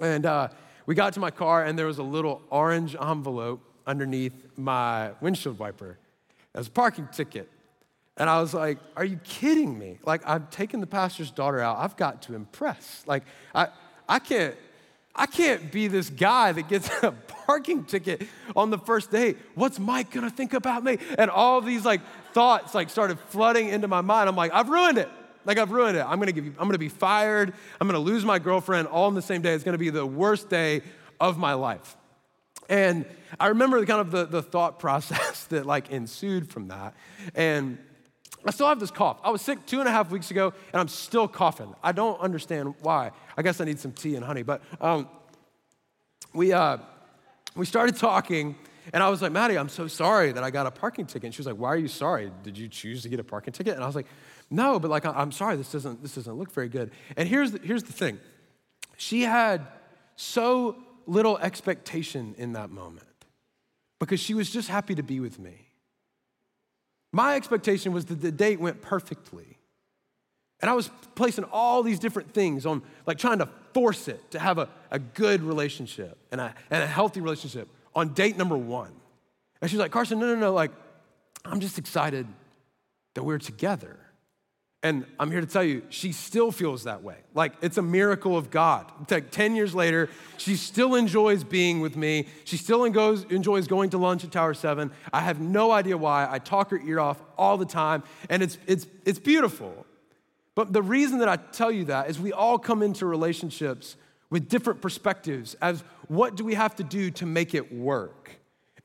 And 0.00 0.24
uh, 0.24 0.48
we 0.90 0.96
got 0.96 1.12
to 1.12 1.20
my 1.20 1.30
car, 1.30 1.62
and 1.62 1.78
there 1.78 1.86
was 1.86 1.98
a 1.98 2.02
little 2.02 2.42
orange 2.50 2.96
envelope 3.00 3.60
underneath 3.86 4.32
my 4.56 5.12
windshield 5.20 5.56
wiper. 5.56 5.96
It 6.52 6.58
was 6.58 6.66
a 6.66 6.72
parking 6.72 7.06
ticket. 7.12 7.48
And 8.16 8.28
I 8.28 8.40
was 8.40 8.52
like, 8.52 8.78
Are 8.96 9.04
you 9.04 9.20
kidding 9.22 9.78
me? 9.78 10.00
Like, 10.04 10.22
I've 10.26 10.50
taken 10.50 10.80
the 10.80 10.88
pastor's 10.88 11.30
daughter 11.30 11.60
out. 11.60 11.78
I've 11.78 11.96
got 11.96 12.22
to 12.22 12.34
impress. 12.34 13.04
Like, 13.06 13.22
I, 13.54 13.68
I 14.08 14.18
can't. 14.18 14.56
I 15.14 15.26
can't 15.26 15.70
be 15.70 15.86
this 15.86 16.10
guy 16.10 16.50
that 16.50 16.68
gets 16.68 16.90
a 17.04 17.12
parking 17.46 17.84
ticket 17.84 18.26
on 18.56 18.70
the 18.70 18.78
first 18.78 19.12
day. 19.12 19.36
What's 19.54 19.78
Mike 19.78 20.10
gonna 20.10 20.28
think 20.28 20.54
about 20.54 20.82
me? 20.82 20.98
And 21.16 21.30
all 21.30 21.60
these 21.60 21.84
like 21.84 22.00
thoughts 22.32 22.74
like 22.74 22.90
started 22.90 23.20
flooding 23.28 23.68
into 23.68 23.86
my 23.86 24.00
mind. 24.00 24.28
I'm 24.28 24.34
like, 24.34 24.52
I've 24.52 24.68
ruined 24.68 24.98
it. 24.98 25.08
Like 25.44 25.58
I've 25.58 25.70
ruined 25.70 25.96
it. 25.96 26.04
I'm 26.06 26.18
gonna 26.18 26.32
give 26.32 26.44
you, 26.44 26.54
I'm 26.58 26.66
gonna 26.66 26.78
be 26.78 26.88
fired. 26.88 27.52
I'm 27.80 27.86
gonna 27.86 27.98
lose 27.98 28.24
my 28.24 28.38
girlfriend 28.38 28.88
all 28.88 29.08
in 29.08 29.14
the 29.14 29.22
same 29.22 29.42
day. 29.42 29.52
It's 29.54 29.64
gonna 29.64 29.78
be 29.78 29.90
the 29.90 30.06
worst 30.06 30.48
day 30.48 30.82
of 31.20 31.38
my 31.38 31.54
life. 31.54 31.96
And 32.68 33.04
I 33.38 33.48
remember 33.48 33.84
kind 33.84 34.00
of 34.00 34.10
the, 34.10 34.24
the 34.26 34.42
thought 34.42 34.78
process 34.78 35.44
that 35.46 35.66
like 35.66 35.90
ensued 35.90 36.50
from 36.50 36.68
that. 36.68 36.94
And 37.34 37.78
I 38.46 38.52
still 38.52 38.68
have 38.68 38.80
this 38.80 38.90
cough. 38.90 39.18
I 39.22 39.30
was 39.30 39.42
sick 39.42 39.66
two 39.66 39.80
and 39.80 39.88
a 39.88 39.92
half 39.92 40.10
weeks 40.10 40.30
ago, 40.30 40.54
and 40.72 40.80
I'm 40.80 40.88
still 40.88 41.28
coughing. 41.28 41.74
I 41.82 41.92
don't 41.92 42.18
understand 42.20 42.74
why. 42.80 43.10
I 43.36 43.42
guess 43.42 43.60
I 43.60 43.64
need 43.64 43.78
some 43.78 43.92
tea 43.92 44.16
and 44.16 44.24
honey. 44.24 44.42
But 44.42 44.62
um, 44.80 45.08
we, 46.32 46.52
uh, 46.52 46.78
we 47.54 47.66
started 47.66 47.96
talking, 47.96 48.56
and 48.94 49.02
I 49.02 49.10
was 49.10 49.20
like, 49.20 49.32
Maddie, 49.32 49.58
I'm 49.58 49.68
so 49.68 49.88
sorry 49.88 50.32
that 50.32 50.42
I 50.42 50.50
got 50.50 50.66
a 50.66 50.70
parking 50.70 51.04
ticket. 51.04 51.24
And 51.24 51.34
she 51.34 51.40
was 51.40 51.46
like, 51.46 51.56
Why 51.56 51.68
are 51.68 51.76
you 51.76 51.88
sorry? 51.88 52.30
Did 52.42 52.56
you 52.56 52.68
choose 52.68 53.02
to 53.02 53.10
get 53.10 53.20
a 53.20 53.24
parking 53.24 53.52
ticket? 53.52 53.74
And 53.74 53.82
I 53.82 53.86
was 53.86 53.96
like, 53.96 54.06
No, 54.50 54.80
but 54.80 54.90
like, 54.90 55.04
I'm 55.06 55.32
sorry. 55.32 55.56
This 55.56 55.70
doesn't, 55.70 56.02
this 56.02 56.16
doesn't 56.16 56.34
look 56.34 56.50
very 56.52 56.68
good. 56.68 56.90
And 57.16 57.28
here's 57.28 57.52
the, 57.52 57.60
here's 57.60 57.84
the 57.84 57.92
thing 57.92 58.18
she 58.96 59.22
had 59.22 59.66
so 60.16 60.76
little 61.06 61.38
expectation 61.38 62.34
in 62.36 62.52
that 62.52 62.70
moment 62.70 63.06
because 63.98 64.20
she 64.20 64.34
was 64.34 64.50
just 64.50 64.68
happy 64.68 64.94
to 64.94 65.02
be 65.02 65.20
with 65.20 65.38
me. 65.38 65.68
My 67.12 67.36
expectation 67.36 67.92
was 67.92 68.04
that 68.06 68.20
the 68.20 68.32
date 68.32 68.60
went 68.60 68.82
perfectly. 68.82 69.58
And 70.60 70.68
I 70.68 70.74
was 70.74 70.90
placing 71.14 71.44
all 71.44 71.82
these 71.82 71.98
different 71.98 72.34
things 72.34 72.66
on, 72.66 72.82
like 73.06 73.18
trying 73.18 73.38
to 73.38 73.48
force 73.72 74.08
it 74.08 74.30
to 74.32 74.38
have 74.38 74.58
a, 74.58 74.68
a 74.90 74.98
good 74.98 75.42
relationship 75.42 76.18
and 76.30 76.40
a, 76.40 76.54
and 76.70 76.82
a 76.82 76.86
healthy 76.86 77.20
relationship 77.20 77.68
on 77.94 78.12
date 78.12 78.36
number 78.36 78.56
one. 78.56 78.92
And 79.60 79.70
she's 79.70 79.80
like, 79.80 79.90
Carson, 79.90 80.18
no, 80.18 80.26
no, 80.26 80.36
no, 80.36 80.52
like, 80.52 80.70
I'm 81.44 81.60
just 81.60 81.78
excited 81.78 82.26
that 83.14 83.22
we're 83.22 83.38
together. 83.38 83.98
And 84.82 85.04
I'm 85.18 85.30
here 85.30 85.42
to 85.42 85.46
tell 85.46 85.62
you, 85.62 85.82
she 85.90 86.12
still 86.12 86.50
feels 86.50 86.84
that 86.84 87.02
way. 87.02 87.16
Like 87.34 87.52
it's 87.60 87.76
a 87.76 87.82
miracle 87.82 88.36
of 88.36 88.50
God. 88.50 88.90
Like 89.10 89.30
10 89.30 89.54
years 89.54 89.74
later, 89.74 90.08
she 90.38 90.56
still 90.56 90.94
enjoys 90.94 91.44
being 91.44 91.80
with 91.80 91.96
me. 91.96 92.28
She 92.44 92.56
still 92.56 92.84
enjoys 92.84 93.66
going 93.66 93.90
to 93.90 93.98
lunch 93.98 94.24
at 94.24 94.32
Tower 94.32 94.54
7. 94.54 94.90
I 95.12 95.20
have 95.20 95.38
no 95.38 95.70
idea 95.70 95.98
why. 95.98 96.26
I 96.30 96.38
talk 96.38 96.70
her 96.70 96.80
ear 96.80 96.98
off 96.98 97.20
all 97.36 97.58
the 97.58 97.66
time, 97.66 98.02
and 98.30 98.42
it's, 98.42 98.56
it's, 98.66 98.86
it's 99.04 99.18
beautiful. 99.18 99.84
But 100.54 100.72
the 100.72 100.82
reason 100.82 101.18
that 101.18 101.28
I 101.28 101.36
tell 101.36 101.70
you 101.70 101.84
that 101.86 102.08
is 102.08 102.18
we 102.18 102.32
all 102.32 102.58
come 102.58 102.82
into 102.82 103.04
relationships 103.04 103.96
with 104.30 104.48
different 104.48 104.80
perspectives 104.80 105.56
as 105.60 105.84
what 106.08 106.36
do 106.36 106.44
we 106.44 106.54
have 106.54 106.74
to 106.76 106.84
do 106.84 107.10
to 107.10 107.26
make 107.26 107.54
it 107.54 107.70
work? 107.72 108.30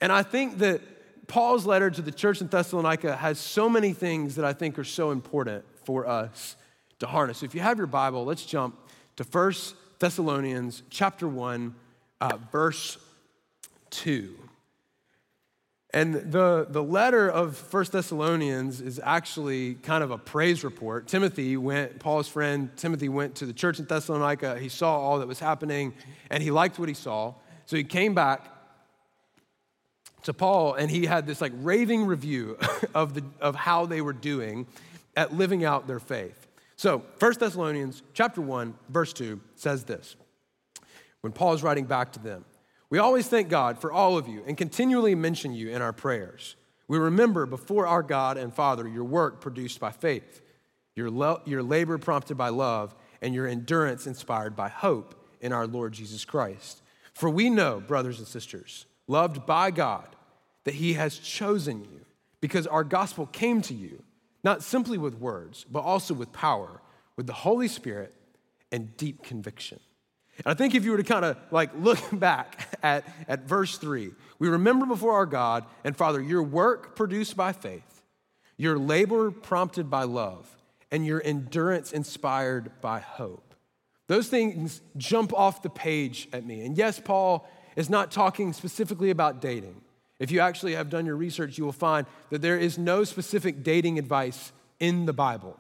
And 0.02 0.12
I 0.12 0.24
think 0.24 0.58
that 0.58 0.82
Paul's 1.28 1.66
letter 1.66 1.90
to 1.90 2.02
the 2.02 2.12
church 2.12 2.42
in 2.42 2.48
Thessalonica 2.48 3.16
has 3.16 3.40
so 3.40 3.70
many 3.70 3.94
things 3.94 4.36
that 4.36 4.46
I 4.46 4.52
think 4.52 4.78
are 4.78 4.84
so 4.84 5.12
important 5.12 5.64
for 5.86 6.08
us 6.08 6.56
to 7.00 7.08
harness. 7.08 7.40
So 7.40 7.46
if 7.46 7.56
you 7.56 7.62
have 7.62 7.78
your 7.78 7.88
Bible, 7.88 8.26
let's 8.26 8.46
jump 8.46 8.78
to 9.18 9.24
1 9.24 9.54
Thessalonians 10.00 10.84
chapter 10.90 11.28
1, 11.28 11.76
uh, 12.22 12.38
verse 12.52 12.98
2. 13.92 14.36
And 15.96 16.14
the, 16.14 16.68
the 16.70 16.84
letter 16.84 17.30
of 17.30 17.74
1 17.74 17.86
Thessalonians 17.92 18.82
is 18.82 19.00
actually 19.02 19.76
kind 19.76 20.04
of 20.04 20.12
a 20.12 20.18
praise 20.18 20.62
report. 20.62 21.08
Timothy 21.08 21.56
went, 21.56 22.00
Paul's 22.00 22.28
friend 22.28 22.70
Timothy 22.76 23.08
went 23.08 23.36
to 23.36 23.46
the 23.46 23.54
church 23.54 23.80
in 23.80 23.86
Thessalonica. 23.86 24.60
He 24.60 24.68
saw 24.68 25.00
all 25.00 25.20
that 25.20 25.28
was 25.28 25.40
happening 25.40 25.94
and 26.30 26.44
he 26.44 26.52
liked 26.52 26.78
what 26.78 26.90
he 26.90 26.96
saw. 26.96 27.34
So 27.66 27.78
he 27.78 27.86
came 27.86 28.14
back 28.14 28.46
to 30.24 30.34
Paul 30.34 30.74
and 30.74 30.92
he 30.92 31.06
had 31.06 31.26
this 31.26 31.40
like 31.40 31.54
raving 31.56 32.06
review 32.06 32.58
of, 32.94 33.14
the, 33.14 33.24
of 33.40 33.56
how 33.56 33.86
they 33.86 34.02
were 34.02 34.14
doing 34.14 34.68
at 35.16 35.34
living 35.34 35.64
out 35.64 35.88
their 35.88 36.00
faith. 36.00 36.48
So, 36.76 37.04
1 37.20 37.34
Thessalonians 37.40 38.04
chapter 38.14 38.42
1, 38.42 38.74
verse 38.90 39.14
2 39.14 39.40
says 39.56 39.86
this. 39.86 40.16
When 41.22 41.32
Paul 41.32 41.54
is 41.54 41.64
writing 41.64 41.86
back 41.86 42.12
to 42.14 42.20
them, 42.20 42.46
we 42.90 43.00
always 43.00 43.28
thank 43.28 43.50
God 43.50 43.80
for 43.80 43.92
all 43.92 44.18
of 44.18 44.28
you 44.28 44.44
and 44.46 44.58
continually 44.58 45.16
mention 45.16 45.54
you 45.54 45.70
in 45.70 45.82
our 45.82 45.94
prayers. 45.94 46.56
We 46.88 46.98
remember 46.98 47.46
before 47.46 47.88
our 47.88 48.04
God 48.04 48.38
and 48.38 48.54
Father 48.54 48.88
your 48.88 49.06
work 49.06 49.42
produced 49.42 49.80
by 49.80 49.92
faith, 49.92 50.42
your, 50.96 51.10
lo- 51.10 51.42
your 51.46 51.64
labor 51.64 51.98
prompted 51.98 52.36
by 52.36 52.50
love, 52.50 52.96
and 53.22 53.34
your 53.34 53.48
endurance 53.48 54.06
inspired 54.06 54.56
by 54.56 54.70
hope 54.70 55.16
in 55.42 55.52
our 55.52 55.66
Lord 55.66 55.94
Jesus 55.94 56.26
Christ. 56.26 56.82
For 57.14 57.30
we 57.30 57.50
know, 57.50 57.80
brothers 57.80 58.20
and 58.20 58.28
sisters, 58.28 58.86
loved 59.08 59.46
by 59.46 59.72
God, 59.72 60.16
that 60.66 60.76
He 60.76 60.94
has 60.94 61.18
chosen 61.18 61.84
you 61.86 62.02
because 62.40 62.68
our 62.68 62.84
gospel 62.84 63.26
came 63.26 63.62
to 63.64 63.74
you 63.74 64.04
not 64.46 64.64
simply 64.64 65.00
with 65.00 65.16
words, 65.16 65.66
but 65.70 65.82
also 65.82 66.14
with 66.14 66.32
power, 66.32 66.80
with 67.18 67.26
the 67.26 67.34
Holy 67.34 67.68
Spirit 67.68 68.14
and 68.72 68.96
deep 68.96 69.24
conviction. 69.24 69.80
And 70.38 70.48
I 70.48 70.54
think 70.54 70.76
if 70.76 70.86
you 70.86 70.92
were 70.92 70.98
to 70.98 71.04
kind 71.04 71.26
of 71.26 71.38
like 71.50 71.72
look 71.78 72.00
back 72.14 72.78
at, 72.84 73.06
at 73.28 73.48
verse 73.48 73.78
three, 73.78 74.12
we 74.38 74.48
remember 74.48 74.86
before 74.86 75.14
our 75.14 75.26
God 75.26 75.66
and 75.84 75.98
Father 75.98 76.22
your 76.22 76.44
work 76.44 76.96
produced 76.96 77.36
by 77.36 77.54
faith, 77.54 78.04
your 78.56 78.78
labor 78.78 79.32
prompted 79.32 79.90
by 79.90 80.04
love, 80.04 80.48
and 80.92 81.06
your 81.06 81.22
endurance 81.26 81.92
inspired 81.92 82.72
by 82.82 83.00
hope. 83.00 83.56
Those 84.08 84.28
things 84.28 84.82
jump 84.96 85.34
off 85.34 85.64
the 85.64 85.70
page 85.70 86.30
at 86.32 86.46
me. 86.46 86.64
And 86.64 86.78
yes, 86.78 87.00
Paul 87.04 87.50
is 87.76 87.90
not 87.90 88.12
talking 88.12 88.54
specifically 88.54 89.10
about 89.10 89.42
dating. 89.42 89.82
If 90.20 90.32
you 90.32 90.40
actually 90.40 90.76
have 90.76 90.90
done 90.90 91.06
your 91.06 91.16
research, 91.18 91.58
you 91.58 91.66
will 91.66 91.74
find 91.74 92.08
that 92.30 92.42
there 92.42 92.58
is 92.58 92.78
no 92.78 93.04
specific 93.04 93.64
dating 93.64 94.00
advice 94.00 94.52
in 94.80 95.06
the 95.06 95.14
Bible. 95.14 95.60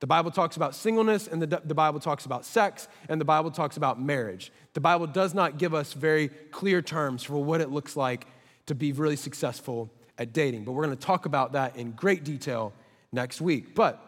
The 0.00 0.06
Bible 0.06 0.30
talks 0.30 0.56
about 0.56 0.74
singleness, 0.74 1.28
and 1.28 1.40
the, 1.40 1.62
the 1.64 1.74
Bible 1.74 2.00
talks 2.00 2.26
about 2.26 2.44
sex, 2.44 2.88
and 3.08 3.20
the 3.20 3.24
Bible 3.24 3.50
talks 3.50 3.76
about 3.76 4.00
marriage. 4.00 4.52
The 4.74 4.80
Bible 4.80 5.06
does 5.06 5.32
not 5.32 5.58
give 5.58 5.72
us 5.72 5.92
very 5.92 6.28
clear 6.28 6.82
terms 6.82 7.22
for 7.22 7.42
what 7.42 7.60
it 7.60 7.70
looks 7.70 7.96
like 7.96 8.26
to 8.66 8.74
be 8.74 8.92
really 8.92 9.16
successful 9.16 9.90
at 10.18 10.32
dating. 10.32 10.64
But 10.64 10.72
we're 10.72 10.84
going 10.84 10.96
to 10.96 11.06
talk 11.06 11.26
about 11.26 11.52
that 11.52 11.76
in 11.76 11.92
great 11.92 12.24
detail 12.24 12.72
next 13.12 13.40
week. 13.40 13.74
But 13.74 14.00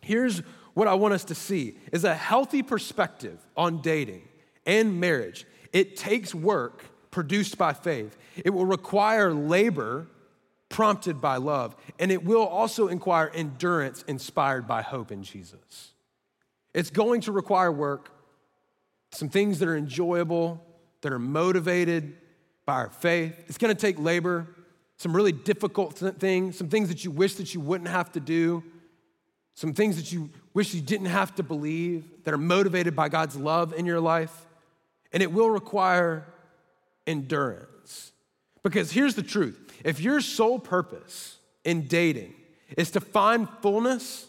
here's 0.00 0.38
what 0.74 0.88
I 0.88 0.94
want 0.94 1.14
us 1.14 1.24
to 1.24 1.34
see 1.34 1.78
is 1.92 2.04
a 2.04 2.14
healthy 2.14 2.62
perspective 2.62 3.38
on 3.56 3.82
dating 3.82 4.22
and 4.64 5.00
marriage. 5.00 5.46
It 5.72 5.96
takes 5.96 6.34
work 6.34 6.84
produced 7.16 7.56
by 7.56 7.72
faith. 7.72 8.14
It 8.44 8.50
will 8.50 8.66
require 8.66 9.32
labor 9.32 10.06
prompted 10.68 11.18
by 11.18 11.38
love, 11.38 11.74
and 11.98 12.12
it 12.12 12.22
will 12.22 12.44
also 12.46 12.88
require 12.88 13.30
endurance 13.30 14.04
inspired 14.06 14.68
by 14.68 14.82
hope 14.82 15.10
in 15.10 15.22
Jesus. 15.22 15.94
It's 16.74 16.90
going 16.90 17.22
to 17.22 17.32
require 17.32 17.72
work, 17.72 18.10
some 19.12 19.30
things 19.30 19.60
that 19.60 19.68
are 19.68 19.78
enjoyable, 19.78 20.62
that 21.00 21.10
are 21.10 21.18
motivated 21.18 22.14
by 22.66 22.74
our 22.74 22.90
faith. 22.90 23.34
It's 23.46 23.56
going 23.56 23.74
to 23.74 23.80
take 23.80 23.98
labor, 23.98 24.46
some 24.98 25.16
really 25.16 25.32
difficult 25.32 25.94
things, 26.18 26.58
some 26.58 26.68
things 26.68 26.88
that 26.90 27.02
you 27.02 27.10
wish 27.10 27.36
that 27.36 27.54
you 27.54 27.60
wouldn't 27.60 27.88
have 27.88 28.12
to 28.12 28.20
do, 28.20 28.62
some 29.54 29.72
things 29.72 29.96
that 29.96 30.12
you 30.12 30.28
wish 30.52 30.74
you 30.74 30.82
didn't 30.82 31.06
have 31.06 31.34
to 31.36 31.42
believe 31.42 32.04
that 32.24 32.34
are 32.34 32.36
motivated 32.36 32.94
by 32.94 33.08
God's 33.08 33.36
love 33.36 33.72
in 33.72 33.86
your 33.86 34.00
life. 34.00 34.44
And 35.14 35.22
it 35.22 35.32
will 35.32 35.48
require 35.48 36.26
endurance. 37.06 38.12
Because 38.62 38.90
here's 38.90 39.14
the 39.14 39.22
truth 39.22 39.58
if 39.84 40.00
your 40.00 40.20
sole 40.20 40.58
purpose 40.58 41.38
in 41.64 41.86
dating 41.86 42.34
is 42.76 42.90
to 42.92 43.00
find 43.00 43.48
fullness, 43.62 44.26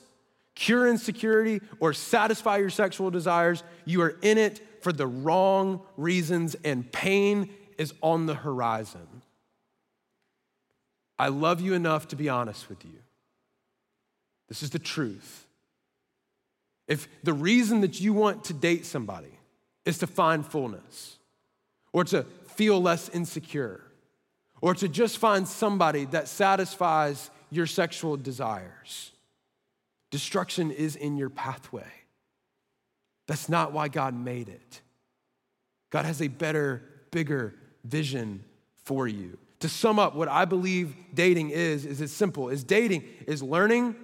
cure 0.56 0.88
insecurity, 0.88 1.62
or 1.80 1.94
satisfy 1.94 2.58
your 2.58 2.70
sexual 2.70 3.10
desires, 3.10 3.64
you 3.86 4.02
are 4.02 4.16
in 4.22 4.38
it 4.38 4.62
for 4.84 4.94
the 4.94 5.08
wrong 5.08 5.82
reasons, 5.96 6.56
and 6.64 6.92
pain 6.92 7.50
is 7.78 7.94
on 8.02 8.26
the 8.26 8.36
horizon. 8.36 9.08
I 11.20 11.30
love 11.30 11.62
you 11.62 11.74
enough 11.74 12.08
to 12.10 12.16
be 12.16 12.30
honest 12.30 12.70
with 12.70 12.86
you. 12.86 13.00
This 14.48 14.64
is 14.64 14.70
the 14.70 14.80
truth. 14.80 15.48
If 16.88 17.08
the 17.24 17.34
reason 17.34 17.82
that 17.82 18.00
you 18.00 18.14
want 18.14 18.46
to 18.46 18.54
date 18.54 18.86
somebody 18.86 19.40
is 19.84 19.98
to 20.00 20.08
find 20.08 20.46
fullness 20.46 21.18
or 21.92 22.04
to 22.06 22.26
feel 22.58 22.82
less 22.82 23.08
insecure, 23.10 23.82
or 24.62 24.74
to 24.74 24.90
just 24.90 25.20
find 25.20 25.48
somebody 25.48 26.06
that 26.06 26.28
satisfies 26.28 27.30
your 27.52 27.68
sexual 27.68 28.18
desires. 28.18 29.12
Destruction 30.10 30.72
is 30.72 30.96
in 30.96 31.16
your 31.18 31.30
pathway. 31.30 31.92
That's 33.28 33.48
not 33.48 33.74
why 33.74 33.90
God 33.90 34.16
made 34.16 34.50
it. 34.50 34.82
God 35.92 36.06
has 36.06 36.22
a 36.22 36.28
better, 36.28 36.82
bigger 37.12 37.54
vision 37.84 38.44
for 38.84 39.08
you. 39.08 39.38
To 39.60 39.70
sum 39.70 40.00
up 40.00 40.16
what 40.16 40.28
I 40.28 40.46
believe 40.46 40.96
dating 41.14 41.52
is, 41.52 41.86
is 41.86 42.02
it's 42.02 42.14
simple. 42.14 42.50
Is 42.50 42.64
dating 42.64 43.04
is 43.28 43.44
learning, 43.44 43.96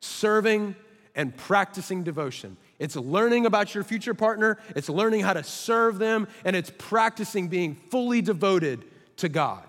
serving, 0.00 0.74
and 1.14 1.36
practicing 1.36 2.02
devotion. 2.02 2.56
It's 2.80 2.96
learning 2.96 3.44
about 3.44 3.74
your 3.74 3.84
future 3.84 4.14
partner, 4.14 4.58
it's 4.74 4.88
learning 4.88 5.20
how 5.20 5.34
to 5.34 5.44
serve 5.44 5.98
them, 5.98 6.26
and 6.44 6.56
it's 6.56 6.72
practicing 6.78 7.48
being 7.48 7.76
fully 7.90 8.22
devoted 8.22 8.84
to 9.18 9.28
God. 9.28 9.64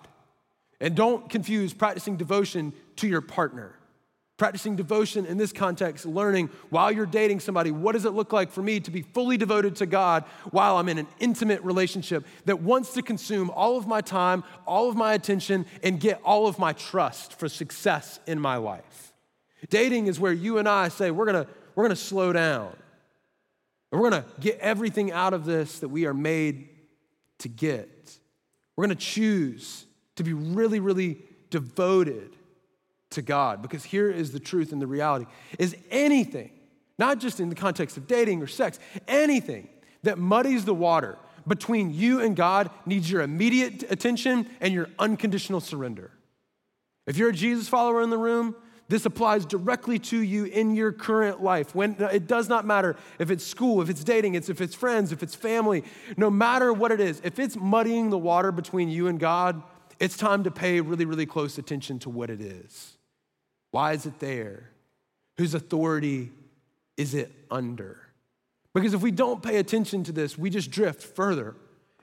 And 0.80 0.96
don't 0.96 1.30
confuse 1.30 1.74
practicing 1.74 2.16
devotion 2.16 2.74
to 2.96 3.08
your 3.10 3.20
partner. 3.20 3.76
Practicing 4.38 4.78
devotion 4.78 5.26
in 5.26 5.38
this 5.38 5.52
context, 5.52 6.06
learning 6.06 6.50
while 6.70 6.90
you're 6.90 7.06
dating 7.06 7.42
somebody, 7.42 7.70
what 7.70 7.92
does 7.92 8.06
it 8.06 8.14
look 8.14 8.32
like 8.32 8.50
for 8.50 8.64
me 8.64 8.80
to 8.80 8.90
be 8.90 9.02
fully 9.02 9.36
devoted 9.36 9.76
to 9.76 9.86
God 9.86 10.24
while 10.50 10.78
I'm 10.78 10.88
in 10.88 10.98
an 10.98 11.08
intimate 11.20 11.62
relationship 11.64 12.26
that 12.46 12.62
wants 12.62 12.94
to 12.94 13.04
consume 13.04 13.50
all 13.52 13.78
of 13.78 13.88
my 13.88 14.00
time, 14.00 14.44
all 14.66 14.90
of 14.90 14.96
my 14.96 15.14
attention, 15.14 15.66
and 15.84 16.00
get 16.00 16.20
all 16.24 16.48
of 16.48 16.58
my 16.58 16.72
trust 16.72 17.38
for 17.38 17.50
success 17.50 18.22
in 18.26 18.40
my 18.40 18.56
life? 18.56 19.12
Dating 19.70 20.08
is 20.08 20.18
where 20.18 20.34
you 20.34 20.58
and 20.58 20.68
I 20.68 20.88
say, 20.88 21.12
we're 21.12 21.26
gonna, 21.26 21.46
we're 21.76 21.84
gonna 21.84 21.96
slow 21.98 22.32
down. 22.34 22.74
And 23.92 24.00
we're 24.00 24.10
gonna 24.10 24.26
get 24.40 24.60
everything 24.60 25.12
out 25.12 25.34
of 25.34 25.46
this 25.46 25.80
that 25.80 25.90
we 25.90 26.06
are 26.06 26.14
made 26.14 26.70
to 27.40 27.50
get. 27.50 28.18
We're 28.76 28.86
gonna 28.86 28.96
choose 28.96 29.86
to 30.16 30.24
be 30.24 30.34
really, 30.34 30.80
really 30.80 31.20
devoted 31.50 32.36
to 33.12 33.22
God. 33.22 33.62
Because 33.62 33.84
here 33.84 34.10
is 34.10 34.32
the 34.32 34.40
truth 34.40 34.72
and 34.72 34.82
the 34.82 34.88
reality 34.88 35.26
is 35.60 35.76
anything, 35.90 36.52
not 36.98 37.20
just 37.20 37.40
in 37.40 37.50
the 37.50 37.56
context 37.56 37.98
of 37.98 38.08
dating 38.08 38.42
or 38.42 38.48
sex, 38.48 38.80
anything 39.08 39.68
that 40.04 40.18
muddies 40.18 40.66
the 40.66 40.74
water 40.74 41.18
between 41.48 41.94
you 41.94 42.22
and 42.22 42.36
God 42.36 42.70
needs 42.86 43.10
your 43.10 43.22
immediate 43.22 43.84
attention 43.92 44.48
and 44.60 44.74
your 44.74 44.90
unconditional 45.00 45.60
surrender. 45.60 46.12
If 47.08 47.18
you're 47.18 47.30
a 47.30 47.34
Jesus 47.34 47.68
follower 47.68 48.02
in 48.02 48.10
the 48.10 48.18
room, 48.18 48.56
this 48.92 49.06
applies 49.06 49.46
directly 49.46 50.00
to 50.00 50.22
you 50.22 50.44
in 50.44 50.76
your 50.76 50.92
current 50.92 51.42
life. 51.42 51.74
When 51.74 51.96
it 52.12 52.28
does 52.28 52.50
not 52.50 52.66
matter 52.66 52.98
if 53.20 53.32
it's 53.32 53.48
school, 53.48 53.82
if 53.82 53.90
it's 53.90 54.04
dating, 54.04 54.36
it's 54.36 54.50
if 54.50 54.60
it's 54.60 54.76
friends, 54.76 55.14
if 55.14 55.24
it's 55.24 55.34
family, 55.34 55.86
no 56.18 56.30
matter 56.30 56.74
what 56.74 56.92
it 56.92 57.00
is, 57.00 57.22
if 57.24 57.40
it's 57.40 57.56
muddying 57.56 58.10
the 58.10 58.18
water 58.18 58.52
between 58.52 58.90
you 58.90 59.08
and 59.08 59.18
God, 59.18 59.64
it's 59.98 60.18
time 60.18 60.44
to 60.44 60.52
pay 60.52 60.82
really, 60.82 61.06
really 61.06 61.26
close 61.26 61.58
attention 61.58 62.00
to 62.00 62.10
what 62.10 62.30
it 62.30 62.42
is. 62.42 62.98
Why 63.72 63.94
is 63.94 64.06
it 64.06 64.20
there? 64.20 64.72
Whose 65.38 65.54
authority 65.54 66.30
is 66.98 67.14
it 67.14 67.32
under? 67.50 67.98
Because 68.74 68.94
if 68.94 69.02
we 69.02 69.12
don't 69.12 69.42
pay 69.42 69.56
attention 69.56 70.04
to 70.04 70.12
this, 70.12 70.38
we 70.38 70.50
just 70.50 70.70
drift 70.70 71.02
further 71.02 71.56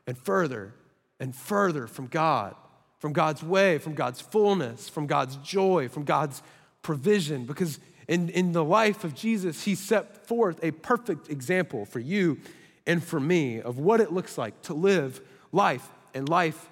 and 0.07 0.17
further 0.17 0.73
and 1.21 1.37
further 1.37 1.87
from 1.87 2.07
God, 2.07 2.55
from 2.99 3.13
God's 3.13 3.43
way, 3.43 3.77
from 3.77 3.93
God's 3.93 4.23
fullness, 4.23 4.89
from 4.89 5.07
God's 5.07 5.37
joy, 5.37 5.89
from 5.89 6.05
God's 6.05 6.43
provision. 6.83 7.45
Because 7.45 7.79
in, 8.07 8.31
in 8.31 8.53
the 8.53 8.65
life 8.65 9.05
of 9.05 9.15
Jesus, 9.15 9.65
he 9.65 9.75
set 9.75 10.27
forth 10.27 10.59
a 10.63 10.71
perfect 10.71 11.29
example 11.29 11.85
for 11.85 12.01
you 12.01 12.39
and 12.87 13.05
for 13.05 13.21
me 13.21 13.61
of 13.61 13.79
what 13.79 14.01
it 14.01 14.13
looks 14.13 14.39
like 14.39 14.61
to 14.63 14.75
live 14.75 15.21
life 15.53 15.89
and 16.15 16.29
life 16.29 16.71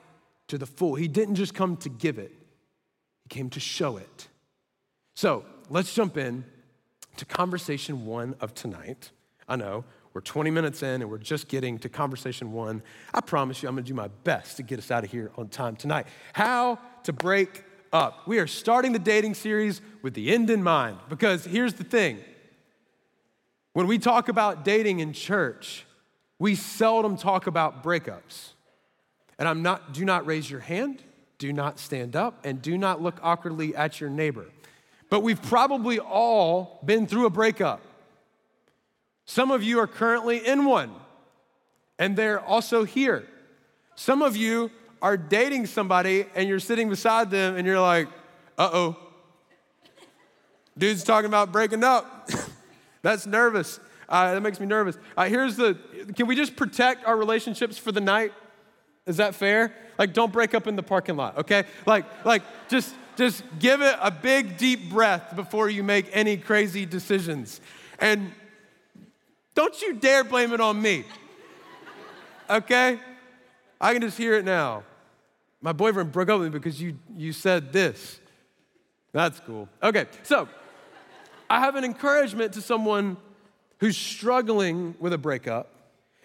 to 0.48 0.58
the 0.58 0.66
full. 0.66 0.94
He 0.94 1.08
didn't 1.08 1.34
just 1.34 1.54
come 1.54 1.76
to 1.78 1.88
give 1.88 2.18
it, 2.18 2.32
he 3.22 3.28
came 3.28 3.50
to 3.50 3.60
show 3.60 3.96
it. 3.98 4.28
So 5.14 5.44
let's 5.68 5.94
jump 5.94 6.16
in 6.16 6.44
to 7.16 7.24
conversation 7.24 8.06
one 8.06 8.34
of 8.40 8.54
tonight. 8.54 9.10
I 9.48 9.56
know 9.56 9.84
we're 10.12 10.20
20 10.22 10.50
minutes 10.50 10.82
in 10.82 11.02
and 11.02 11.10
we're 11.10 11.18
just 11.18 11.48
getting 11.48 11.78
to 11.80 11.90
conversation 11.90 12.52
one. 12.52 12.82
I 13.12 13.20
promise 13.20 13.62
you, 13.62 13.68
I'm 13.68 13.74
gonna 13.74 13.86
do 13.86 13.94
my 13.94 14.08
best 14.24 14.56
to 14.56 14.62
get 14.62 14.78
us 14.78 14.90
out 14.90 15.04
of 15.04 15.10
here 15.10 15.30
on 15.36 15.48
time 15.48 15.76
tonight. 15.76 16.06
How 16.32 16.78
to 17.04 17.12
break 17.12 17.64
up. 17.96 18.28
We 18.28 18.38
are 18.38 18.46
starting 18.46 18.92
the 18.92 18.98
dating 18.98 19.34
series 19.34 19.80
with 20.02 20.14
the 20.14 20.32
end 20.32 20.50
in 20.50 20.62
mind 20.62 20.98
because 21.08 21.44
here's 21.44 21.74
the 21.74 21.84
thing 21.84 22.20
when 23.72 23.86
we 23.86 23.98
talk 23.98 24.28
about 24.28 24.64
dating 24.64 25.00
in 25.00 25.12
church, 25.12 25.84
we 26.38 26.54
seldom 26.54 27.16
talk 27.16 27.46
about 27.46 27.82
breakups. 27.82 28.52
And 29.38 29.48
I'm 29.48 29.62
not, 29.62 29.92
do 29.92 30.04
not 30.04 30.24
raise 30.26 30.50
your 30.50 30.60
hand, 30.60 31.02
do 31.38 31.52
not 31.52 31.78
stand 31.78 32.16
up, 32.16 32.44
and 32.44 32.62
do 32.62 32.78
not 32.78 33.02
look 33.02 33.18
awkwardly 33.22 33.74
at 33.76 34.00
your 34.00 34.08
neighbor 34.08 34.46
but 35.08 35.20
we've 35.20 35.42
probably 35.42 35.98
all 35.98 36.80
been 36.84 37.06
through 37.06 37.26
a 37.26 37.30
breakup. 37.30 37.80
Some 39.24 39.50
of 39.50 39.62
you 39.62 39.78
are 39.80 39.86
currently 39.86 40.44
in 40.44 40.64
one, 40.64 40.92
and 41.98 42.16
they're 42.16 42.40
also 42.40 42.84
here. 42.84 43.26
Some 43.94 44.22
of 44.22 44.36
you 44.36 44.70
are 45.02 45.16
dating 45.16 45.66
somebody 45.66 46.26
and 46.34 46.48
you're 46.48 46.60
sitting 46.60 46.88
beside 46.88 47.30
them 47.30 47.56
and 47.56 47.66
you're 47.66 47.80
like, 47.80 48.08
uh 48.58 48.70
oh. 48.72 48.96
Dude's 50.78 51.04
talking 51.04 51.26
about 51.26 51.52
breaking 51.52 51.84
up. 51.84 52.28
That's 53.02 53.26
nervous. 53.26 53.80
Uh, 54.08 54.34
that 54.34 54.40
makes 54.40 54.60
me 54.60 54.66
nervous. 54.66 54.96
Uh, 55.16 55.24
here's 55.24 55.56
the 55.56 55.76
can 56.14 56.26
we 56.26 56.36
just 56.36 56.54
protect 56.54 57.04
our 57.06 57.16
relationships 57.16 57.76
for 57.76 57.90
the 57.92 58.00
night? 58.00 58.32
Is 59.06 59.16
that 59.16 59.34
fair? 59.34 59.74
Like, 59.98 60.12
don't 60.12 60.32
break 60.32 60.54
up 60.54 60.66
in 60.66 60.76
the 60.76 60.82
parking 60.82 61.16
lot, 61.16 61.38
okay? 61.38 61.64
Like, 61.86 62.04
like, 62.24 62.42
just 62.68 62.94
just 63.16 63.42
give 63.58 63.80
it 63.80 63.96
a 64.00 64.10
big, 64.10 64.58
deep 64.58 64.90
breath 64.90 65.34
before 65.34 65.68
you 65.70 65.82
make 65.82 66.08
any 66.12 66.36
crazy 66.36 66.84
decisions. 66.86 67.60
And 67.98 68.32
don't 69.54 69.80
you 69.80 69.94
dare 69.94 70.22
blame 70.22 70.52
it 70.52 70.60
on 70.60 70.80
me. 70.80 71.04
Okay? 72.48 73.00
I 73.80 73.92
can 73.92 74.02
just 74.02 74.16
hear 74.16 74.34
it 74.34 74.44
now. 74.44 74.84
My 75.60 75.72
boyfriend 75.72 76.12
broke 76.12 76.28
up 76.28 76.40
with 76.40 76.52
me 76.52 76.58
because 76.58 76.80
you, 76.80 76.98
you 77.16 77.32
said 77.32 77.72
this. 77.72 78.20
That's 79.12 79.40
cool. 79.40 79.68
Okay, 79.82 80.06
so 80.22 80.48
I 81.48 81.60
have 81.60 81.76
an 81.76 81.84
encouragement 81.84 82.52
to 82.54 82.60
someone 82.60 83.16
who's 83.78 83.96
struggling 83.96 84.94
with 84.98 85.12
a 85.12 85.18
breakup. 85.18 85.72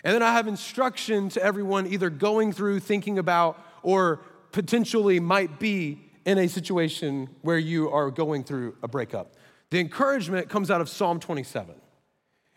And 0.04 0.14
then 0.14 0.24
I 0.24 0.34
have 0.34 0.48
instruction 0.48 1.30
to 1.30 1.44
everyone 1.44 1.88
either 1.88 2.10
going 2.10 2.54
through, 2.54 2.80
thinking 2.80 3.20
about, 3.20 3.64
or 3.84 4.22
potentially 4.52 5.20
might 5.20 5.60
be 5.60 6.02
in 6.26 6.38
a 6.38 6.48
situation 6.48 7.30
where 7.42 7.58
you 7.58 7.90
are 7.90 8.10
going 8.12 8.44
through 8.44 8.76
a 8.84 8.88
breakup. 8.88 9.36
The 9.70 9.80
encouragement 9.80 10.50
comes 10.50 10.70
out 10.70 10.82
of 10.82 10.90
Psalm 10.90 11.20
27. 11.20 11.76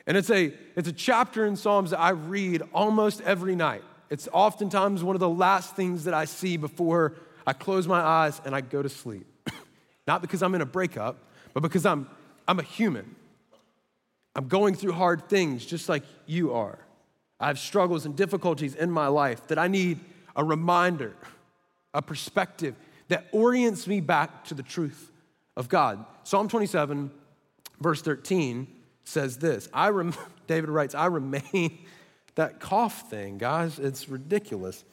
And 0.06 0.16
it's 0.16 0.30
a, 0.30 0.52
it's 0.76 0.88
a 0.88 0.92
chapter 0.92 1.46
in 1.46 1.56
Psalms 1.56 1.90
that 1.90 2.00
I 2.00 2.10
read 2.10 2.62
almost 2.72 3.20
every 3.22 3.56
night. 3.56 3.82
It's 4.10 4.28
oftentimes 4.32 5.02
one 5.02 5.16
of 5.16 5.20
the 5.20 5.28
last 5.28 5.76
things 5.76 6.04
that 6.04 6.14
I 6.14 6.24
see 6.24 6.56
before 6.56 7.14
I 7.46 7.52
close 7.52 7.86
my 7.86 8.00
eyes 8.00 8.40
and 8.44 8.54
I 8.54 8.60
go 8.60 8.82
to 8.82 8.88
sleep. 8.88 9.26
Not 10.06 10.20
because 10.20 10.42
I'm 10.42 10.54
in 10.54 10.60
a 10.60 10.66
breakup, 10.66 11.18
but 11.52 11.60
because 11.62 11.86
I'm, 11.86 12.08
I'm 12.46 12.58
a 12.58 12.62
human. 12.62 13.14
I'm 14.36 14.48
going 14.48 14.74
through 14.74 14.92
hard 14.92 15.28
things 15.28 15.64
just 15.64 15.88
like 15.88 16.02
you 16.26 16.52
are. 16.52 16.78
I 17.40 17.48
have 17.48 17.58
struggles 17.58 18.06
and 18.06 18.16
difficulties 18.16 18.74
in 18.74 18.90
my 18.90 19.08
life 19.08 19.46
that 19.48 19.58
I 19.58 19.68
need 19.68 20.00
a 20.36 20.44
reminder, 20.44 21.14
a 21.92 22.02
perspective 22.02 22.74
that 23.08 23.26
orients 23.32 23.86
me 23.86 24.00
back 24.00 24.44
to 24.46 24.54
the 24.54 24.62
truth 24.62 25.10
of 25.56 25.68
God. 25.68 26.04
Psalm 26.24 26.48
27, 26.48 27.10
verse 27.80 28.02
13 28.02 28.66
says 29.04 29.38
this 29.38 29.68
I 29.72 29.90
rem- 29.90 30.14
David 30.46 30.70
writes, 30.70 30.94
I 30.94 31.06
remain, 31.06 31.78
that 32.34 32.60
cough 32.60 33.10
thing, 33.10 33.38
guys, 33.38 33.78
it's 33.78 34.08
ridiculous. 34.08 34.84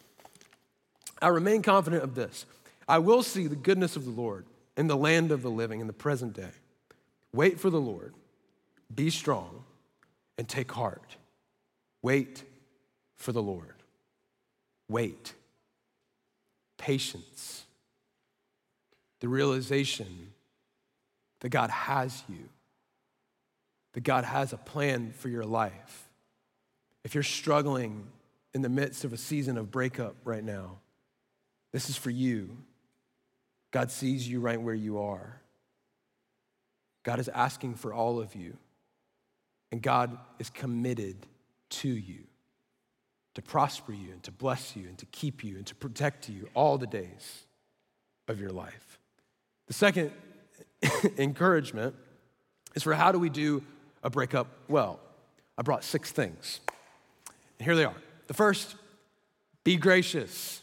I 1.21 1.27
remain 1.29 1.61
confident 1.61 2.03
of 2.03 2.15
this 2.15 2.45
I 2.87 2.99
will 2.99 3.23
see 3.23 3.47
the 3.47 3.55
goodness 3.55 3.95
of 3.95 4.05
the 4.05 4.11
Lord 4.11 4.45
in 4.77 4.87
the 4.87 4.97
land 4.97 5.31
of 5.31 5.41
the 5.41 5.51
living 5.51 5.79
in 5.79 5.87
the 5.87 5.93
present 5.93 6.33
day. 6.33 6.51
Wait 7.33 7.59
for 7.59 7.69
the 7.69 7.79
Lord, 7.79 8.13
be 8.93 9.09
strong, 9.09 9.63
and 10.37 10.47
take 10.47 10.71
heart. 10.71 11.15
Wait 12.01 12.43
for 13.17 13.31
the 13.31 13.41
Lord. 13.41 13.75
Wait. 14.89 15.33
Patience 16.77 17.65
the 19.21 19.27
realization 19.27 20.33
that 21.39 21.49
God 21.49 21.69
has 21.69 22.23
you, 22.27 22.49
that 23.93 24.03
God 24.03 24.25
has 24.25 24.51
a 24.51 24.57
plan 24.57 25.13
for 25.15 25.29
your 25.29 25.45
life. 25.45 26.09
If 27.03 27.13
you're 27.15 27.23
struggling 27.23 28.07
in 28.53 28.61
the 28.61 28.69
midst 28.69 29.03
of 29.03 29.13
a 29.13 29.17
season 29.17 29.57
of 29.57 29.71
breakup 29.71 30.15
right 30.23 30.43
now, 30.43 30.77
this 31.71 31.89
is 31.89 31.97
for 31.97 32.09
you. 32.09 32.57
God 33.71 33.91
sees 33.91 34.27
you 34.27 34.39
right 34.39 34.61
where 34.61 34.75
you 34.75 34.99
are. 34.99 35.41
God 37.03 37.19
is 37.19 37.29
asking 37.29 37.75
for 37.75 37.93
all 37.93 38.19
of 38.19 38.35
you, 38.35 38.57
and 39.71 39.81
God 39.81 40.17
is 40.39 40.49
committed 40.49 41.25
to 41.69 41.89
you 41.89 42.19
to 43.33 43.41
prosper 43.41 43.93
you 43.93 44.11
and 44.11 44.21
to 44.23 44.31
bless 44.31 44.75
you 44.75 44.87
and 44.87 44.97
to 44.97 45.05
keep 45.07 45.43
you 45.43 45.55
and 45.55 45.65
to 45.65 45.75
protect 45.75 46.29
you 46.29 46.49
all 46.53 46.77
the 46.77 46.87
days 46.87 47.43
of 48.27 48.39
your 48.39 48.49
life. 48.49 48.99
The 49.67 49.73
second 49.73 50.11
encouragement 51.17 51.95
is 52.75 52.83
for 52.83 52.93
how 52.93 53.11
do 53.11 53.19
we 53.19 53.29
do 53.29 53.63
a 54.03 54.09
breakup 54.09 54.47
well? 54.67 54.99
I 55.57 55.61
brought 55.61 55.83
six 55.83 56.11
things. 56.11 56.59
Here 57.61 57.75
they 57.75 57.85
are. 57.85 57.95
The 58.27 58.33
first, 58.33 58.75
be 59.63 59.75
gracious. 59.75 60.61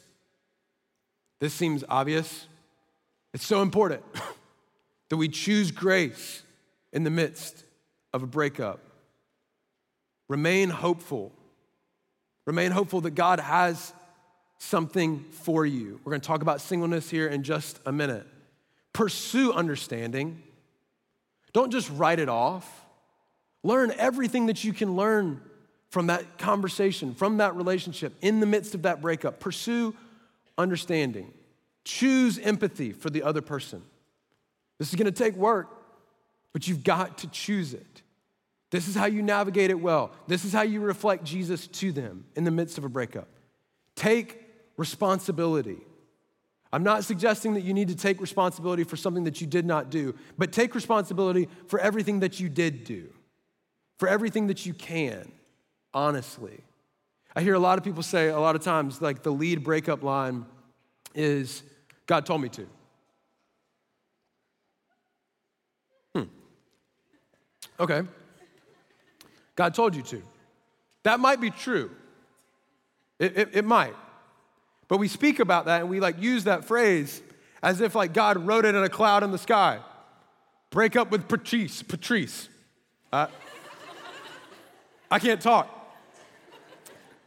This 1.41 1.55
seems 1.55 1.85
obvious. 1.89 2.47
It's 3.33 3.47
so 3.47 3.63
important 3.63 4.03
that 5.09 5.17
we 5.17 5.29
choose 5.29 5.71
grace 5.71 6.43
in 6.93 7.05
the 7.05 7.11
midst 7.11 7.65
of 8.13 8.23
a 8.23 8.27
breakup. 8.27 8.81
Remain 10.29 10.71
hopeful. 10.71 11.33
Remain 12.47 12.71
hopeful 12.71 13.03
that 13.03 13.13
God 13.13 13.41
has 13.41 13.93
something 14.59 15.25
for 15.31 15.65
you. 15.65 16.01
We're 16.05 16.11
going 16.11 16.21
to 16.21 16.27
talk 16.27 16.43
about 16.43 16.61
singleness 16.61 17.09
here 17.09 17.29
in 17.29 17.43
just 17.43 17.79
a 17.87 17.93
minute. 17.93 18.27
Pursue 18.93 19.53
understanding. 19.53 20.43
Don't 21.53 21.71
just 21.71 21.91
write 21.91 22.19
it 22.19 22.29
off. 22.29 22.87
Learn 23.63 23.93
everything 23.97 24.47
that 24.47 24.65
you 24.65 24.73
can 24.73 24.97
learn 24.97 25.41
from 25.91 26.09
that 26.09 26.39
conversation, 26.39 27.15
from 27.15 27.39
that 27.39 27.55
relationship, 27.57 28.15
in 28.21 28.41
the 28.41 28.47
midst 28.47 28.75
of 28.75 28.83
that 28.83 29.01
breakup. 29.01 29.41
Pursue 29.41 29.95
understanding. 30.57 31.33
Choose 31.85 32.39
empathy 32.39 32.93
for 32.93 33.11
the 33.11 33.23
other 33.23 33.41
person. 33.41 33.83
This 34.79 34.89
is 34.91 34.95
gonna 34.95 35.11
take 35.11 35.35
work, 35.35 35.69
but 36.53 36.69
you've 36.69 36.85
got 36.85 37.19
to 37.19 37.27
choose 37.29 37.75
it. 37.75 38.03
This 38.71 38.87
is 38.87 38.95
how 38.95 39.07
you 39.07 39.23
navigate 39.23 39.71
it 39.71 39.81
well. 39.81 40.11
This 40.27 40.45
is 40.45 40.53
how 40.53 40.63
you 40.63 40.81
reflect 40.81 41.25
Jesus 41.25 41.67
to 41.69 41.91
them 41.91 42.27
in 42.37 42.45
the 42.45 42.51
midst 42.51 42.77
of 42.77 42.85
a 42.85 42.89
breakup. 42.89 43.29
Take 43.97 44.45
responsibility. 44.77 45.79
I'm 46.71 46.83
not 46.83 47.05
suggesting 47.05 47.55
that 47.55 47.63
you 47.63 47.73
need 47.73 47.89
to 47.89 47.97
take 47.97 48.21
responsibility 48.21 48.85
for 48.85 48.97
something 48.97 49.25
that 49.25 49.41
you 49.41 49.47
did 49.47 49.65
not 49.65 49.89
do, 49.89 50.15
but 50.37 50.53
take 50.53 50.75
responsibility 50.75 51.49
for 51.67 51.81
everything 51.81 52.21
that 52.21 52.41
you 52.41 52.51
did 52.51 52.85
do, 52.85 53.09
for 53.99 54.07
everything 54.07 54.49
that 54.49 54.67
you 54.67 54.75
can, 54.75 55.33
honestly. 55.93 56.61
I 57.35 57.43
hear 57.43 57.55
a 57.55 57.59
lot 57.59 57.79
of 57.79 57.85
people 57.85 58.03
say 58.03 58.29
a 58.29 58.41
lot 58.41 58.57
of 58.57 58.63
times, 58.63 59.01
like 59.01 59.23
the 59.23 59.31
lead 59.31 59.63
breakup 59.63 60.03
line 60.03 60.45
is, 61.15 61.63
God 62.07 62.27
told 62.27 62.41
me 62.43 62.49
to. 62.49 62.67
Hmm. 66.15 66.23
Okay. 67.79 68.03
God 69.55 69.75
told 69.75 69.95
you 69.95 70.03
to. 70.03 70.23
That 71.05 71.21
might 71.21 71.41
be 71.41 71.51
true. 71.51 71.91
It, 73.19 73.37
it, 73.37 73.49
it, 73.53 73.65
might. 73.65 73.95
But 74.87 74.99
we 74.99 75.09
speak 75.09 75.41
about 75.41 75.67
that 75.67 75.81
and 75.81 75.91
we 75.91 76.01
like 76.01 76.21
use 76.21 76.45
that 76.45 76.65
phrase 76.65 77.23
as 77.63 77.81
if 77.81 77.95
like 77.95 78.13
God 78.13 78.47
wrote 78.47 78.65
it 78.65 78.75
in 78.75 78.83
a 78.83 78.89
cloud 78.89 79.23
in 79.23 79.33
the 79.33 79.39
sky. 79.39 79.81
Break 80.71 80.97
up 80.97 81.11
with 81.11 81.29
Patrice. 81.29 81.83
Patrice. 81.83 82.49
Uh, 83.13 83.27
I 85.11 85.19
can't 85.19 85.41
talk. 85.41 85.78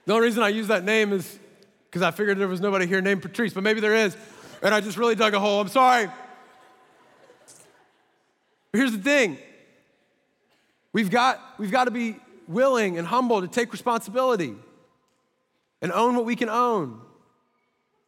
The 0.06 0.14
only 0.14 0.26
reason 0.26 0.44
I 0.44 0.50
use 0.50 0.68
that 0.68 0.84
name 0.84 1.14
is 1.14 1.40
because 1.86 2.02
I 2.02 2.12
figured 2.12 2.38
there 2.38 2.48
was 2.48 2.62
nobody 2.62 2.88
here 2.88 3.02
named 3.02 3.22
Patrice, 3.22 3.54
but 3.54 3.64
maybe 3.64 3.82
there 3.82 3.96
is. 3.96 4.16
And 4.64 4.74
I 4.74 4.80
just 4.80 4.98
really 4.98 5.16
dug 5.16 5.34
a 5.34 5.40
hole. 5.40 5.60
I'm 5.60 5.68
sorry. 5.68 6.10
But 8.72 8.78
here's 8.78 8.92
the 8.94 9.00
thing 9.00 9.38
We've 10.94 11.10
got, 11.10 11.40
we've 11.58 11.72
got 11.72 11.86
to 11.86 11.92
be 11.92 12.18
willing 12.48 12.98
and 12.98 13.08
humble 13.08 13.42
to 13.42 13.48
take 13.48 13.72
responsibility 13.72 14.56
and 15.82 15.92
own 15.92 16.16
what 16.16 16.26
we 16.26 16.36
can 16.36 16.50
own. 16.50 17.00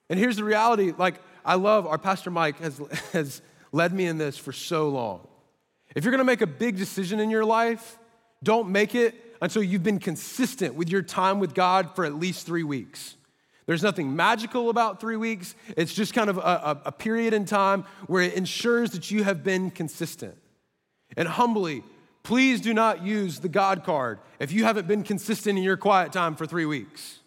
And 0.09 0.19
here's 0.19 0.35
the 0.35 0.43
reality 0.43 0.93
like, 0.97 1.15
I 1.45 1.55
love 1.55 1.87
our 1.87 1.97
Pastor 1.97 2.29
Mike 2.29 2.59
has, 2.59 2.77
has 3.13 3.41
led 3.71 3.93
me 3.93 4.05
in 4.05 4.17
this 4.17 4.37
for 4.37 4.51
so 4.51 4.89
long. 4.89 5.27
If 5.95 6.03
you're 6.03 6.11
gonna 6.11 6.23
make 6.23 6.41
a 6.41 6.47
big 6.47 6.77
decision 6.77 7.19
in 7.19 7.29
your 7.29 7.45
life, 7.45 7.97
don't 8.43 8.69
make 8.69 8.95
it 8.95 9.32
until 9.43 9.61
you've 9.61 9.83
been 9.83 9.99
consistent 9.99 10.73
with 10.73 10.89
your 10.89 11.01
time 11.01 11.39
with 11.39 11.53
God 11.53 11.95
for 11.95 12.05
at 12.05 12.15
least 12.15 12.45
three 12.45 12.63
weeks. 12.63 13.15
There's 13.65 13.83
nothing 13.83 14.15
magical 14.15 14.69
about 14.69 14.99
three 14.99 15.17
weeks. 15.17 15.53
It's 15.77 15.93
just 15.93 16.13
kind 16.13 16.29
of 16.29 16.37
a, 16.37 16.81
a 16.85 16.91
period 16.91 17.33
in 17.33 17.45
time 17.45 17.85
where 18.07 18.23
it 18.23 18.33
ensures 18.33 18.91
that 18.91 19.11
you 19.11 19.23
have 19.23 19.43
been 19.43 19.69
consistent. 19.69 20.35
And 21.15 21.27
humbly, 21.27 21.83
Please 22.23 22.61
do 22.61 22.73
not 22.73 23.03
use 23.03 23.39
the 23.39 23.49
God 23.49 23.83
card 23.83 24.17
if 24.39 24.53
you 24.53 24.63
haven't 24.63 24.87
been 24.87 25.03
consistent 25.03 25.57
in 25.57 25.63
your 25.63 25.75
quiet 25.75 26.13
time 26.13 26.35
for 26.35 26.45
three 26.45 26.65
weeks. 26.65 27.19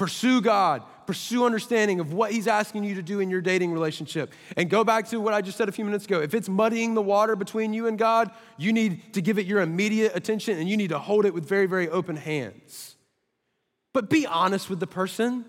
Pursue 0.00 0.40
God, 0.40 0.82
pursue 1.04 1.44
understanding 1.44 2.00
of 2.00 2.14
what 2.14 2.32
He's 2.32 2.46
asking 2.46 2.84
you 2.84 2.94
to 2.94 3.02
do 3.02 3.20
in 3.20 3.28
your 3.28 3.42
dating 3.42 3.70
relationship. 3.70 4.32
And 4.56 4.70
go 4.70 4.82
back 4.82 5.06
to 5.08 5.20
what 5.20 5.34
I 5.34 5.42
just 5.42 5.58
said 5.58 5.68
a 5.68 5.72
few 5.72 5.84
minutes 5.84 6.06
ago. 6.06 6.22
If 6.22 6.32
it's 6.32 6.48
muddying 6.48 6.94
the 6.94 7.02
water 7.02 7.36
between 7.36 7.74
you 7.74 7.86
and 7.86 7.98
God, 7.98 8.30
you 8.56 8.72
need 8.72 9.12
to 9.12 9.20
give 9.20 9.38
it 9.38 9.44
your 9.44 9.60
immediate 9.60 10.16
attention 10.16 10.58
and 10.58 10.70
you 10.70 10.78
need 10.78 10.88
to 10.88 10.98
hold 10.98 11.26
it 11.26 11.34
with 11.34 11.46
very, 11.46 11.66
very 11.66 11.86
open 11.86 12.16
hands. 12.16 12.96
But 13.92 14.08
be 14.08 14.24
honest 14.24 14.70
with 14.70 14.80
the 14.80 14.86
person. 14.86 15.44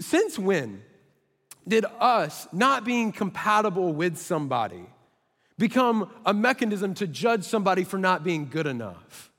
Since 0.00 0.38
when 0.38 0.82
did 1.66 1.86
us 1.98 2.46
not 2.52 2.84
being 2.84 3.10
compatible 3.10 3.94
with 3.94 4.18
somebody 4.18 4.84
become 5.56 6.10
a 6.26 6.34
mechanism 6.34 6.92
to 6.96 7.06
judge 7.06 7.44
somebody 7.44 7.84
for 7.84 7.96
not 7.96 8.22
being 8.22 8.50
good 8.50 8.66
enough. 8.66 9.31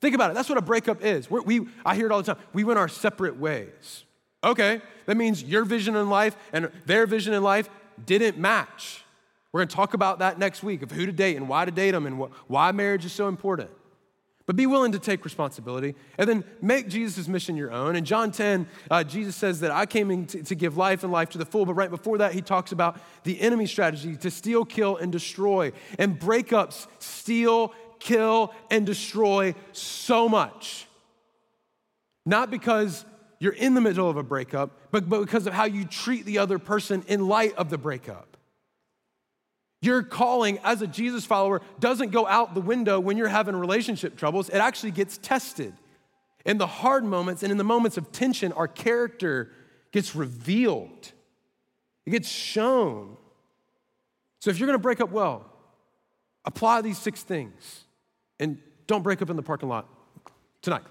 Think 0.00 0.14
about 0.14 0.30
it. 0.30 0.34
That's 0.34 0.48
what 0.48 0.58
a 0.58 0.62
breakup 0.62 1.04
is. 1.04 1.30
We're, 1.30 1.42
we, 1.42 1.66
I 1.84 1.94
hear 1.94 2.06
it 2.06 2.12
all 2.12 2.22
the 2.22 2.34
time. 2.34 2.42
We 2.52 2.64
went 2.64 2.78
our 2.78 2.88
separate 2.88 3.36
ways. 3.36 4.04
Okay, 4.44 4.80
that 5.06 5.16
means 5.16 5.42
your 5.42 5.64
vision 5.64 5.96
in 5.96 6.08
life 6.08 6.36
and 6.52 6.70
their 6.86 7.06
vision 7.06 7.34
in 7.34 7.42
life 7.42 7.68
didn't 8.04 8.38
match. 8.38 9.04
We're 9.50 9.60
gonna 9.60 9.70
talk 9.70 9.94
about 9.94 10.20
that 10.20 10.38
next 10.38 10.62
week 10.62 10.82
of 10.82 10.92
who 10.92 11.06
to 11.06 11.12
date 11.12 11.36
and 11.36 11.48
why 11.48 11.64
to 11.64 11.70
date 11.70 11.90
them 11.90 12.06
and 12.06 12.20
wh- 12.20 12.50
why 12.50 12.70
marriage 12.70 13.04
is 13.04 13.12
so 13.12 13.26
important. 13.26 13.70
But 14.48 14.56
be 14.56 14.66
willing 14.66 14.92
to 14.92 14.98
take 14.98 15.26
responsibility 15.26 15.94
and 16.16 16.26
then 16.26 16.42
make 16.62 16.88
Jesus' 16.88 17.28
mission 17.28 17.54
your 17.54 17.70
own. 17.70 17.96
In 17.96 18.06
John 18.06 18.30
10, 18.30 18.66
uh, 18.90 19.04
Jesus 19.04 19.36
says 19.36 19.60
that 19.60 19.70
I 19.70 19.84
came 19.84 20.10
in 20.10 20.26
to, 20.28 20.42
to 20.42 20.54
give 20.54 20.78
life 20.78 21.02
and 21.02 21.12
life 21.12 21.28
to 21.30 21.38
the 21.38 21.44
full. 21.44 21.66
But 21.66 21.74
right 21.74 21.90
before 21.90 22.16
that, 22.16 22.32
he 22.32 22.40
talks 22.40 22.72
about 22.72 22.98
the 23.24 23.38
enemy 23.42 23.66
strategy 23.66 24.16
to 24.16 24.30
steal, 24.30 24.64
kill, 24.64 24.96
and 24.96 25.12
destroy. 25.12 25.72
And 25.98 26.18
breakups 26.18 26.86
steal, 26.98 27.74
kill, 27.98 28.52
and 28.70 28.86
destroy 28.86 29.54
so 29.72 30.28
much. 30.28 30.86
Not 32.26 32.50
because 32.50 33.04
you're 33.38 33.52
in 33.52 33.74
the 33.74 33.80
middle 33.80 34.10
of 34.10 34.16
a 34.16 34.22
breakup, 34.22 34.90
but, 34.90 35.08
but 35.08 35.20
because 35.20 35.46
of 35.46 35.54
how 35.54 35.64
you 35.64 35.84
treat 35.84 36.24
the 36.24 36.38
other 36.38 36.58
person 36.58 37.04
in 37.08 37.26
light 37.26 37.54
of 37.56 37.70
the 37.70 37.78
breakup. 37.78 38.36
Your 39.80 40.02
calling 40.02 40.58
as 40.64 40.82
a 40.82 40.86
Jesus 40.86 41.24
follower 41.24 41.62
doesn't 41.78 42.10
go 42.10 42.26
out 42.26 42.54
the 42.54 42.60
window 42.60 42.98
when 42.98 43.16
you're 43.16 43.28
having 43.28 43.54
relationship 43.54 44.16
troubles. 44.16 44.48
It 44.48 44.56
actually 44.56 44.90
gets 44.90 45.18
tested. 45.18 45.72
In 46.44 46.58
the 46.58 46.66
hard 46.66 47.04
moments 47.04 47.42
and 47.42 47.52
in 47.52 47.58
the 47.58 47.64
moments 47.64 47.96
of 47.96 48.10
tension, 48.10 48.52
our 48.52 48.66
character 48.66 49.52
gets 49.92 50.14
revealed, 50.14 51.12
it 52.06 52.10
gets 52.10 52.28
shown. 52.28 53.16
So 54.40 54.50
if 54.50 54.58
you're 54.58 54.66
gonna 54.66 54.78
break 54.78 55.00
up 55.00 55.10
well, 55.10 55.44
apply 56.44 56.80
these 56.80 56.98
six 56.98 57.22
things 57.22 57.84
and 58.40 58.58
don't 58.86 59.02
break 59.02 59.22
up 59.22 59.30
in 59.30 59.36
the 59.36 59.42
parking 59.42 59.68
lot 59.68 59.86
tonight. 60.62 60.82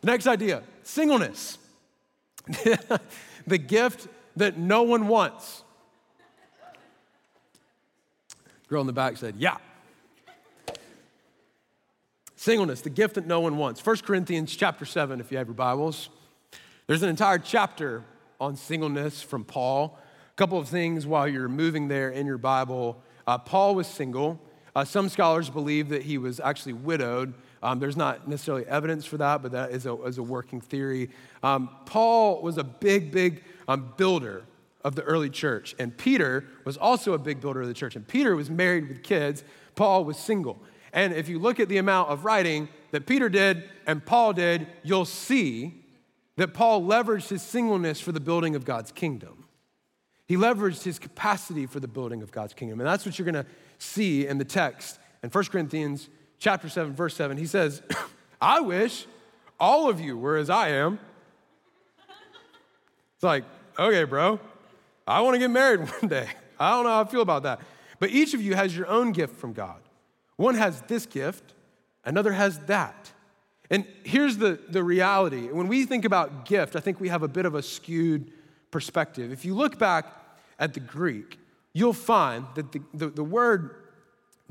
The 0.00 0.06
next 0.06 0.26
idea 0.26 0.62
singleness, 0.82 1.58
the 3.46 3.58
gift 3.58 4.08
that 4.36 4.56
no 4.56 4.82
one 4.82 5.08
wants. 5.08 5.62
Girl 8.68 8.80
in 8.80 8.86
the 8.86 8.92
back 8.92 9.16
said, 9.16 9.36
Yeah. 9.38 9.56
Singleness, 12.36 12.80
the 12.80 12.88
gift 12.88 13.16
that 13.16 13.26
no 13.26 13.40
one 13.40 13.58
wants. 13.58 13.84
1 13.84 13.98
Corinthians 13.98 14.56
chapter 14.56 14.86
7, 14.86 15.20
if 15.20 15.30
you 15.30 15.36
have 15.36 15.46
your 15.46 15.54
Bibles. 15.54 16.08
There's 16.86 17.02
an 17.02 17.10
entire 17.10 17.38
chapter 17.38 18.02
on 18.40 18.56
singleness 18.56 19.20
from 19.20 19.44
Paul. 19.44 19.98
A 20.30 20.34
couple 20.36 20.58
of 20.58 20.66
things 20.66 21.06
while 21.06 21.28
you're 21.28 21.50
moving 21.50 21.88
there 21.88 22.08
in 22.08 22.24
your 22.24 22.38
Bible. 22.38 23.02
Uh, 23.26 23.36
Paul 23.36 23.74
was 23.74 23.86
single. 23.86 24.40
Uh, 24.74 24.84
some 24.84 25.08
scholars 25.08 25.50
believe 25.50 25.88
that 25.88 26.02
he 26.02 26.18
was 26.18 26.40
actually 26.40 26.72
widowed. 26.72 27.34
Um, 27.62 27.80
there's 27.80 27.96
not 27.96 28.28
necessarily 28.28 28.66
evidence 28.66 29.04
for 29.04 29.16
that, 29.18 29.42
but 29.42 29.52
that 29.52 29.70
is 29.70 29.86
a, 29.86 29.94
is 30.02 30.18
a 30.18 30.22
working 30.22 30.60
theory. 30.60 31.10
Um, 31.42 31.70
Paul 31.86 32.42
was 32.42 32.56
a 32.58 32.64
big, 32.64 33.10
big 33.10 33.44
um, 33.68 33.92
builder 33.96 34.44
of 34.84 34.94
the 34.94 35.02
early 35.02 35.28
church. 35.28 35.74
And 35.78 35.96
Peter 35.96 36.44
was 36.64 36.76
also 36.76 37.12
a 37.12 37.18
big 37.18 37.40
builder 37.40 37.60
of 37.62 37.68
the 37.68 37.74
church. 37.74 37.96
And 37.96 38.06
Peter 38.06 38.34
was 38.34 38.48
married 38.48 38.88
with 38.88 39.02
kids, 39.02 39.44
Paul 39.74 40.04
was 40.04 40.16
single. 40.16 40.62
And 40.92 41.12
if 41.12 41.28
you 41.28 41.38
look 41.38 41.60
at 41.60 41.68
the 41.68 41.78
amount 41.78 42.10
of 42.10 42.24
writing 42.24 42.68
that 42.90 43.06
Peter 43.06 43.28
did 43.28 43.68
and 43.86 44.04
Paul 44.04 44.32
did, 44.32 44.66
you'll 44.82 45.04
see 45.04 45.84
that 46.36 46.54
Paul 46.54 46.82
leveraged 46.82 47.28
his 47.28 47.42
singleness 47.42 48.00
for 48.00 48.12
the 48.12 48.20
building 48.20 48.56
of 48.56 48.64
God's 48.64 48.90
kingdom. 48.90 49.46
He 50.26 50.36
leveraged 50.36 50.82
his 50.82 50.98
capacity 50.98 51.66
for 51.66 51.80
the 51.80 51.88
building 51.88 52.22
of 52.22 52.32
God's 52.32 52.54
kingdom. 52.54 52.80
And 52.80 52.88
that's 52.88 53.04
what 53.04 53.18
you're 53.18 53.30
going 53.30 53.44
to 53.44 53.50
see 53.80 54.26
in 54.26 54.38
the 54.38 54.44
text 54.44 54.98
in 55.22 55.30
1 55.30 55.44
Corinthians 55.46 56.08
chapter 56.38 56.68
7 56.68 56.94
verse 56.94 57.14
7. 57.14 57.36
He 57.36 57.46
says, 57.46 57.82
"I 58.40 58.60
wish 58.60 59.06
all 59.58 59.88
of 59.88 60.00
you 60.00 60.16
were 60.16 60.36
as 60.36 60.50
I 60.50 60.68
am." 60.70 60.98
It's 63.14 63.24
like, 63.24 63.44
"Okay, 63.78 64.04
bro. 64.04 64.38
I 65.06 65.22
want 65.22 65.34
to 65.34 65.38
get 65.38 65.50
married 65.50 65.80
one 66.00 66.08
day. 66.08 66.28
I 66.58 66.70
don't 66.70 66.84
know 66.84 66.90
how 66.90 67.02
I 67.02 67.04
feel 67.04 67.22
about 67.22 67.42
that. 67.42 67.60
But 67.98 68.10
each 68.10 68.34
of 68.34 68.40
you 68.40 68.54
has 68.54 68.76
your 68.76 68.86
own 68.86 69.12
gift 69.12 69.36
from 69.36 69.52
God. 69.52 69.80
One 70.36 70.54
has 70.54 70.80
this 70.82 71.04
gift, 71.04 71.54
another 72.04 72.32
has 72.32 72.58
that. 72.60 73.12
And 73.70 73.86
here's 74.04 74.38
the, 74.38 74.58
the 74.68 74.82
reality 74.82 75.48
when 75.48 75.68
we 75.68 75.84
think 75.84 76.04
about 76.04 76.44
gift, 76.44 76.76
I 76.76 76.80
think 76.80 76.98
we 76.98 77.08
have 77.08 77.22
a 77.22 77.28
bit 77.28 77.44
of 77.44 77.54
a 77.54 77.62
skewed 77.62 78.32
perspective. 78.70 79.32
If 79.32 79.44
you 79.44 79.54
look 79.54 79.78
back 79.78 80.06
at 80.58 80.74
the 80.74 80.80
Greek, 80.80 81.38
you'll 81.72 81.92
find 81.92 82.46
that 82.54 82.72
the, 82.72 82.80
the, 82.94 83.08
the 83.08 83.24
word 83.24 83.74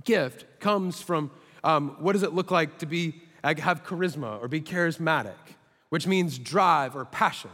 gift 0.04 0.46
comes 0.60 1.02
from 1.02 1.32
um, 1.64 1.98
what 2.00 2.14
does 2.14 2.24
it 2.24 2.34
look 2.34 2.52
like 2.52 2.80
to 2.80 2.86
be 2.86 3.22
have 3.44 3.84
charisma 3.84 4.42
or 4.42 4.48
be 4.48 4.62
charismatic, 4.62 5.36
which 5.90 6.08
means 6.08 6.38
drive 6.38 6.96
or 6.96 7.06
passion. 7.06 7.52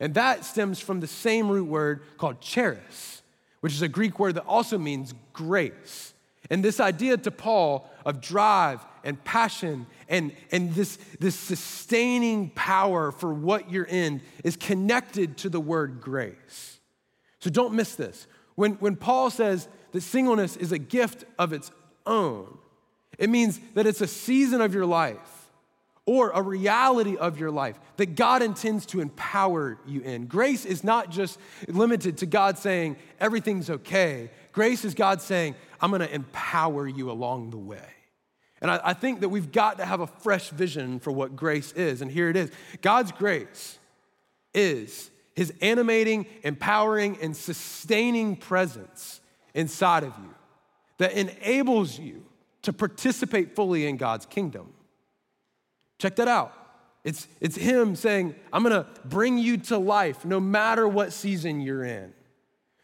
And 0.00 0.14
that 0.14 0.44
stems 0.44 0.80
from 0.80 1.00
the 1.00 1.06
same 1.06 1.48
root 1.48 1.68
word 1.68 2.02
called 2.18 2.40
charis, 2.40 3.22
which 3.60 3.72
is 3.72 3.82
a 3.82 3.88
Greek 3.88 4.18
word 4.18 4.34
that 4.34 4.44
also 4.46 4.78
means 4.78 5.14
grace. 5.32 6.12
And 6.50 6.64
this 6.64 6.80
idea 6.80 7.16
to 7.18 7.30
Paul 7.30 7.88
of 8.04 8.20
drive 8.20 8.84
and 9.04 9.22
passion 9.24 9.86
and, 10.08 10.32
and 10.50 10.74
this, 10.74 10.98
this 11.20 11.36
sustaining 11.36 12.50
power 12.50 13.12
for 13.12 13.32
what 13.32 13.70
you're 13.70 13.84
in 13.84 14.20
is 14.44 14.56
connected 14.56 15.36
to 15.38 15.48
the 15.48 15.60
word 15.60 16.00
grace. 16.00 16.80
So 17.38 17.48
don't 17.48 17.74
miss 17.74 17.94
this. 17.94 18.26
When, 18.54 18.72
when 18.74 18.96
Paul 18.96 19.30
says 19.30 19.68
that 19.92 20.00
singleness 20.00 20.56
is 20.56 20.72
a 20.72 20.78
gift 20.78 21.24
of 21.38 21.52
its 21.52 21.70
own, 22.06 22.58
it 23.18 23.30
means 23.30 23.60
that 23.74 23.86
it's 23.86 24.00
a 24.00 24.06
season 24.06 24.60
of 24.60 24.74
your 24.74 24.86
life 24.86 25.42
or 26.04 26.30
a 26.30 26.42
reality 26.42 27.16
of 27.16 27.38
your 27.38 27.50
life 27.50 27.78
that 27.96 28.16
God 28.16 28.42
intends 28.42 28.86
to 28.86 29.00
empower 29.00 29.78
you 29.86 30.00
in. 30.00 30.26
Grace 30.26 30.64
is 30.64 30.82
not 30.82 31.10
just 31.10 31.38
limited 31.68 32.18
to 32.18 32.26
God 32.26 32.58
saying 32.58 32.96
everything's 33.20 33.70
okay. 33.70 34.30
Grace 34.52 34.84
is 34.84 34.94
God 34.94 35.22
saying, 35.22 35.54
I'm 35.80 35.90
gonna 35.90 36.06
empower 36.06 36.88
you 36.88 37.10
along 37.10 37.50
the 37.50 37.58
way. 37.58 37.86
And 38.60 38.70
I, 38.70 38.80
I, 38.84 38.94
think 38.94 39.20
that 39.20 39.28
we've 39.28 39.50
got 39.50 39.78
to 39.78 39.84
have 39.84 40.00
a 40.00 40.06
fresh 40.06 40.50
vision 40.50 41.00
for 41.00 41.10
what 41.10 41.34
grace 41.34 41.72
is. 41.72 42.00
And 42.00 42.10
here 42.10 42.28
it 42.28 42.36
is 42.36 42.50
God's 42.80 43.10
grace 43.10 43.78
is 44.54 45.10
his 45.34 45.52
animating, 45.60 46.26
empowering, 46.42 47.18
and 47.20 47.36
sustaining 47.36 48.36
presence 48.36 49.20
inside 49.54 50.04
of 50.04 50.12
you 50.18 50.34
that 50.98 51.12
enables 51.12 51.98
you 51.98 52.24
to 52.62 52.72
participate 52.72 53.56
fully 53.56 53.86
in 53.86 53.96
God's 53.96 54.26
kingdom. 54.26 54.72
Check 55.98 56.16
that 56.16 56.28
out. 56.28 56.54
It's, 57.04 57.26
it's 57.40 57.56
Him 57.56 57.96
saying, 57.96 58.34
I'm 58.52 58.62
gonna 58.62 58.86
bring 59.04 59.38
you 59.38 59.56
to 59.58 59.78
life 59.78 60.24
no 60.24 60.38
matter 60.38 60.86
what 60.86 61.12
season 61.12 61.60
you're 61.60 61.84
in. 61.84 62.12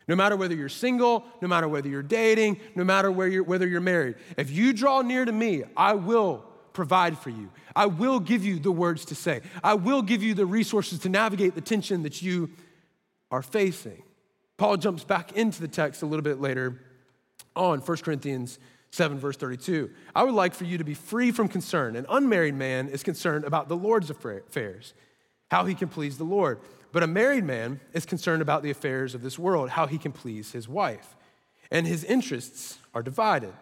No 0.08 0.16
matter 0.16 0.36
whether 0.36 0.54
you're 0.54 0.70
single, 0.70 1.24
no 1.42 1.48
matter 1.48 1.68
whether 1.68 1.88
you're 1.88 2.02
dating, 2.02 2.58
no 2.74 2.82
matter 2.82 3.12
where 3.12 3.28
you're, 3.28 3.44
whether 3.44 3.68
you're 3.68 3.80
married. 3.80 4.16
If 4.38 4.50
you 4.50 4.72
draw 4.72 5.02
near 5.02 5.24
to 5.24 5.32
me, 5.32 5.64
I 5.76 5.92
will 5.92 6.44
provide 6.78 7.18
for 7.18 7.30
you. 7.30 7.50
I 7.74 7.86
will 7.86 8.20
give 8.20 8.44
you 8.44 8.60
the 8.60 8.70
words 8.70 9.06
to 9.06 9.16
say. 9.16 9.40
I 9.64 9.74
will 9.74 10.00
give 10.00 10.22
you 10.22 10.32
the 10.32 10.46
resources 10.46 11.00
to 11.00 11.08
navigate 11.08 11.56
the 11.56 11.60
tension 11.60 12.04
that 12.04 12.22
you 12.22 12.50
are 13.32 13.42
facing. 13.42 14.00
Paul 14.58 14.76
jumps 14.76 15.02
back 15.02 15.32
into 15.32 15.60
the 15.60 15.66
text 15.66 16.02
a 16.02 16.06
little 16.06 16.22
bit 16.22 16.40
later 16.40 16.80
on 17.56 17.80
1 17.80 17.96
Corinthians 17.98 18.60
7, 18.92 19.18
verse 19.18 19.36
32. 19.36 19.90
I 20.14 20.22
would 20.22 20.34
like 20.34 20.54
for 20.54 20.62
you 20.62 20.78
to 20.78 20.84
be 20.84 20.94
free 20.94 21.32
from 21.32 21.48
concern. 21.48 21.96
An 21.96 22.06
unmarried 22.08 22.54
man 22.54 22.88
is 22.88 23.02
concerned 23.02 23.44
about 23.44 23.68
the 23.68 23.76
Lord's 23.76 24.08
affairs, 24.08 24.94
how 25.50 25.64
he 25.64 25.74
can 25.74 25.88
please 25.88 26.16
the 26.16 26.22
Lord. 26.22 26.60
But 26.92 27.02
a 27.02 27.08
married 27.08 27.42
man 27.42 27.80
is 27.92 28.06
concerned 28.06 28.40
about 28.40 28.62
the 28.62 28.70
affairs 28.70 29.16
of 29.16 29.22
this 29.22 29.36
world, 29.36 29.70
how 29.70 29.88
he 29.88 29.98
can 29.98 30.12
please 30.12 30.52
his 30.52 30.68
wife. 30.68 31.16
And 31.72 31.88
his 31.88 32.04
interests 32.04 32.78
are 32.94 33.02
divided. 33.02 33.52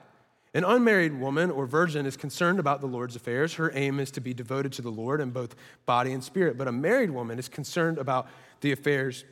An 0.56 0.64
unmarried 0.64 1.20
woman 1.20 1.50
or 1.50 1.66
virgin 1.66 2.06
is 2.06 2.16
concerned 2.16 2.58
about 2.58 2.80
the 2.80 2.86
Lord's 2.86 3.14
affairs. 3.14 3.52
Her 3.56 3.70
aim 3.74 4.00
is 4.00 4.10
to 4.12 4.22
be 4.22 4.32
devoted 4.32 4.72
to 4.72 4.82
the 4.82 4.90
Lord 4.90 5.20
in 5.20 5.28
both 5.28 5.54
body 5.84 6.14
and 6.14 6.24
spirit. 6.24 6.56
But 6.56 6.66
a 6.66 6.72
married 6.72 7.10
woman 7.10 7.38
is 7.38 7.46
concerned 7.46 7.98
about 7.98 8.26
the 8.62 8.72
affairs 8.72 9.26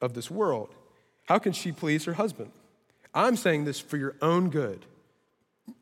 of 0.00 0.14
this 0.14 0.30
world. 0.30 0.74
How 1.26 1.38
can 1.38 1.52
she 1.52 1.72
please 1.72 2.06
her 2.06 2.14
husband? 2.14 2.52
I'm 3.12 3.36
saying 3.36 3.66
this 3.66 3.78
for 3.78 3.98
your 3.98 4.16
own 4.22 4.48
good 4.48 4.86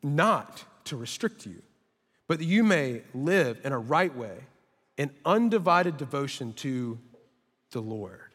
not 0.03 0.65
to 0.83 0.97
restrict 0.97 1.45
you, 1.45 1.61
but 2.27 2.39
that 2.39 2.45
you 2.45 2.61
may 2.61 3.03
live 3.13 3.61
in 3.63 3.71
a 3.71 3.79
right 3.79 4.13
way, 4.13 4.39
in 4.97 5.09
undivided 5.23 5.95
devotion 5.95 6.51
to 6.55 6.99
the 7.71 7.79
Lord. 7.79 8.33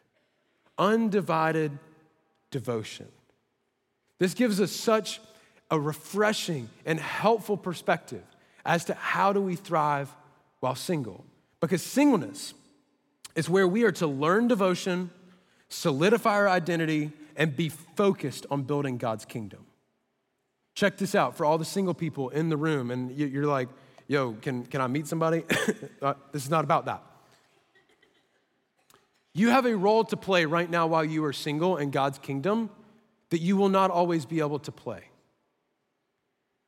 Undivided 0.79 1.77
devotion. 2.49 3.09
This 4.17 4.33
gives 4.33 4.59
us 4.59 4.71
such 4.71 5.21
a 5.69 5.79
refreshing 5.79 6.69
and 6.85 6.99
helpful 6.99 7.57
perspective 7.57 8.23
as 8.65 8.85
to 8.85 8.93
how 8.93 9.33
do 9.33 9.41
we 9.41 9.55
thrive 9.55 10.13
while 10.59 10.75
single. 10.75 11.25
Because 11.59 11.81
singleness 11.81 12.53
is 13.35 13.49
where 13.49 13.67
we 13.67 13.83
are 13.83 13.91
to 13.93 14.07
learn 14.07 14.47
devotion, 14.47 15.11
solidify 15.69 16.33
our 16.33 16.49
identity, 16.49 17.11
and 17.35 17.55
be 17.55 17.69
focused 17.69 18.45
on 18.49 18.63
building 18.63 18.97
God's 18.97 19.25
kingdom. 19.25 19.65
Check 20.73 20.97
this 20.97 21.15
out 21.15 21.35
for 21.35 21.45
all 21.45 21.57
the 21.57 21.65
single 21.65 21.93
people 21.93 22.29
in 22.29 22.49
the 22.49 22.57
room, 22.57 22.91
and 22.91 23.11
you're 23.11 23.45
like, 23.45 23.69
yo, 24.07 24.33
can, 24.33 24.65
can 24.65 24.81
I 24.81 24.87
meet 24.87 25.07
somebody? 25.07 25.43
uh, 26.01 26.13
this 26.31 26.43
is 26.43 26.49
not 26.49 26.63
about 26.63 26.85
that. 26.85 27.03
You 29.33 29.49
have 29.49 29.65
a 29.67 29.75
role 29.75 30.03
to 30.05 30.17
play 30.17 30.45
right 30.45 30.69
now 30.69 30.87
while 30.87 31.05
you 31.05 31.23
are 31.25 31.33
single 31.33 31.77
in 31.77 31.91
God's 31.91 32.17
kingdom 32.17 32.71
that 33.29 33.39
you 33.39 33.55
will 33.55 33.69
not 33.69 33.91
always 33.91 34.25
be 34.25 34.39
able 34.39 34.59
to 34.59 34.71
play, 34.71 35.03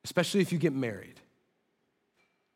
especially 0.03 0.41
if 0.41 0.51
you 0.51 0.57
get 0.57 0.73
married. 0.73 1.19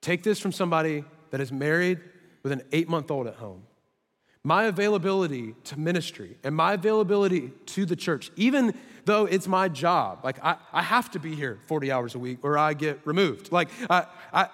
Take 0.01 0.23
this 0.23 0.39
from 0.39 0.51
somebody 0.51 1.03
that 1.31 1.41
is 1.41 1.51
married 1.51 1.99
with 2.43 2.51
an 2.51 2.61
eight 2.71 2.89
month 2.89 3.09
old 3.09 3.27
at 3.27 3.35
home 3.35 3.63
my 4.43 4.65
availability 4.65 5.55
to 5.63 5.79
ministry 5.79 6.37
and 6.43 6.53
my 6.55 6.73
availability 6.73 7.51
to 7.65 7.85
the 7.85 7.95
church, 7.95 8.29
even 8.35 8.73
though 9.05 9.25
it's 9.25 9.47
my 9.47 9.69
job, 9.69 10.19
like 10.23 10.43
I, 10.43 10.57
I 10.73 10.81
have 10.81 11.11
to 11.11 11.19
be 11.19 11.33
here 11.33 11.59
40 11.67 11.91
hours 11.91 12.15
a 12.15 12.19
week 12.19 12.39
or 12.43 12.57
I 12.57 12.73
get 12.73 12.99
removed. 13.05 13.51
Like 13.51 13.69
I, 13.89 14.05
I, 14.33 14.49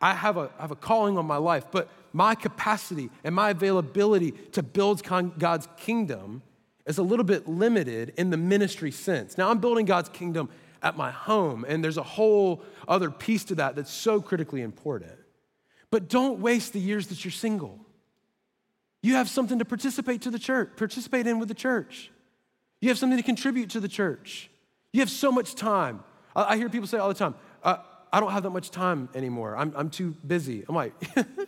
I, 0.00 0.14
have 0.14 0.36
a, 0.36 0.50
I 0.58 0.62
have 0.62 0.70
a 0.70 0.76
calling 0.76 1.16
on 1.16 1.26
my 1.26 1.38
life, 1.38 1.64
but 1.70 1.88
my 2.12 2.34
capacity 2.34 3.08
and 3.24 3.34
my 3.34 3.50
availability 3.50 4.32
to 4.52 4.62
build 4.62 5.02
God's 5.38 5.68
kingdom 5.78 6.42
is 6.84 6.98
a 6.98 7.02
little 7.02 7.24
bit 7.24 7.48
limited 7.48 8.12
in 8.18 8.30
the 8.30 8.36
ministry 8.36 8.90
sense. 8.90 9.38
Now 9.38 9.50
I'm 9.50 9.58
building 9.58 9.86
God's 9.86 10.08
kingdom 10.10 10.50
at 10.82 10.96
my 10.96 11.10
home, 11.10 11.64
and 11.68 11.82
there's 11.82 11.96
a 11.96 12.02
whole 12.02 12.62
other 12.88 13.10
piece 13.10 13.44
to 13.44 13.54
that 13.56 13.76
that's 13.76 13.92
so 13.92 14.20
critically 14.20 14.62
important. 14.62 15.12
But 15.90 16.08
don't 16.08 16.40
waste 16.40 16.72
the 16.72 16.80
years 16.80 17.08
that 17.08 17.24
you're 17.24 17.32
single. 17.32 17.78
You 19.02 19.14
have 19.14 19.28
something 19.28 19.58
to 19.58 19.64
participate 19.64 20.22
to 20.22 20.30
the 20.30 20.38
church, 20.38 20.70
participate 20.76 21.26
in 21.26 21.38
with 21.38 21.48
the 21.48 21.54
church. 21.54 22.10
You 22.80 22.88
have 22.88 22.98
something 22.98 23.16
to 23.16 23.22
contribute 23.22 23.70
to 23.70 23.80
the 23.80 23.88
church. 23.88 24.50
You 24.92 25.00
have 25.00 25.10
so 25.10 25.32
much 25.32 25.54
time. 25.54 26.02
I, 26.34 26.54
I 26.54 26.56
hear 26.56 26.68
people 26.68 26.86
say 26.86 26.98
all 26.98 27.08
the 27.08 27.14
time, 27.14 27.34
uh, 27.62 27.78
I 28.12 28.20
don't 28.20 28.32
have 28.32 28.42
that 28.42 28.50
much 28.50 28.70
time 28.70 29.08
anymore. 29.14 29.56
I'm, 29.56 29.72
I'm 29.76 29.90
too 29.90 30.16
busy. 30.26 30.64
I'm 30.68 30.74
like, 30.74 30.92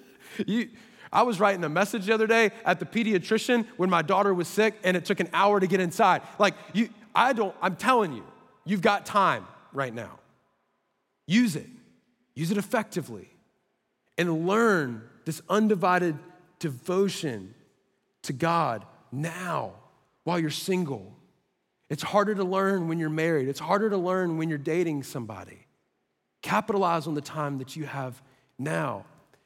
you, 0.47 0.69
I 1.13 1.23
was 1.23 1.41
writing 1.41 1.63
a 1.65 1.69
message 1.69 2.07
the 2.07 2.15
other 2.15 2.27
day 2.27 2.51
at 2.65 2.79
the 2.79 2.87
pediatrician 2.87 3.67
when 3.77 3.91
my 3.91 4.03
daughter 4.03 4.33
was 4.33 4.49
sick 4.49 4.75
and 4.85 4.97
it 4.97 5.05
took 5.05 5.21
an 5.21 5.29
hour 5.33 5.61
to 5.61 5.67
get 5.67 5.81
inside. 5.81 6.23
Like, 6.39 6.55
you, 6.73 6.89
I 7.15 7.33
don't, 7.33 7.55
I'm 7.61 7.77
telling 7.77 8.13
you, 8.13 8.25
you've 8.65 8.81
got 8.81 9.07
time 9.07 9.47
right 9.73 9.95
now. 9.95 10.19
Use 11.27 11.57
it, 11.57 11.69
use 12.35 12.51
it 12.51 12.59
effectively, 12.59 13.29
and 14.19 14.47
learn 14.47 15.03
this 15.25 15.41
undivided 15.49 16.19
devotion 16.59 17.55
to 18.23 18.33
God 18.33 18.85
now 19.11 19.73
while 20.25 20.39
you're 20.39 20.51
single. 20.51 21.15
It's 21.91 22.03
harder 22.03 22.35
to 22.35 22.45
learn 22.45 22.89
when 22.89 22.99
you're 22.99 23.11
married, 23.11 23.49
it's 23.49 23.61
harder 23.61 23.91
to 23.91 23.99
learn 23.99 24.37
when 24.39 24.49
you're 24.49 24.59
dating 24.59 25.03
somebody. 25.03 25.67
Capitalize 26.41 27.07
on 27.07 27.15
the 27.15 27.21
time 27.21 27.59
that 27.59 27.77
you 27.77 27.85
have 27.85 28.21
now. 28.59 29.05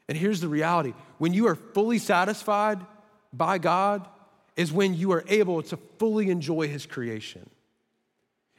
And 0.08 0.16
here's 0.16 0.40
the 0.40 0.48
reality 0.48 0.94
when 1.18 1.32
you 1.34 1.46
are 1.48 1.54
fully 1.54 1.98
satisfied 1.98 2.80
by 3.32 3.58
God, 3.58 4.08
is 4.56 4.72
when 4.72 4.94
you 4.94 5.12
are 5.12 5.24
able 5.28 5.62
to 5.62 5.76
fully 5.98 6.30
enjoy 6.30 6.68
His 6.68 6.86
creation. 6.86 7.48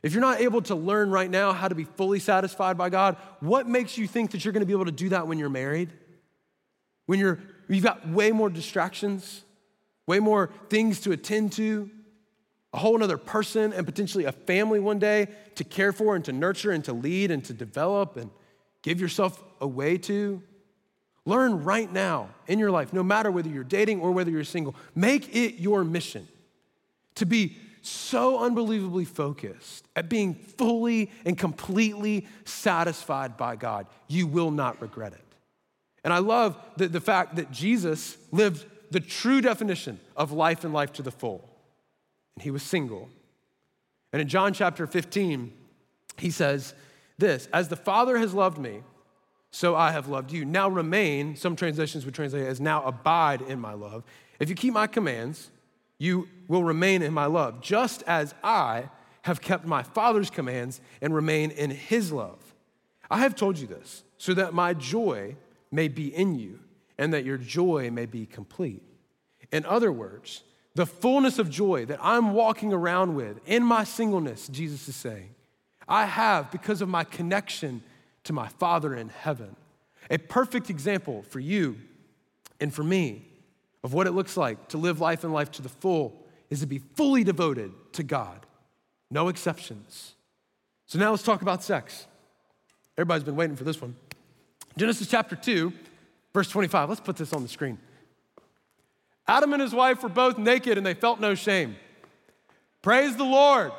If 0.04 0.14
you're 0.14 0.22
not 0.22 0.42
able 0.42 0.62
to 0.64 0.76
learn 0.76 1.10
right 1.10 1.30
now 1.30 1.54
how 1.54 1.68
to 1.68 1.76
be 1.76 1.84
fully 1.84 2.20
satisfied 2.20 2.78
by 2.78 2.90
God, 2.90 3.18
what 3.40 3.68
makes 3.68 3.98
you 3.98 4.08
think 4.08 4.32
that 4.32 4.46
you're 4.46 4.52
going 4.52 4.62
to 4.62 4.68
be 4.68 4.74
able 4.74 4.86
to 4.86 4.92
do 4.92 5.10
that 5.10 5.28
when 5.28 5.40
you're 5.40 5.50
married? 5.50 5.92
When 7.08 7.20
you're 7.20 7.40
You've 7.70 7.84
got 7.84 8.08
way 8.08 8.32
more 8.32 8.50
distractions, 8.50 9.44
way 10.06 10.20
more 10.20 10.50
things 10.70 11.02
to 11.02 11.12
attend 11.12 11.54
to, 11.54 11.90
a 12.74 12.78
whole 12.78 13.02
other 13.02 13.18
person 13.18 13.74
and 13.74 13.86
potentially 13.86 14.26
a 14.26 14.32
family 14.32 14.80
one 14.80 15.00
day 15.00 15.28
to 15.56 15.64
care 15.64 15.92
for 15.92 16.16
and 16.16 16.24
to 16.26 16.32
nurture 16.32 16.72
and 16.72 16.84
to 16.86 16.94
lead 16.94 17.32
and 17.32 17.44
to 17.46 17.54
develop 17.54 18.18
and 18.18 18.30
give 18.84 19.02
yourself 19.02 19.44
away 19.60 19.98
to. 19.98 20.42
Learn 21.26 21.64
right 21.64 21.92
now 21.92 22.30
in 22.48 22.60
your 22.60 22.72
life, 22.72 22.94
no 22.94 23.04
matter 23.04 23.32
whether 23.32 23.50
you're 23.50 23.64
dating 23.64 24.00
or 24.00 24.12
whether 24.12 24.32
you're 24.32 24.46
single, 24.46 24.76
make 24.96 25.36
it 25.36 25.56
your 25.56 25.84
mission 25.84 26.28
to 27.16 27.26
be 27.26 27.58
so 27.88 28.40
unbelievably 28.40 29.06
focused 29.06 29.88
at 29.96 30.10
being 30.10 30.36
fully 30.36 31.12
and 31.26 31.38
completely 31.38 32.28
satisfied 32.46 33.38
by 33.38 33.56
God, 33.56 33.88
you 34.08 34.28
will 34.28 34.52
not 34.52 34.82
regret 34.82 35.14
it. 35.14 35.24
And 36.04 36.14
I 36.14 36.20
love 36.20 36.58
the, 36.78 36.88
the 36.88 37.02
fact 37.02 37.36
that 37.36 37.52
Jesus 37.52 38.18
lived 38.32 38.66
the 38.92 39.00
true 39.00 39.42
definition 39.42 40.00
of 40.16 40.32
life 40.32 40.64
and 40.64 40.74
life 40.74 40.94
to 40.94 41.02
the 41.02 41.12
full. 41.12 41.48
And 42.36 42.44
he 42.44 42.52
was 42.52 42.64
single. 42.64 43.10
And 44.14 44.22
in 44.22 44.28
John 44.28 44.54
chapter 44.54 44.88
15, 44.88 45.52
he 46.18 46.32
says 46.32 46.74
this 47.18 47.48
As 47.52 47.68
the 47.68 47.76
Father 47.76 48.18
has 48.18 48.34
loved 48.34 48.58
me, 48.58 48.82
so 49.52 49.76
I 49.76 49.92
have 49.92 50.08
loved 50.08 50.32
you. 50.32 50.46
Now 50.46 50.70
remain, 50.70 51.36
some 51.36 51.56
translations 51.56 52.06
would 52.06 52.14
translate 52.14 52.46
as 52.46 52.62
now 52.62 52.84
abide 52.84 53.42
in 53.42 53.60
my 53.60 53.74
love. 53.74 54.04
If 54.40 54.50
you 54.50 54.56
keep 54.56 54.74
my 54.74 54.88
commands, 54.88 55.50
you 55.98 56.28
will 56.48 56.64
remain 56.64 57.02
in 57.02 57.14
my 57.14 57.26
love, 57.26 57.62
just 57.62 58.04
as 58.04 58.34
I 58.44 58.90
have 59.24 59.42
kept 59.42 59.66
my 59.66 59.84
Father's 59.84 60.30
commands 60.30 60.80
and 61.02 61.14
remain 61.14 61.52
in 61.52 61.70
his 61.70 62.12
love. 62.12 62.40
I 63.10 63.20
have 63.20 63.36
told 63.36 63.58
you 63.58 63.68
this 63.68 64.04
so 64.18 64.34
that 64.34 64.54
my 64.54 64.74
joy 64.74 65.36
may 65.72 65.88
be 65.88 66.14
in 66.14 66.36
you 66.36 66.60
and 66.98 67.14
that 67.14 67.26
your 67.26 67.38
joy 67.38 67.90
may 67.92 68.06
be 68.06 68.26
complete. 68.26 68.84
In 69.52 69.66
other 69.66 69.92
words, 69.92 70.44
the 70.76 70.86
fullness 70.86 71.40
of 71.40 71.50
joy 71.50 71.86
that 71.86 72.00
I'm 72.02 72.34
walking 72.34 72.74
around 72.74 73.16
with 73.16 73.40
in 73.46 73.64
my 73.64 73.84
singleness, 73.84 74.48
Jesus 74.48 74.88
is 74.88 74.96
saying, 74.96 75.34
I 75.88 76.06
have 76.06 76.52
because 76.52 76.82
of 76.82 76.90
my 76.90 77.04
connection 77.04 77.82
to 78.26 78.34
my 78.34 78.48
Father 78.48 78.94
in 78.94 79.10
heaven. 79.10 79.56
A 80.10 80.18
perfect 80.18 80.70
example 80.70 81.24
for 81.30 81.40
you 81.40 81.78
and 82.60 82.74
for 82.74 82.84
me 82.84 83.26
of 83.84 83.94
what 83.94 84.08
it 84.08 84.12
looks 84.12 84.38
like 84.38 84.70
to 84.70 84.78
live 84.78 85.00
life 85.00 85.24
and 85.24 85.34
life 85.34 85.52
to 85.52 85.62
the 85.62 85.70
full 85.70 86.26
is 86.50 86.62
to 86.62 86.66
be 86.66 86.80
fully 86.96 87.24
devoted 87.24 87.72
to 87.94 88.04
God, 88.04 88.46
no 89.12 89.28
exceptions. 89.28 90.16
So 90.86 90.98
now 91.00 91.12
let's 91.12 91.24
talk 91.24 91.42
about 91.42 91.64
sex. 91.64 92.08
Everybody's 92.98 93.24
been 93.24 93.36
waiting 93.36 93.56
for 93.56 93.64
this 93.64 93.82
one. 93.82 93.96
Genesis 94.78 95.08
chapter 95.08 95.36
2, 95.36 95.74
verse 96.34 96.50
25. 96.50 96.90
Let's 96.90 97.02
put 97.02 97.18
this 97.18 97.34
on 97.34 97.44
the 97.44 97.50
screen. 97.50 97.78
Adam 99.28 99.54
and 99.54 99.62
his 99.62 99.74
wife 99.74 100.04
were 100.04 100.10
both 100.10 100.38
naked 100.38 100.78
and 100.78 100.86
they 100.86 100.94
felt 100.94 101.20
no 101.20 101.36
shame. 101.36 101.76
Praise 102.82 103.16
the 103.16 103.26
Lord. 103.26 103.72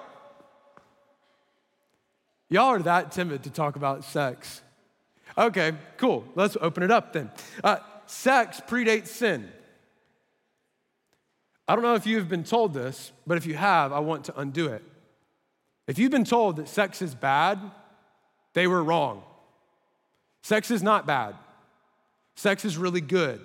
Y'all 2.51 2.67
are 2.67 2.83
that 2.83 3.13
timid 3.13 3.43
to 3.45 3.51
talk 3.51 3.77
about 3.77 4.05
sex. 4.05 4.63
Okay, 5.37 5.73
cool. 5.97 6.25
Let's 6.35 6.57
open 6.61 6.83
it 6.83 6.91
up 6.91 7.13
then. 7.13 7.31
Uh, 7.63 7.79
sex 8.07 8.61
predates 8.67 9.09
sin. 9.09 9.51
I 11.69 11.75
don't 11.75 11.85
know 11.85 11.95
if 11.95 12.07
you've 12.07 12.31
been 12.31 12.45
told 12.45 12.73
this, 12.73 13.13
but 13.27 13.37
if 13.37 13.45
you 13.45 13.55
have, 13.55 13.93
I 13.93 13.99
want 13.99 14.25
to 14.25 14.41
undo 14.41 14.69
it. 14.69 14.83
If 15.87 15.99
you've 15.99 16.11
been 16.11 16.25
told 16.25 16.57
that 16.57 16.69
sex 16.69 17.03
is 17.03 17.15
bad, 17.15 17.61
they 18.55 18.67
were 18.67 18.83
wrong. 18.83 19.23
Sex 20.43 20.71
is 20.71 20.83
not 20.83 21.07
bad, 21.07 21.35
sex 22.37 22.65
is 22.65 22.79
really 22.79 23.03
good. 23.03 23.41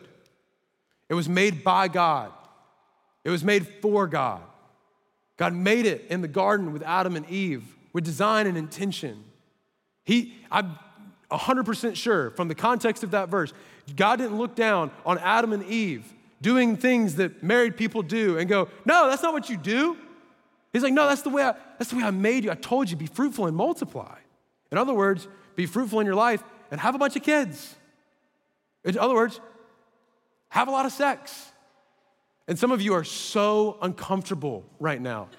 It 1.09 1.15
was 1.15 1.27
made 1.27 1.63
by 1.63 1.89
God, 1.89 2.31
it 3.25 3.29
was 3.29 3.43
made 3.43 3.67
for 3.81 4.07
God. 4.07 4.41
God 5.35 5.53
made 5.53 5.85
it 5.85 6.05
in 6.09 6.21
the 6.21 6.27
garden 6.27 6.73
with 6.73 6.83
Adam 6.83 7.15
and 7.15 7.27
Eve 7.29 7.75
with 7.91 8.05
design 8.05 8.45
and 8.47 8.57
intention. 8.57 9.23
He, 10.03 10.35
I'm 10.51 10.77
100% 11.31 11.95
sure 11.95 12.29
from 12.31 12.47
the 12.47 12.55
context 12.55 13.03
of 13.03 13.11
that 13.11 13.29
verse, 13.29 13.51
God 13.95 14.17
didn't 14.17 14.37
look 14.37 14.55
down 14.55 14.91
on 15.05 15.17
Adam 15.17 15.51
and 15.51 15.65
Eve 15.65 16.13
doing 16.43 16.77
things 16.77 17.15
that 17.15 17.41
married 17.41 17.75
people 17.77 18.03
do 18.03 18.37
and 18.37 18.47
go, 18.47 18.67
no, 18.85 19.09
that's 19.09 19.23
not 19.23 19.33
what 19.33 19.49
you 19.49 19.57
do. 19.57 19.97
He's 20.71 20.83
like, 20.83 20.93
no, 20.93 21.07
that's 21.07 21.23
the 21.23 21.29
way 21.29 21.43
I, 21.43 21.53
that's 21.79 21.89
the 21.89 21.97
way 21.97 22.03
I 22.03 22.11
made 22.11 22.43
you. 22.43 22.51
I 22.51 22.55
told 22.55 22.91
you, 22.91 22.97
be 22.97 23.07
fruitful 23.07 23.47
and 23.47 23.55
multiply. 23.55 24.17
In 24.71 24.77
other 24.77 24.93
words, 24.93 25.27
be 25.55 25.65
fruitful 25.65 25.99
in 25.99 26.05
your 26.05 26.15
life 26.15 26.43
and 26.69 26.79
have 26.81 26.93
a 26.93 26.97
bunch 26.97 27.15
of 27.15 27.23
kids. 27.23 27.75
In 28.83 28.97
other 28.97 29.15
words, 29.15 29.39
have 30.49 30.67
a 30.67 30.71
lot 30.71 30.85
of 30.85 30.91
sex. 30.91 31.51
And 32.47 32.59
some 32.59 32.71
of 32.71 32.81
you 32.81 32.93
are 32.93 33.05
so 33.05 33.77
uncomfortable 33.81 34.65
right 34.79 35.01
now. 35.01 35.29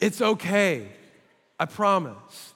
It's 0.00 0.20
okay. 0.20 0.88
I 1.58 1.64
promise. 1.64 2.54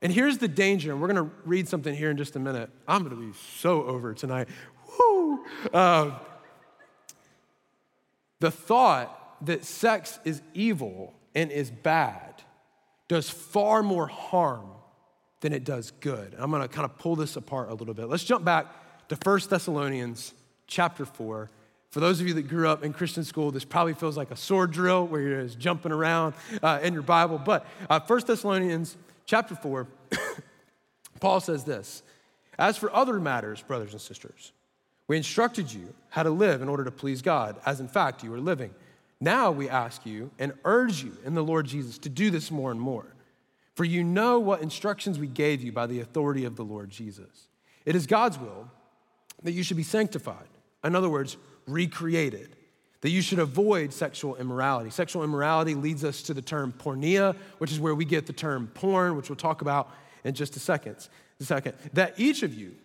And 0.00 0.12
here's 0.12 0.38
the 0.38 0.48
danger, 0.48 0.92
and 0.92 1.00
we're 1.00 1.08
gonna 1.08 1.30
read 1.44 1.68
something 1.68 1.94
here 1.94 2.10
in 2.10 2.16
just 2.16 2.36
a 2.36 2.38
minute. 2.38 2.70
I'm 2.86 3.02
gonna 3.02 3.16
be 3.16 3.32
so 3.58 3.82
over 3.84 4.14
tonight. 4.14 4.48
Woo! 4.98 5.44
Uh, 5.72 6.18
the 8.42 8.50
thought 8.50 9.46
that 9.46 9.64
sex 9.64 10.18
is 10.24 10.42
evil 10.52 11.14
and 11.32 11.52
is 11.52 11.70
bad 11.70 12.42
does 13.06 13.30
far 13.30 13.84
more 13.84 14.08
harm 14.08 14.66
than 15.42 15.52
it 15.52 15.62
does 15.62 15.92
good. 16.00 16.34
And 16.34 16.42
I'm 16.42 16.50
gonna 16.50 16.66
kind 16.66 16.84
of 16.84 16.98
pull 16.98 17.14
this 17.14 17.36
apart 17.36 17.70
a 17.70 17.74
little 17.74 17.94
bit. 17.94 18.08
Let's 18.08 18.24
jump 18.24 18.44
back 18.44 18.66
to 19.10 19.16
1 19.16 19.40
Thessalonians 19.48 20.34
chapter 20.66 21.04
4. 21.04 21.50
For 21.90 22.00
those 22.00 22.20
of 22.20 22.26
you 22.26 22.34
that 22.34 22.48
grew 22.48 22.66
up 22.68 22.82
in 22.82 22.92
Christian 22.92 23.22
school, 23.22 23.52
this 23.52 23.64
probably 23.64 23.94
feels 23.94 24.16
like 24.16 24.32
a 24.32 24.36
sword 24.36 24.72
drill 24.72 25.06
where 25.06 25.20
you're 25.20 25.42
just 25.44 25.60
jumping 25.60 25.92
around 25.92 26.34
uh, 26.64 26.80
in 26.82 26.94
your 26.94 27.02
Bible. 27.02 27.38
But 27.38 27.64
uh, 27.88 28.00
1 28.00 28.22
Thessalonians 28.26 28.96
chapter 29.24 29.54
4, 29.54 29.86
Paul 31.20 31.38
says 31.38 31.62
this 31.62 32.02
As 32.58 32.76
for 32.76 32.92
other 32.92 33.20
matters, 33.20 33.62
brothers 33.62 33.92
and 33.92 34.00
sisters, 34.00 34.50
we 35.12 35.18
instructed 35.18 35.70
you 35.70 35.92
how 36.08 36.22
to 36.22 36.30
live 36.30 36.62
in 36.62 36.70
order 36.70 36.84
to 36.84 36.90
please 36.90 37.20
God, 37.20 37.56
as 37.66 37.80
in 37.80 37.86
fact 37.86 38.24
you 38.24 38.32
are 38.32 38.40
living. 38.40 38.74
Now 39.20 39.50
we 39.50 39.68
ask 39.68 40.06
you 40.06 40.30
and 40.38 40.54
urge 40.64 41.04
you 41.04 41.14
in 41.22 41.34
the 41.34 41.44
Lord 41.44 41.66
Jesus 41.66 41.98
to 41.98 42.08
do 42.08 42.30
this 42.30 42.50
more 42.50 42.70
and 42.70 42.80
more. 42.80 43.04
For 43.74 43.84
you 43.84 44.04
know 44.04 44.40
what 44.40 44.62
instructions 44.62 45.18
we 45.18 45.26
gave 45.26 45.60
you 45.60 45.70
by 45.70 45.86
the 45.86 46.00
authority 46.00 46.46
of 46.46 46.56
the 46.56 46.64
Lord 46.64 46.88
Jesus. 46.88 47.48
It 47.84 47.94
is 47.94 48.06
God's 48.06 48.38
will 48.38 48.70
that 49.42 49.52
you 49.52 49.62
should 49.62 49.76
be 49.76 49.82
sanctified. 49.82 50.48
In 50.82 50.96
other 50.96 51.10
words, 51.10 51.36
recreated. 51.66 52.56
That 53.02 53.10
you 53.10 53.20
should 53.20 53.38
avoid 53.38 53.92
sexual 53.92 54.36
immorality. 54.36 54.88
Sexual 54.88 55.24
immorality 55.24 55.74
leads 55.74 56.04
us 56.04 56.22
to 56.22 56.32
the 56.32 56.40
term 56.40 56.72
porneia, 56.72 57.36
which 57.58 57.70
is 57.70 57.78
where 57.78 57.94
we 57.94 58.06
get 58.06 58.24
the 58.24 58.32
term 58.32 58.70
porn, 58.72 59.14
which 59.14 59.28
we'll 59.28 59.36
talk 59.36 59.60
about 59.60 59.90
in 60.24 60.32
just 60.32 60.56
a 60.56 60.58
second. 60.58 61.06
A 61.38 61.44
second. 61.44 61.74
That 61.92 62.18
each 62.18 62.42
of 62.42 62.54
you 62.54 62.76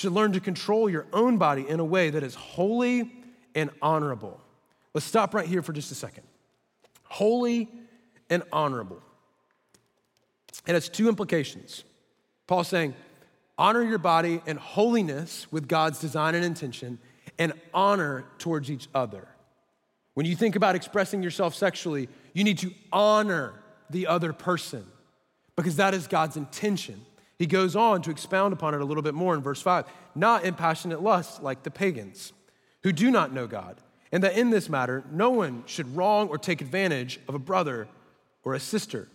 should 0.00 0.12
learn 0.12 0.32
to 0.32 0.40
control 0.40 0.88
your 0.88 1.06
own 1.12 1.36
body 1.36 1.68
in 1.68 1.78
a 1.78 1.84
way 1.84 2.08
that 2.08 2.22
is 2.22 2.34
holy 2.34 3.12
and 3.54 3.68
honorable. 3.82 4.40
Let's 4.94 5.06
stop 5.06 5.34
right 5.34 5.46
here 5.46 5.62
for 5.62 5.74
just 5.74 5.92
a 5.92 5.94
second. 5.94 6.24
Holy 7.04 7.68
and 8.30 8.42
honorable. 8.50 9.02
It 10.66 10.72
has 10.72 10.88
two 10.88 11.08
implications. 11.08 11.84
Paul's 12.46 12.68
saying, 12.68 12.94
honor 13.58 13.82
your 13.82 13.98
body 13.98 14.40
in 14.46 14.56
holiness 14.56 15.46
with 15.52 15.68
God's 15.68 16.00
design 16.00 16.34
and 16.34 16.44
intention, 16.44 16.98
and 17.38 17.52
honor 17.74 18.24
towards 18.38 18.70
each 18.70 18.88
other. 18.94 19.28
When 20.14 20.24
you 20.24 20.34
think 20.34 20.56
about 20.56 20.76
expressing 20.76 21.22
yourself 21.22 21.54
sexually, 21.54 22.08
you 22.32 22.44
need 22.44 22.58
to 22.58 22.72
honor 22.90 23.52
the 23.90 24.06
other 24.06 24.32
person 24.32 24.86
because 25.56 25.76
that 25.76 25.92
is 25.92 26.06
God's 26.06 26.38
intention. 26.38 27.04
He 27.40 27.46
goes 27.46 27.74
on 27.74 28.02
to 28.02 28.10
expound 28.10 28.52
upon 28.52 28.74
it 28.74 28.82
a 28.82 28.84
little 28.84 29.02
bit 29.02 29.14
more 29.14 29.34
in 29.34 29.40
verse 29.40 29.62
5 29.62 29.86
not 30.14 30.44
in 30.44 30.52
passionate 30.52 31.02
lust 31.02 31.42
like 31.42 31.62
the 31.62 31.70
pagans 31.70 32.34
who 32.82 32.92
do 32.92 33.10
not 33.10 33.32
know 33.32 33.46
God, 33.46 33.78
and 34.12 34.22
that 34.22 34.36
in 34.36 34.50
this 34.50 34.68
matter, 34.68 35.04
no 35.10 35.30
one 35.30 35.62
should 35.64 35.96
wrong 35.96 36.28
or 36.28 36.36
take 36.36 36.60
advantage 36.60 37.18
of 37.28 37.34
a 37.34 37.38
brother 37.38 37.88
or 38.44 38.52
a 38.52 38.60
sister, 38.60 39.08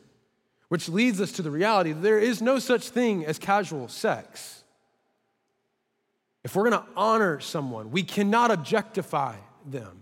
which 0.70 0.90
leads 0.90 1.22
us 1.22 1.34
to 1.34 1.44
the 1.44 1.52
reality 1.52 1.92
that 1.92 2.02
there 2.02 2.18
is 2.18 2.42
no 2.42 2.58
such 2.58 2.90
thing 2.90 3.24
as 3.24 3.38
casual 3.38 3.88
sex. 3.88 4.64
If 6.44 6.56
we're 6.56 6.64
gonna 6.64 6.86
honor 6.98 7.40
someone, 7.40 7.92
we 7.92 8.02
cannot 8.02 8.50
objectify 8.50 9.36
them. 9.68 10.02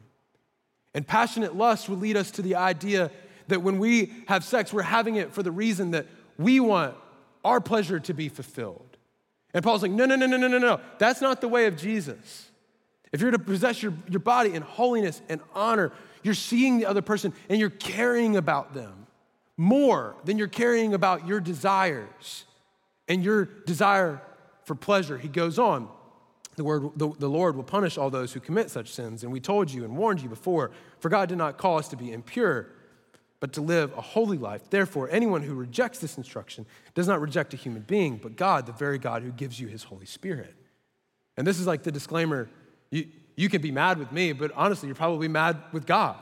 And 0.94 1.06
passionate 1.06 1.58
lust 1.58 1.90
would 1.90 2.00
lead 2.00 2.16
us 2.16 2.32
to 2.32 2.42
the 2.42 2.56
idea 2.56 3.12
that 3.50 3.62
when 3.62 3.80
we 3.80 4.14
have 4.30 4.46
sex, 4.46 4.72
we're 4.72 4.84
having 4.84 5.18
it 5.18 5.34
for 5.34 5.44
the 5.44 5.52
reason 5.52 5.92
that 5.92 6.06
we 6.38 6.62
want 6.62 6.96
our 7.44 7.62
pleasure 7.62 8.00
to 8.00 8.14
be 8.14 8.30
fulfilled. 8.30 8.98
And 9.54 9.64
Paul's 9.64 9.82
like, 9.82 9.91
no, 9.91 10.06
no, 10.06 10.16
no, 10.16 10.26
no, 10.26 10.38
no, 10.38 10.48
no, 10.48 10.58
no. 10.58 10.80
That's 10.98 11.22
not 11.22 11.41
the 11.41 11.48
way 11.48 11.68
of 11.68 11.78
Jesus. 11.78 12.50
If 13.12 13.22
you're 13.22 13.32
to 13.32 13.39
possess 13.39 13.84
your, 13.84 13.94
your 14.10 14.20
body 14.20 14.54
in 14.54 14.64
holiness 14.64 15.22
and 15.30 15.41
honor, 15.54 15.91
you're 16.24 16.34
seeing 16.34 16.80
the 16.80 16.86
other 16.88 17.02
person 17.02 17.34
and 17.50 17.60
you're 17.60 17.70
caring 17.70 18.36
about 18.36 18.74
them 18.74 19.06
more 19.56 20.16
than 20.26 20.38
you're 20.38 20.48
caring 20.48 20.94
about 20.94 21.28
your 21.28 21.39
desires 21.39 22.46
and 23.08 23.24
your 23.24 23.46
desire 23.46 24.22
for 24.64 24.74
pleasure. 24.74 25.18
He 25.18 25.28
goes 25.28 25.60
on. 25.60 25.89
The, 26.56 26.64
word, 26.64 26.91
the, 26.96 27.10
the 27.18 27.28
Lord 27.28 27.56
will 27.56 27.64
punish 27.64 27.98
all 27.98 28.12
those 28.12 28.32
who 28.32 28.39
commit 28.39 28.70
such 28.70 28.91
sins. 28.91 29.24
And 29.24 29.32
we 29.32 29.39
told 29.39 29.72
you 29.72 29.84
and 29.84 29.98
warned 29.98 30.22
you 30.22 30.30
before, 30.30 30.72
for 31.00 31.10
God 31.10 31.30
did 31.30 31.38
not 31.38 31.58
call 31.58 31.80
us 31.80 31.88
to 31.89 31.96
be 31.96 32.12
impure, 32.12 32.70
but 33.44 33.52
to 33.52 33.60
live 33.60 33.91
a 33.98 34.02
holy 34.02 34.38
life. 34.38 34.62
Therefore, 34.70 35.10
anyone 35.12 35.41
who 35.41 35.54
rejects 35.54 36.00
this 36.00 36.18
instruction 36.18 36.66
does 36.94 37.10
not 37.10 37.20
reject 37.20 37.54
a 37.54 37.58
human 37.58 37.82
being, 37.82 38.16
but 38.16 38.38
God, 38.38 38.66
the 38.66 38.72
very 38.72 38.98
God 38.98 39.22
who 39.22 39.34
gives 39.34 39.60
you 39.60 39.68
his 39.68 39.84
Holy 39.84 40.06
Spirit. 40.06 40.56
And 41.36 41.46
this 41.46 41.60
is 41.60 41.68
like 41.68 41.84
the 41.84 41.91
disclaimer 41.91 42.50
you, 42.89 43.06
you 43.36 43.50
can 43.50 43.62
be 43.62 43.70
mad 43.70 44.00
with 44.00 44.14
me, 44.14 44.32
but 44.32 44.54
honestly, 44.56 44.88
you're 44.88 44.96
probably 44.96 45.28
mad 45.28 45.58
with 45.74 45.86
God 45.86 46.16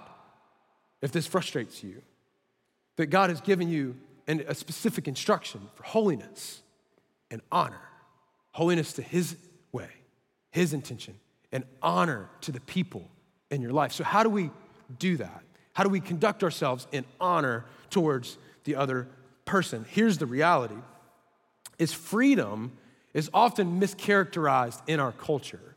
if 1.04 1.12
this 1.12 1.28
frustrates 1.28 1.84
you. 1.84 2.02
That 2.96 3.12
God 3.12 3.30
has 3.30 3.40
given 3.40 3.70
you 3.70 3.98
an, 4.26 4.44
a 4.48 4.56
specific 4.56 5.08
instruction 5.08 5.62
for 5.76 5.84
holiness 5.84 6.64
and 7.30 7.44
honor, 7.52 7.88
holiness 8.50 8.94
to 8.94 9.04
his 9.04 9.36
way, 9.72 9.90
his 10.50 10.74
intention 10.74 11.20
and 11.52 11.66
honor 11.84 12.32
to 12.42 12.52
the 12.52 12.62
people 12.62 13.08
in 13.52 13.62
your 13.62 13.74
life. 13.74 13.92
So, 13.92 14.04
how 14.04 14.24
do 14.24 14.32
we 14.32 14.50
do 14.98 15.18
that? 15.18 15.44
How 15.74 15.84
do 15.84 15.90
we 15.90 16.00
conduct 16.00 16.44
ourselves 16.44 16.88
in 16.92 17.06
honor 17.20 17.66
towards 17.90 18.38
the 18.64 18.76
other 18.76 19.08
person? 19.46 19.86
Here's 19.90 20.18
the 20.18 20.26
reality 20.26 20.78
is 21.80 21.94
freedom 21.94 22.72
is 23.14 23.30
often 23.34 23.80
mischaracterized 23.80 24.82
in 24.88 25.00
our 25.00 25.12
culture 25.12 25.76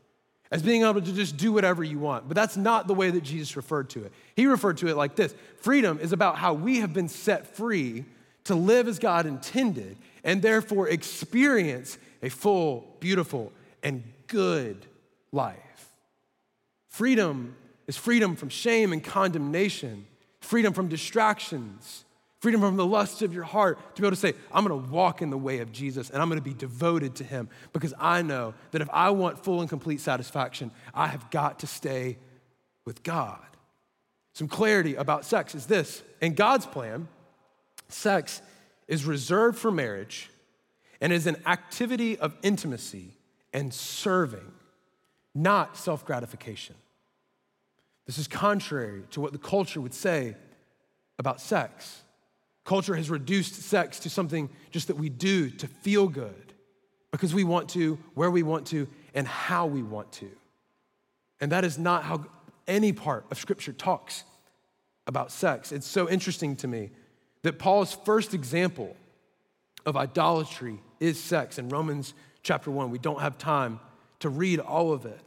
as 0.51 0.63
being 0.63 0.83
able 0.83 1.01
to 1.01 1.13
just 1.13 1.37
do 1.37 1.53
whatever 1.53 1.83
you 1.83 1.99
want. 1.99 2.29
But 2.29 2.37
that's 2.37 2.57
not 2.57 2.87
the 2.87 2.95
way 2.95 3.11
that 3.11 3.23
Jesus 3.23 3.57
referred 3.57 3.91
to 3.91 4.05
it. 4.05 4.13
He 4.37 4.47
referred 4.47 4.77
to 4.79 4.89
it 4.89 4.97
like 4.97 5.17
this 5.17 5.35
freedom 5.61 5.99
is 5.99 6.13
about 6.13 6.37
how 6.37 6.55
we 6.55 6.81
have 6.81 6.93
been 6.93 7.09
set 7.09 7.57
free 7.57 8.05
to 8.45 8.55
live 8.55 8.87
as 8.87 8.99
God 8.99 9.27
intended 9.27 9.97
and 10.23 10.43
therefore 10.43 10.89
experience 10.89 11.99
a 12.23 12.29
full, 12.29 12.97
beautiful, 13.01 13.53
and 13.83 14.05
good 14.27 14.87
life. 15.33 15.89
Freedom 16.89 17.57
is 17.87 17.97
freedom 17.97 18.37
from 18.37 18.49
shame 18.49 18.93
and 18.93 19.03
condemnation, 19.03 20.07
freedom 20.41 20.73
from 20.73 20.89
distractions, 20.89 22.05
freedom 22.41 22.61
from 22.61 22.77
the 22.77 22.85
lusts 22.85 23.23
of 23.23 23.33
your 23.33 23.45
heart 23.45 23.79
to 23.97 24.03
be 24.03 24.07
able 24.07 24.15
to 24.15 24.21
say, 24.21 24.35
I'm 24.53 24.65
gonna 24.65 24.77
walk 24.77 25.23
in 25.23 25.31
the 25.31 25.39
way 25.39 25.61
of 25.61 25.73
Jesus 25.73 26.11
and 26.11 26.21
I'm 26.21 26.29
gonna 26.29 26.41
be 26.41 26.55
devoted 26.55 27.15
to 27.17 27.25
him 27.25 27.49
because 27.73 27.95
I 27.99 28.23
know 28.23 28.55
that 28.73 28.83
if 28.83 28.89
I 28.93 29.11
want 29.11 29.43
full 29.43 29.61
and 29.61 29.69
complete 29.69 30.01
satisfaction, 30.01 30.71
I 30.93 31.07
have 31.07 31.31
got 31.31 31.61
to 31.61 31.67
stay 31.67 32.19
with 32.85 33.03
God. 33.03 33.41
Some 34.35 34.49
clarity 34.49 34.95
about 34.95 35.25
sex 35.25 35.55
is 35.55 35.67
this 35.67 36.03
in 36.21 36.35
God's 36.35 36.67
plan, 36.67 37.09
sex 37.89 38.43
is 38.89 39.05
reserved 39.05 39.59
for 39.59 39.71
marriage 39.71 40.31
and 41.01 41.13
is 41.13 41.27
an 41.27 41.37
activity 41.47 42.19
of 42.19 42.37
intimacy 42.43 43.13
and 43.53 43.73
serving, 43.73 44.53
not 45.35 45.77
self 45.77 46.05
gratification. 46.05 46.75
This 48.07 48.19
is 48.19 48.29
contrary 48.29 49.05
to 49.13 49.21
what 49.21 49.33
the 49.33 49.39
culture 49.39 49.81
would 49.81 49.95
say 49.95 50.37
about 51.19 51.41
sex. 51.41 52.03
Culture 52.65 52.95
has 52.95 53.11
reduced 53.11 53.55
sex 53.55 53.99
to 54.01 54.11
something 54.11 54.49
just 54.71 54.89
that 54.89 54.97
we 54.97 55.09
do 55.09 55.51
to 55.51 55.67
feel 55.67 56.09
good 56.09 56.53
because 57.11 57.35
we 57.35 57.45
want 57.45 57.69
to, 57.71 57.99
where 58.15 58.31
we 58.31 58.43
want 58.43 58.67
to, 58.67 58.89
and 59.15 59.27
how 59.27 59.67
we 59.67 59.83
want 59.83 60.11
to. 60.13 60.31
And 61.41 61.53
that 61.53 61.65
is 61.65 61.79
not 61.79 62.05
how 62.05 62.27
any 62.67 62.93
part 62.93 63.27
of 63.31 63.39
Scripture 63.39 63.73
talks 63.73 64.25
about 65.07 65.31
sex. 65.31 65.73
It's 65.73 65.87
so 65.87 66.09
interesting 66.09 66.57
to 66.57 66.69
me 66.69 66.91
that 67.43 67.59
Paul's 67.59 67.97
first 68.05 68.35
example 68.35 68.97
of 69.85 69.97
idolatry 69.97 70.81
is 70.99 71.21
sex 71.21 71.59
in 71.59 71.69
Romans 71.69 72.15
chapter 72.43 72.71
1. 72.71 72.91
We 72.91 72.99
don't 72.99 73.21
have 73.21 73.37
time 73.37 73.81
to 74.21 74.29
read 74.29 74.61
all 74.61 74.93
of 74.93 75.05
it. 75.05 75.21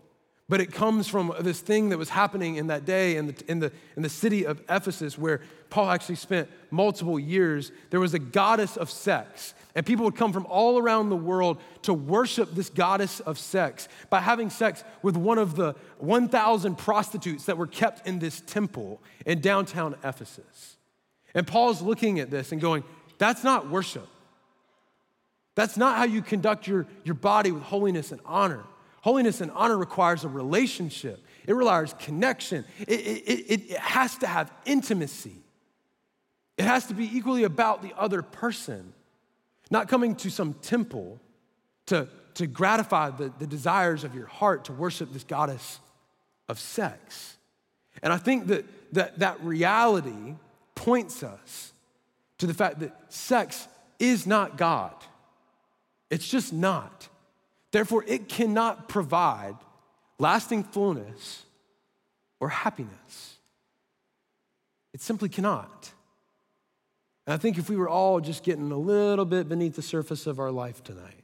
But 0.50 0.62
it 0.62 0.72
comes 0.72 1.10
from 1.10 1.34
this 1.42 1.60
thing 1.60 1.90
that 1.90 1.98
was 1.98 2.08
happening 2.08 2.56
in 2.56 2.68
that 2.68 2.86
day 2.86 3.18
in 3.18 3.28
the, 3.28 3.44
in, 3.50 3.60
the, 3.60 3.72
in 3.98 4.04
the 4.04 4.10
city 4.10 4.46
of 4.46 4.62
Ephesus, 4.70 5.18
where 5.18 5.42
Paul 5.70 5.90
actually 5.90 6.16
spent 6.16 6.48
multiple 6.72 7.20
years. 7.20 7.74
There 7.90 8.00
was 8.00 8.14
a 8.14 8.20
goddess 8.20 8.78
of 8.78 8.90
sex, 8.90 9.54
and 9.76 9.86
people 9.86 10.06
would 10.06 10.16
come 10.16 10.32
from 10.32 10.46
all 10.46 10.78
around 10.78 11.10
the 11.10 11.18
world 11.18 11.60
to 11.82 11.94
worship 11.94 12.56
this 12.56 12.70
goddess 12.70 13.20
of 13.20 13.38
sex 13.38 13.90
by 14.10 14.22
having 14.22 14.50
sex 14.50 14.86
with 15.02 15.18
one 15.18 15.38
of 15.38 15.58
the 15.58 15.76
1,000 15.98 16.78
prostitutes 16.78 17.44
that 17.46 17.58
were 17.58 17.68
kept 17.68 18.08
in 18.08 18.20
this 18.20 18.40
temple 18.40 19.02
in 19.26 19.42
downtown 19.42 19.96
Ephesus. 20.02 20.78
And 21.34 21.46
Paul's 21.46 21.82
looking 21.82 22.20
at 22.22 22.32
this 22.32 22.54
and 22.54 22.62
going, 22.62 22.86
That's 23.18 23.44
not 23.44 23.70
worship. 23.70 24.08
That's 25.56 25.76
not 25.76 25.98
how 25.98 26.06
you 26.06 26.22
conduct 26.22 26.68
your, 26.68 26.86
your 27.04 27.16
body 27.16 27.52
with 27.52 27.64
holiness 27.64 28.14
and 28.14 28.22
honor. 28.26 28.64
Holiness 29.08 29.40
and 29.40 29.52
honor 29.52 29.78
requires 29.78 30.26
a 30.26 30.28
relationship, 30.28 31.26
it 31.48 31.54
requires 31.54 31.96
connection, 31.98 32.66
it, 32.82 33.00
it, 33.00 33.72
it, 33.72 33.78
has 33.78 34.18
to 34.18 34.28
have 34.28 34.52
intimacy. 34.66 35.38
It 36.58 36.66
has 36.66 36.88
to 36.88 36.94
be 36.94 37.06
equally 37.16 37.46
about 37.46 37.82
the 37.82 37.94
other 37.98 38.22
person, 38.22 38.92
not 39.72 39.88
coming 39.88 40.14
to 40.18 40.30
some 40.30 40.56
temple 40.56 41.22
to, 41.86 42.10
to 42.34 42.48
gratify 42.48 43.12
the, 43.12 43.32
the 43.40 43.48
desires 43.48 44.04
of 44.04 44.14
your 44.14 44.26
heart 44.26 44.66
to 44.66 44.74
worship 44.74 45.14
this 45.14 45.24
goddess 45.24 45.80
of 46.50 46.60
sex. 46.60 47.38
And 48.04 48.12
I 48.12 48.18
think 48.18 48.48
that 48.48 48.66
that, 48.92 49.20
that 49.20 49.42
reality 49.42 50.36
points 50.76 51.24
us 51.24 51.72
to 52.40 52.46
the 52.46 52.54
fact 52.54 52.82
that 52.82 52.94
sex 53.08 53.70
is 54.00 54.28
not 54.28 54.58
God. 54.58 54.96
It's 56.10 56.28
just 56.28 56.52
not. 56.52 57.08
Therefore, 57.78 58.04
it 58.08 58.28
cannot 58.28 58.90
provide 58.90 59.56
lasting 60.18 60.64
fullness 60.64 61.44
or 62.40 62.50
happiness. 62.50 63.36
It 64.96 65.02
simply 65.02 65.30
cannot. 65.30 65.92
And 67.28 67.36
I 67.36 67.38
think 67.38 67.60
if 67.60 67.70
we 67.70 67.76
were 67.76 67.88
all 67.88 68.20
just 68.20 68.44
getting 68.44 68.72
a 68.72 68.78
little 68.78 69.26
bit 69.26 69.48
beneath 69.48 69.76
the 69.76 69.84
surface 69.84 70.26
of 70.26 70.40
our 70.40 70.50
life 70.50 70.84
tonight, 70.84 71.24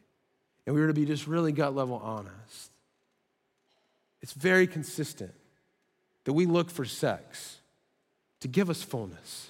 and 0.67 0.75
we 0.75 0.81
were 0.81 0.89
to 0.89 0.93
be 0.93 1.07
just 1.07 1.25
really 1.25 1.51
gut 1.51 1.73
level 1.73 1.95
honest, 1.95 2.71
it's 4.21 4.33
very 4.33 4.67
consistent 4.67 5.33
that 6.25 6.33
we 6.33 6.45
look 6.45 6.69
for 6.69 6.85
sex 6.85 7.57
to 8.41 8.47
give 8.47 8.69
us 8.69 8.83
fullness 8.83 9.49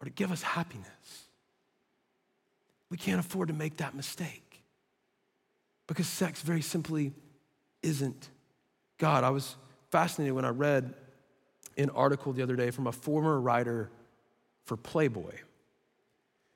or 0.00 0.06
to 0.06 0.10
give 0.10 0.32
us 0.32 0.42
happiness. 0.42 1.28
We 2.90 2.96
can't 2.96 3.20
afford 3.20 3.46
to 3.46 3.54
make 3.54 3.76
that 3.76 3.94
mistake 3.94 4.49
because 5.90 6.06
sex 6.06 6.40
very 6.40 6.62
simply 6.62 7.12
isn't 7.82 8.30
God. 8.98 9.24
I 9.24 9.30
was 9.30 9.56
fascinated 9.90 10.36
when 10.36 10.44
I 10.44 10.50
read 10.50 10.94
an 11.76 11.90
article 11.90 12.32
the 12.32 12.44
other 12.44 12.54
day 12.54 12.70
from 12.70 12.86
a 12.86 12.92
former 12.92 13.40
writer 13.40 13.90
for 14.66 14.76
Playboy. 14.76 15.34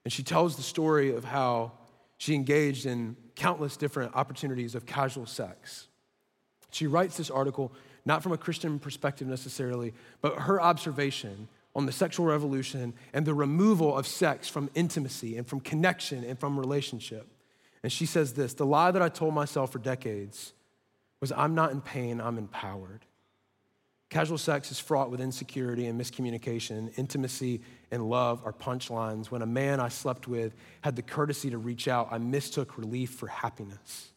And 0.05 0.12
she 0.12 0.22
tells 0.22 0.55
the 0.55 0.62
story 0.62 1.16
of 1.16 1.24
how 1.24 1.72
she 2.16 2.37
engaged 2.37 2.87
in 2.87 3.16
countless 3.35 3.76
different 3.76 4.14
opportunities 4.14 4.76
of 4.76 4.87
casual 4.87 5.26
sex. 5.26 5.89
She 6.70 6.87
writes 6.87 7.16
this 7.16 7.28
article 7.28 7.72
not 8.05 8.22
from 8.22 8.30
a 8.30 8.39
Christian 8.39 8.78
perspective 8.78 9.26
necessarily, 9.26 9.95
but 10.20 10.43
her 10.43 10.62
observation 10.62 11.49
on 11.74 11.87
the 11.87 11.93
sexual 11.93 12.26
revolution 12.26 12.95
and 13.12 13.26
the 13.26 13.35
removal 13.35 13.99
of 13.99 14.07
sex 14.07 14.49
from 14.49 14.70
intimacy 14.76 15.37
and 15.37 15.45
from 15.45 15.59
connection 15.59 16.22
and 16.22 16.39
from 16.39 16.57
relationship. 16.57 17.26
And 17.85 17.93
she 17.93 18.07
says 18.07 18.32
this 18.32 18.55
The 18.55 18.66
lie 18.66 18.91
that 18.91 19.03
I 19.03 19.11
told 19.11 19.35
myself 19.35 19.70
for 19.70 19.78
decades 19.78 20.55
was 21.20 21.30
I'm 21.30 21.55
not 21.55 21.70
in 21.70 21.82
pain, 21.82 22.20
I'm 22.20 22.39
empowered. 22.39 23.05
Casual 24.09 24.39
sex 24.39 24.70
is 24.70 24.78
fraught 24.78 25.11
with 25.11 25.20
insecurity 25.20 25.87
and 25.87 26.01
miscommunication. 26.01 26.97
Intimacy 26.99 27.61
and 27.91 28.09
love 28.09 28.41
are 28.45 28.53
punchlines. 28.53 29.30
When 29.30 29.43
a 29.43 29.47
man 29.47 29.80
I 29.80 29.89
slept 29.89 30.28
with 30.28 30.55
had 30.80 30.97
the 30.97 31.03
courtesy 31.03 31.51
to 31.51 31.59
reach 31.59 31.87
out, 31.89 32.09
I 32.11 32.18
mistook 32.18 32.78
relief 32.78 33.11
for 33.11 33.26
happiness. 33.26 34.12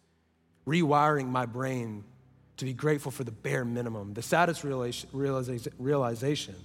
Rewiring 0.66 1.28
my 1.28 1.46
brain 1.46 2.04
to 2.58 2.66
be 2.66 2.74
grateful 2.74 3.12
for 3.12 3.24
the 3.24 3.32
bare 3.32 3.66
minimum. 3.66 4.14
The 4.14 4.22
saddest 4.22 4.64
realization 4.64 6.56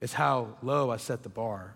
is 0.00 0.12
how 0.12 0.56
low 0.62 0.90
I 0.90 0.96
set 0.96 1.22
the 1.22 1.28
bar. 1.28 1.74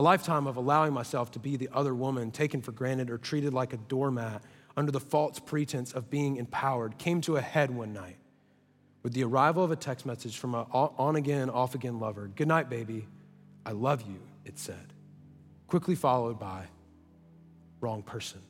A 0.00 0.10
lifetime 0.10 0.46
of 0.46 0.56
allowing 0.56 0.94
myself 0.94 1.30
to 1.32 1.38
be 1.38 1.58
the 1.58 1.68
other 1.74 1.94
woman 1.94 2.30
taken 2.30 2.62
for 2.62 2.72
granted 2.72 3.10
or 3.10 3.18
treated 3.18 3.52
like 3.52 3.74
a 3.74 3.76
doormat 3.76 4.42
under 4.74 4.90
the 4.90 4.98
false 4.98 5.38
pretense 5.38 5.92
of 5.92 6.08
being 6.08 6.36
empowered 6.36 6.96
came 6.96 7.20
to 7.20 7.36
a 7.36 7.40
head 7.42 7.70
one 7.70 7.92
night 7.92 8.16
with 9.02 9.12
the 9.12 9.22
arrival 9.24 9.62
of 9.62 9.70
a 9.70 9.76
text 9.76 10.06
message 10.06 10.38
from 10.38 10.54
an 10.54 10.64
on 10.72 11.16
again, 11.16 11.50
off 11.50 11.74
again 11.74 12.00
lover. 12.00 12.30
Good 12.34 12.48
night, 12.48 12.70
baby. 12.70 13.08
I 13.66 13.72
love 13.72 14.00
you, 14.00 14.18
it 14.46 14.58
said. 14.58 14.94
Quickly 15.66 15.96
followed 15.96 16.40
by, 16.40 16.64
wrong 17.82 18.02
person. 18.02 18.40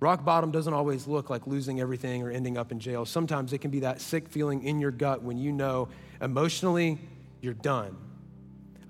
Rock 0.00 0.24
bottom 0.24 0.50
doesn't 0.50 0.74
always 0.74 1.06
look 1.06 1.30
like 1.30 1.46
losing 1.46 1.78
everything 1.78 2.24
or 2.24 2.32
ending 2.32 2.58
up 2.58 2.72
in 2.72 2.80
jail. 2.80 3.06
Sometimes 3.06 3.52
it 3.52 3.58
can 3.58 3.70
be 3.70 3.78
that 3.78 4.00
sick 4.00 4.28
feeling 4.28 4.64
in 4.64 4.80
your 4.80 4.90
gut 4.90 5.22
when 5.22 5.38
you 5.38 5.52
know 5.52 5.86
emotionally 6.20 6.98
you're 7.40 7.54
done. 7.54 7.96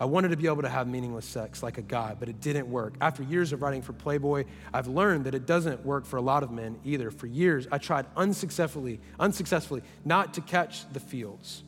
I 0.00 0.06
wanted 0.06 0.28
to 0.28 0.36
be 0.36 0.46
able 0.46 0.62
to 0.62 0.68
have 0.68 0.88
meaningless 0.88 1.24
sex 1.24 1.62
like 1.62 1.78
a 1.78 1.82
guy, 1.82 2.16
but 2.18 2.28
it 2.28 2.40
didn't 2.40 2.68
work. 2.68 2.94
After 3.00 3.22
years 3.22 3.52
of 3.52 3.62
writing 3.62 3.80
for 3.80 3.92
Playboy, 3.92 4.44
I've 4.72 4.88
learned 4.88 5.26
that 5.26 5.34
it 5.34 5.46
doesn't 5.46 5.84
work 5.84 6.04
for 6.04 6.16
a 6.16 6.22
lot 6.22 6.42
of 6.42 6.50
men 6.50 6.78
either. 6.84 7.10
For 7.10 7.26
years, 7.26 7.68
I 7.70 7.78
tried 7.78 8.06
unsuccessfully, 8.16 9.00
unsuccessfully 9.20 9.82
not 10.04 10.34
to 10.34 10.40
catch 10.40 10.90
the 10.92 11.00
fields. 11.00 11.62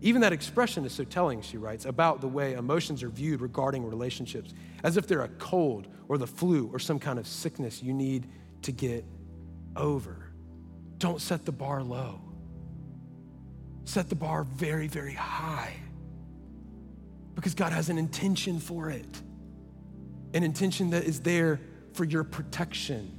Even 0.00 0.22
that 0.22 0.32
expression 0.32 0.84
is 0.84 0.92
so 0.92 1.04
telling, 1.04 1.42
she 1.42 1.56
writes, 1.56 1.84
about 1.84 2.20
the 2.20 2.28
way 2.28 2.54
emotions 2.54 3.02
are 3.02 3.08
viewed 3.08 3.40
regarding 3.40 3.84
relationships, 3.84 4.54
as 4.84 4.96
if 4.96 5.06
they're 5.06 5.22
a 5.22 5.28
cold 5.28 5.88
or 6.08 6.18
the 6.18 6.26
flu 6.26 6.70
or 6.72 6.78
some 6.78 6.98
kind 6.98 7.18
of 7.18 7.26
sickness 7.26 7.82
you 7.82 7.92
need 7.92 8.28
to 8.62 8.72
get 8.72 9.04
over. 9.76 10.30
Don't 10.98 11.20
set 11.20 11.44
the 11.44 11.52
bar 11.52 11.82
low. 11.82 12.20
Set 13.84 14.08
the 14.08 14.14
bar 14.14 14.44
very, 14.44 14.86
very 14.86 15.14
high 15.14 15.74
because 17.38 17.54
God 17.54 17.70
has 17.70 17.88
an 17.88 17.98
intention 17.98 18.58
for 18.58 18.90
it, 18.90 19.06
an 20.34 20.42
intention 20.42 20.90
that 20.90 21.04
is 21.04 21.20
there 21.20 21.60
for 21.92 22.02
your 22.02 22.24
protection, 22.24 23.16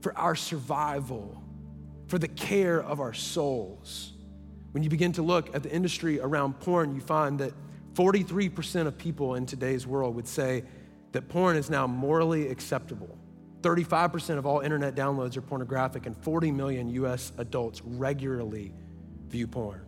for 0.00 0.16
our 0.16 0.34
survival, 0.34 1.38
for 2.06 2.18
the 2.18 2.26
care 2.26 2.82
of 2.82 3.00
our 3.00 3.12
souls. 3.12 4.14
When 4.72 4.82
you 4.82 4.88
begin 4.88 5.12
to 5.12 5.22
look 5.22 5.54
at 5.54 5.62
the 5.62 5.70
industry 5.70 6.18
around 6.18 6.58
porn, 6.60 6.94
you 6.94 7.02
find 7.02 7.38
that 7.40 7.52
43% 7.92 8.86
of 8.86 8.96
people 8.96 9.34
in 9.34 9.44
today's 9.44 9.86
world 9.86 10.14
would 10.14 10.26
say 10.26 10.64
that 11.12 11.28
porn 11.28 11.58
is 11.58 11.68
now 11.68 11.86
morally 11.86 12.48
acceptable. 12.48 13.14
35% 13.60 14.38
of 14.38 14.46
all 14.46 14.60
internet 14.60 14.94
downloads 14.94 15.36
are 15.36 15.42
pornographic, 15.42 16.06
and 16.06 16.16
40 16.16 16.50
million 16.50 16.88
US 16.88 17.32
adults 17.36 17.82
regularly 17.84 18.72
view 19.28 19.46
porn. 19.46 19.84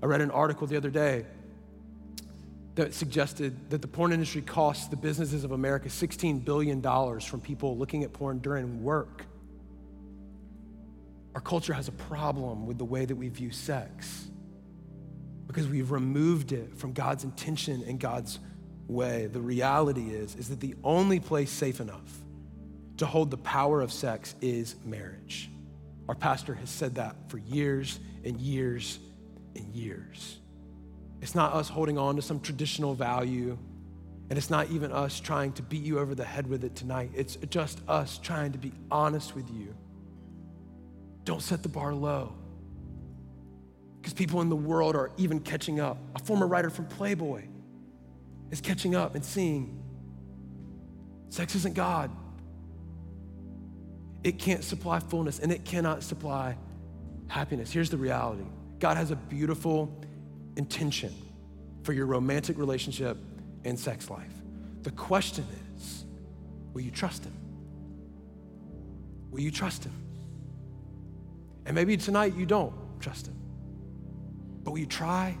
I 0.00 0.06
read 0.06 0.20
an 0.20 0.30
article 0.30 0.68
the 0.68 0.76
other 0.76 0.90
day 0.90 1.26
that 2.74 2.92
suggested 2.92 3.70
that 3.70 3.82
the 3.82 3.88
porn 3.88 4.12
industry 4.12 4.42
costs 4.42 4.88
the 4.88 4.96
businesses 4.96 5.44
of 5.44 5.52
America 5.52 5.88
$16 5.88 6.44
billion 6.44 6.82
from 7.20 7.40
people 7.40 7.76
looking 7.76 8.02
at 8.02 8.12
porn 8.12 8.38
during 8.40 8.82
work. 8.82 9.26
Our 11.34 11.40
culture 11.40 11.72
has 11.72 11.88
a 11.88 11.92
problem 11.92 12.66
with 12.66 12.78
the 12.78 12.84
way 12.84 13.04
that 13.04 13.14
we 13.14 13.28
view 13.28 13.50
sex 13.50 14.28
because 15.46 15.68
we've 15.68 15.90
removed 15.90 16.52
it 16.52 16.76
from 16.76 16.92
God's 16.92 17.24
intention 17.24 17.84
and 17.86 18.00
God's 18.00 18.38
way. 18.88 19.26
The 19.26 19.40
reality 19.40 20.10
is, 20.10 20.34
is 20.34 20.48
that 20.48 20.60
the 20.60 20.74
only 20.82 21.20
place 21.20 21.50
safe 21.50 21.80
enough 21.80 22.24
to 22.96 23.06
hold 23.06 23.30
the 23.30 23.36
power 23.36 23.80
of 23.80 23.92
sex 23.92 24.34
is 24.40 24.76
marriage. 24.84 25.50
Our 26.08 26.14
pastor 26.14 26.54
has 26.54 26.70
said 26.70 26.96
that 26.96 27.16
for 27.28 27.38
years 27.38 27.98
and 28.24 28.40
years 28.40 28.98
and 29.56 29.66
years. 29.74 30.38
It's 31.24 31.34
not 31.34 31.54
us 31.54 31.70
holding 31.70 31.96
on 31.96 32.16
to 32.16 32.22
some 32.22 32.38
traditional 32.38 32.94
value, 32.94 33.56
and 34.28 34.36
it's 34.36 34.50
not 34.50 34.70
even 34.70 34.92
us 34.92 35.18
trying 35.18 35.52
to 35.52 35.62
beat 35.62 35.82
you 35.82 35.98
over 35.98 36.14
the 36.14 36.22
head 36.22 36.46
with 36.46 36.64
it 36.64 36.76
tonight. 36.76 37.12
It's 37.14 37.36
just 37.48 37.80
us 37.88 38.18
trying 38.18 38.52
to 38.52 38.58
be 38.58 38.72
honest 38.90 39.34
with 39.34 39.48
you. 39.50 39.74
Don't 41.24 41.40
set 41.40 41.62
the 41.62 41.68
bar 41.70 41.94
low. 41.94 42.34
Because 44.02 44.12
people 44.12 44.42
in 44.42 44.50
the 44.50 44.56
world 44.56 44.94
are 44.94 45.12
even 45.16 45.40
catching 45.40 45.80
up. 45.80 45.96
A 46.14 46.18
former 46.18 46.46
writer 46.46 46.68
from 46.68 46.84
Playboy 46.84 47.44
is 48.50 48.60
catching 48.60 48.94
up 48.94 49.14
and 49.14 49.24
seeing 49.24 49.82
sex 51.30 51.54
isn't 51.54 51.74
God. 51.74 52.10
It 54.22 54.38
can't 54.38 54.62
supply 54.62 55.00
fullness 55.00 55.38
and 55.38 55.50
it 55.50 55.64
cannot 55.64 56.02
supply 56.02 56.58
happiness. 57.28 57.72
Here's 57.72 57.88
the 57.88 57.96
reality 57.96 58.44
God 58.78 58.98
has 58.98 59.10
a 59.10 59.16
beautiful 59.16 60.03
intention 60.56 61.12
for 61.82 61.92
your 61.92 62.06
romantic 62.06 62.58
relationship 62.58 63.16
and 63.64 63.78
sex 63.78 64.10
life. 64.10 64.32
The 64.82 64.90
question 64.90 65.44
is 65.76 66.04
will 66.72 66.82
you 66.82 66.90
trust 66.90 67.24
Him? 67.24 67.34
Will 69.30 69.40
you 69.40 69.50
trust 69.50 69.84
Him? 69.84 69.92
And 71.66 71.74
maybe 71.74 71.96
tonight 71.96 72.34
you 72.36 72.46
don't 72.46 72.74
trust 73.00 73.26
Him, 73.26 73.36
but 74.62 74.72
will 74.72 74.78
you 74.78 74.86
try? 74.86 75.36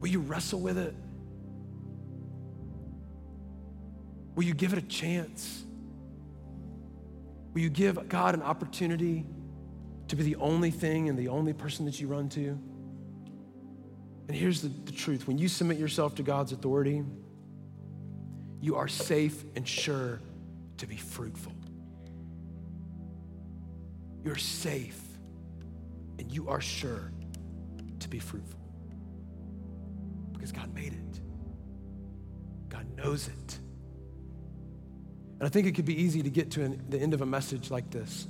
Will 0.00 0.08
you 0.08 0.20
wrestle 0.20 0.60
with 0.60 0.78
it? 0.78 0.94
Will 4.34 4.44
you 4.44 4.54
give 4.54 4.72
it 4.72 4.78
a 4.78 4.86
chance? 4.86 5.64
Will 7.52 7.60
you 7.60 7.70
give 7.70 8.08
God 8.08 8.34
an 8.34 8.42
opportunity 8.42 9.26
to 10.08 10.16
be 10.16 10.22
the 10.22 10.36
only 10.36 10.70
thing 10.70 11.08
and 11.08 11.18
the 11.18 11.28
only 11.28 11.52
person 11.52 11.84
that 11.84 12.00
you 12.00 12.08
run 12.08 12.28
to? 12.30 12.58
And 14.32 14.40
here's 14.40 14.62
the, 14.62 14.68
the 14.68 14.92
truth 14.92 15.28
when 15.28 15.36
you 15.36 15.46
submit 15.46 15.76
yourself 15.76 16.14
to 16.14 16.22
God's 16.22 16.52
authority, 16.52 17.04
you 18.62 18.76
are 18.76 18.88
safe 18.88 19.44
and 19.54 19.68
sure 19.68 20.22
to 20.78 20.86
be 20.86 20.96
fruitful. 20.96 21.52
You're 24.24 24.36
safe 24.36 24.98
and 26.18 26.32
you 26.32 26.48
are 26.48 26.62
sure 26.62 27.12
to 28.00 28.08
be 28.08 28.18
fruitful 28.18 28.58
because 30.32 30.50
God 30.50 30.72
made 30.74 30.94
it, 30.94 31.20
God 32.70 32.86
knows 32.96 33.28
it. 33.28 33.58
And 35.40 35.42
I 35.42 35.50
think 35.50 35.66
it 35.66 35.74
could 35.74 35.84
be 35.84 36.02
easy 36.02 36.22
to 36.22 36.30
get 36.30 36.52
to 36.52 36.64
an, 36.64 36.82
the 36.88 36.98
end 36.98 37.12
of 37.12 37.20
a 37.20 37.26
message 37.26 37.70
like 37.70 37.90
this 37.90 38.28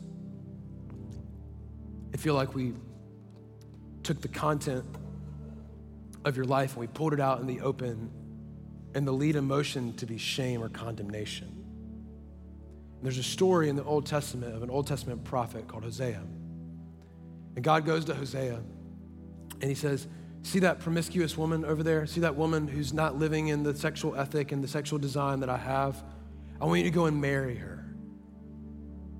and 2.10 2.20
feel 2.20 2.34
like 2.34 2.56
we 2.56 2.72
took 4.02 4.20
the 4.20 4.26
content 4.26 4.84
of 6.24 6.36
your 6.36 6.44
life 6.44 6.72
and 6.72 6.80
we 6.80 6.86
pulled 6.86 7.12
it 7.12 7.20
out 7.20 7.40
in 7.40 7.46
the 7.46 7.60
open 7.60 8.10
and 8.94 9.06
the 9.06 9.12
lead 9.12 9.36
emotion 9.36 9.94
to 9.94 10.06
be 10.06 10.18
shame 10.18 10.62
or 10.62 10.68
condemnation. 10.68 11.48
And 11.48 13.02
there's 13.02 13.18
a 13.18 13.22
story 13.22 13.68
in 13.68 13.76
the 13.76 13.84
Old 13.84 14.06
Testament 14.06 14.54
of 14.54 14.62
an 14.62 14.70
Old 14.70 14.86
Testament 14.86 15.24
prophet 15.24 15.66
called 15.66 15.84
Hosea. 15.84 16.22
And 17.56 17.64
God 17.64 17.84
goes 17.84 18.04
to 18.06 18.14
Hosea 18.14 18.60
and 19.60 19.64
he 19.64 19.74
says, 19.74 20.06
See 20.44 20.58
that 20.58 20.80
promiscuous 20.80 21.38
woman 21.38 21.64
over 21.64 21.84
there? 21.84 22.04
See 22.06 22.20
that 22.20 22.34
woman 22.34 22.66
who's 22.66 22.92
not 22.92 23.16
living 23.16 23.48
in 23.48 23.62
the 23.62 23.74
sexual 23.74 24.16
ethic 24.16 24.50
and 24.50 24.62
the 24.62 24.68
sexual 24.68 24.98
design 24.98 25.38
that 25.40 25.48
I 25.48 25.56
have? 25.56 26.02
I 26.60 26.64
want 26.64 26.78
you 26.78 26.84
to 26.84 26.90
go 26.90 27.06
and 27.06 27.20
marry 27.20 27.56
her. 27.56 27.84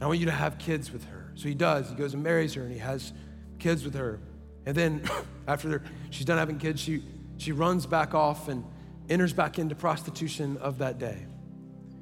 I 0.01 0.07
want 0.07 0.19
you 0.19 0.27
to 0.27 0.33
have 0.33 0.59
kids 0.59 0.93
with 0.93 1.05
her. 1.05 1.33
So 1.37 1.49
he 1.49 1.55
does. 1.55 1.89
He 1.89 1.95
goes 1.95 2.15
and 2.15 2.23
marries 2.25 2.55
her 2.55 2.63
and 2.63 2.73
he 2.73 2.81
has 2.81 3.13
kids 3.61 3.85
with 3.85 3.95
her. 3.95 4.19
And 4.67 4.77
then 4.77 5.03
after 5.49 5.83
she's 6.11 6.25
done 6.25 6.39
having 6.39 6.59
kids, 6.59 6.81
she, 6.81 7.03
she 7.37 7.53
runs 7.53 7.87
back 7.87 8.15
off 8.15 8.49
and 8.49 8.65
enters 9.09 9.33
back 9.33 9.59
into 9.59 9.75
prostitution 9.75 10.57
of 10.59 10.79
that 10.79 10.99
day 10.99 11.27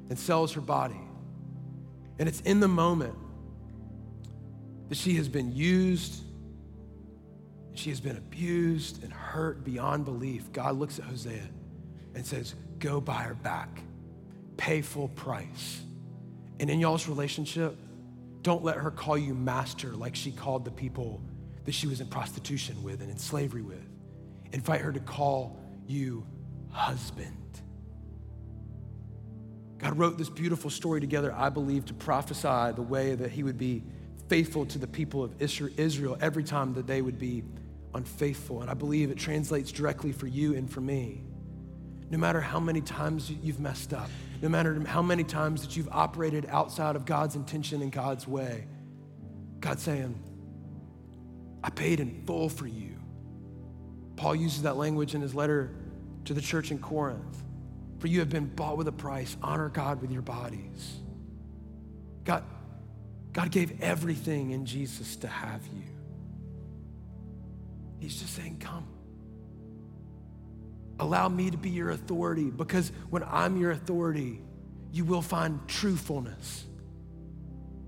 and 0.09 0.17
sells 0.17 0.53
her 0.53 0.61
body. 0.61 1.01
And 2.19 2.27
it's 2.29 2.41
in 2.41 2.59
the 2.59 2.67
moment 2.67 3.15
that 4.89 4.97
she 4.97 5.15
has 5.15 5.27
been 5.27 5.51
used, 5.55 6.23
she 7.73 7.89
has 7.89 7.99
been 7.99 8.17
abused 8.17 9.03
and 9.03 9.11
hurt 9.11 9.63
beyond 9.63 10.05
belief. 10.05 10.51
God 10.51 10.77
looks 10.77 10.99
at 10.99 11.05
Hosea 11.05 11.47
and 12.13 12.25
says, 12.25 12.55
Go 12.79 12.99
buy 12.99 13.23
her 13.23 13.35
back, 13.35 13.81
pay 14.57 14.81
full 14.81 15.07
price. 15.09 15.81
And 16.59 16.69
in 16.69 16.79
y'all's 16.79 17.07
relationship, 17.07 17.77
don't 18.41 18.63
let 18.63 18.77
her 18.77 18.91
call 18.91 19.17
you 19.17 19.33
master 19.33 19.95
like 19.95 20.15
she 20.15 20.31
called 20.31 20.65
the 20.65 20.71
people 20.71 21.21
that 21.65 21.73
she 21.73 21.87
was 21.87 22.01
in 22.01 22.07
prostitution 22.07 22.81
with 22.83 23.01
and 23.01 23.09
in 23.09 23.17
slavery 23.17 23.61
with. 23.61 23.87
Invite 24.51 24.81
her 24.81 24.91
to 24.91 24.99
call 24.99 25.59
you 25.87 26.25
husband. 26.71 27.37
God 29.77 29.97
wrote 29.97 30.17
this 30.17 30.29
beautiful 30.29 30.69
story 30.69 31.01
together, 31.01 31.33
I 31.35 31.49
believe, 31.49 31.85
to 31.85 31.93
prophesy 31.93 32.73
the 32.75 32.83
way 32.83 33.15
that 33.15 33.31
he 33.31 33.43
would 33.43 33.57
be 33.57 33.83
faithful 34.29 34.65
to 34.67 34.77
the 34.77 34.87
people 34.87 35.23
of 35.23 35.41
Israel 35.41 36.17
every 36.21 36.43
time 36.43 36.73
that 36.75 36.87
they 36.87 37.01
would 37.01 37.17
be 37.17 37.43
unfaithful. 37.93 38.61
And 38.61 38.69
I 38.69 38.73
believe 38.73 39.09
it 39.09 39.17
translates 39.17 39.71
directly 39.71 40.11
for 40.11 40.27
you 40.27 40.55
and 40.55 40.71
for 40.71 40.81
me. 40.81 41.23
No 42.09 42.17
matter 42.17 42.41
how 42.41 42.59
many 42.59 42.81
times 42.81 43.31
you've 43.31 43.59
messed 43.59 43.93
up, 43.93 44.09
no 44.41 44.49
matter 44.49 44.79
how 44.85 45.01
many 45.01 45.23
times 45.23 45.61
that 45.61 45.75
you've 45.75 45.89
operated 45.91 46.45
outside 46.49 46.95
of 46.95 47.05
God's 47.05 47.35
intention 47.35 47.81
and 47.81 47.91
God's 47.91 48.27
way, 48.27 48.67
God's 49.59 49.83
saying, 49.83 50.19
I 51.63 51.69
paid 51.69 51.99
in 51.99 52.23
full 52.25 52.49
for 52.49 52.67
you. 52.67 52.97
Paul 54.15 54.35
uses 54.35 54.63
that 54.63 54.77
language 54.77 55.15
in 55.15 55.21
his 55.21 55.33
letter 55.33 55.71
to 56.25 56.33
the 56.33 56.41
church 56.41 56.71
in 56.71 56.79
Corinth. 56.79 57.43
For 57.99 58.07
you 58.07 58.19
have 58.19 58.29
been 58.29 58.47
bought 58.47 58.77
with 58.77 58.87
a 58.87 58.91
price. 58.91 59.37
Honor 59.43 59.69
God 59.69 60.01
with 60.01 60.11
your 60.11 60.23
bodies. 60.23 60.95
God, 62.23 62.43
God 63.31 63.51
gave 63.51 63.81
everything 63.81 64.51
in 64.51 64.65
Jesus 64.65 65.15
to 65.17 65.27
have 65.27 65.61
you. 65.67 65.83
He's 67.99 68.19
just 68.19 68.35
saying, 68.35 68.57
Come. 68.59 68.87
Allow 70.99 71.29
me 71.29 71.49
to 71.49 71.57
be 71.57 71.69
your 71.69 71.91
authority 71.91 72.51
because 72.51 72.91
when 73.09 73.23
I'm 73.23 73.57
your 73.57 73.71
authority, 73.71 74.41
you 74.91 75.05
will 75.05 75.21
find 75.21 75.59
true 75.67 75.95
fullness 75.95 76.65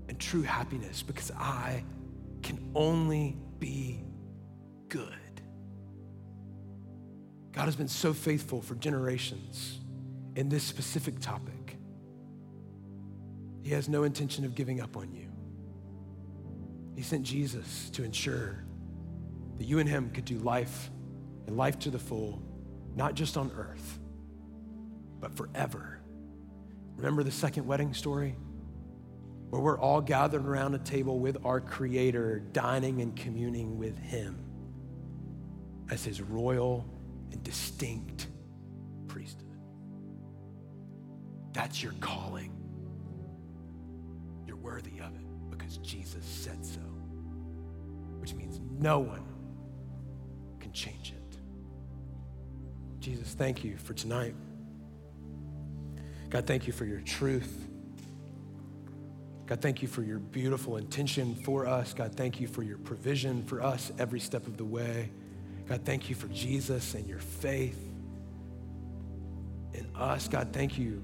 and 0.08 0.18
true 0.18 0.42
happiness 0.42 1.02
because 1.02 1.30
I 1.30 1.84
can 2.42 2.58
only 2.74 3.36
be 3.58 4.02
good. 4.88 5.12
God 7.52 7.66
has 7.66 7.76
been 7.76 7.88
so 7.88 8.12
faithful 8.12 8.60
for 8.60 8.74
generations 8.74 9.80
in 10.36 10.48
this 10.48 10.64
specific 10.64 11.20
topic. 11.20 11.76
He 13.62 13.70
has 13.70 13.88
no 13.88 14.02
intention 14.02 14.44
of 14.44 14.54
giving 14.54 14.80
up 14.80 14.96
on 14.96 15.12
you. 15.12 15.30
He 16.96 17.02
sent 17.02 17.24
Jesus 17.24 17.90
to 17.90 18.04
ensure 18.04 18.64
that 19.58 19.64
you 19.64 19.78
and 19.78 19.88
him 19.88 20.10
could 20.10 20.24
do 20.24 20.38
life 20.38 20.90
and 21.46 21.56
life 21.56 21.78
to 21.80 21.90
the 21.90 21.98
full, 21.98 22.42
not 22.94 23.14
just 23.14 23.36
on 23.36 23.50
earth, 23.56 23.98
but 25.20 25.34
forever. 25.36 26.00
Remember 26.96 27.22
the 27.22 27.30
second 27.30 27.66
wedding 27.66 27.94
story? 27.94 28.36
Where 29.54 29.62
we're 29.62 29.78
all 29.78 30.00
gathered 30.00 30.44
around 30.44 30.74
a 30.74 30.78
table 30.78 31.20
with 31.20 31.36
our 31.44 31.60
Creator, 31.60 32.40
dining 32.52 33.00
and 33.02 33.14
communing 33.14 33.78
with 33.78 33.96
Him 33.96 34.36
as 35.92 36.04
His 36.04 36.20
royal 36.20 36.84
and 37.30 37.40
distinct 37.44 38.26
priesthood. 39.06 39.46
That's 41.52 41.80
your 41.80 41.92
calling. 42.00 42.50
You're 44.44 44.56
worthy 44.56 44.98
of 44.98 45.14
it 45.14 45.50
because 45.50 45.78
Jesus 45.78 46.24
said 46.24 46.66
so, 46.66 46.80
which 48.18 48.34
means 48.34 48.58
no 48.76 48.98
one 48.98 49.24
can 50.58 50.72
change 50.72 51.12
it. 51.16 51.38
Jesus, 52.98 53.34
thank 53.34 53.62
you 53.62 53.76
for 53.76 53.94
tonight. 53.94 54.34
God, 56.28 56.44
thank 56.44 56.66
you 56.66 56.72
for 56.72 56.86
your 56.86 57.02
truth. 57.02 57.68
God, 59.46 59.60
thank 59.60 59.82
you 59.82 59.88
for 59.88 60.02
your 60.02 60.18
beautiful 60.18 60.78
intention 60.78 61.34
for 61.34 61.66
us. 61.66 61.92
God, 61.92 62.14
thank 62.14 62.40
you 62.40 62.48
for 62.48 62.62
your 62.62 62.78
provision 62.78 63.44
for 63.44 63.62
us 63.62 63.92
every 63.98 64.20
step 64.20 64.46
of 64.46 64.56
the 64.56 64.64
way. 64.64 65.10
God, 65.68 65.82
thank 65.84 66.08
you 66.08 66.14
for 66.14 66.28
Jesus 66.28 66.94
and 66.94 67.06
your 67.06 67.18
faith 67.18 67.78
in 69.74 69.86
us. 69.94 70.28
God, 70.28 70.48
thank 70.52 70.78
you 70.78 71.02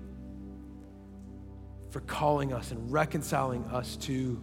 for 1.90 2.00
calling 2.00 2.52
us 2.52 2.70
and 2.70 2.90
reconciling 2.90 3.64
us 3.66 3.96
to 3.96 4.42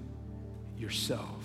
yourself. 0.77 1.43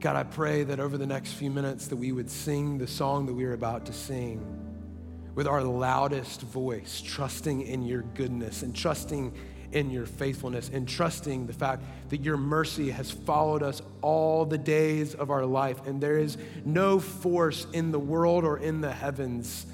God, 0.00 0.16
I 0.16 0.22
pray 0.24 0.64
that 0.64 0.80
over 0.80 0.96
the 0.96 1.06
next 1.06 1.34
few 1.34 1.50
minutes 1.50 1.86
that 1.88 1.96
we 1.96 2.10
would 2.10 2.30
sing 2.30 2.78
the 2.78 2.86
song 2.86 3.26
that 3.26 3.34
we 3.34 3.44
are 3.44 3.52
about 3.52 3.86
to 3.86 3.92
sing 3.92 4.40
with 5.34 5.46
our 5.46 5.62
loudest 5.62 6.40
voice, 6.40 7.02
trusting 7.04 7.62
in 7.62 7.82
your 7.82 8.02
goodness 8.14 8.62
and 8.62 8.74
trusting 8.74 9.32
in 9.72 9.90
your 9.90 10.06
faithfulness 10.06 10.70
and 10.72 10.88
trusting 10.88 11.46
the 11.46 11.52
fact 11.52 11.82
that 12.08 12.22
your 12.22 12.36
mercy 12.36 12.90
has 12.90 13.10
followed 13.10 13.62
us 13.62 13.82
all 14.02 14.44
the 14.44 14.58
days 14.58 15.14
of 15.14 15.30
our 15.30 15.46
life. 15.46 15.86
And 15.86 16.00
there 16.00 16.18
is 16.18 16.36
no 16.64 16.98
force 16.98 17.66
in 17.72 17.92
the 17.92 17.98
world 17.98 18.44
or 18.44 18.58
in 18.58 18.80
the 18.80 18.92
heavens 18.92 19.66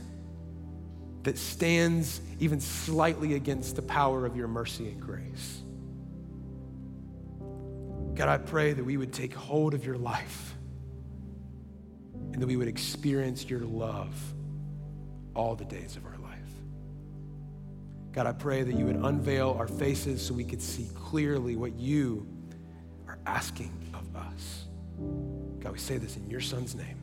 that 1.22 1.38
stands 1.38 2.20
even 2.38 2.60
slightly 2.60 3.34
against 3.34 3.76
the 3.76 3.82
power 3.82 4.26
of 4.26 4.36
your 4.36 4.48
mercy 4.48 4.88
and 4.88 5.00
grace. 5.00 5.62
God, 8.14 8.28
I 8.28 8.38
pray 8.38 8.72
that 8.72 8.84
we 8.84 8.96
would 8.96 9.12
take 9.12 9.34
hold 9.34 9.74
of 9.74 9.84
your 9.84 9.98
life 9.98 10.54
and 12.32 12.40
that 12.40 12.46
we 12.46 12.56
would 12.56 12.68
experience 12.68 13.48
your 13.48 13.60
love 13.60 14.14
all 15.34 15.54
the 15.54 15.64
days 15.64 15.96
of 15.96 16.04
our 16.06 16.12
life. 16.12 16.15
God, 18.16 18.26
I 18.26 18.32
pray 18.32 18.62
that 18.62 18.74
you 18.74 18.86
would 18.86 18.96
unveil 18.96 19.54
our 19.58 19.68
faces 19.68 20.24
so 20.24 20.32
we 20.32 20.42
could 20.42 20.62
see 20.62 20.88
clearly 20.94 21.54
what 21.54 21.78
you 21.78 22.26
are 23.06 23.18
asking 23.26 23.70
of 23.92 24.16
us. 24.16 24.64
God, 25.60 25.72
we 25.72 25.78
say 25.78 25.98
this 25.98 26.16
in 26.16 26.30
your 26.30 26.40
son's 26.40 26.74
name. 26.74 26.96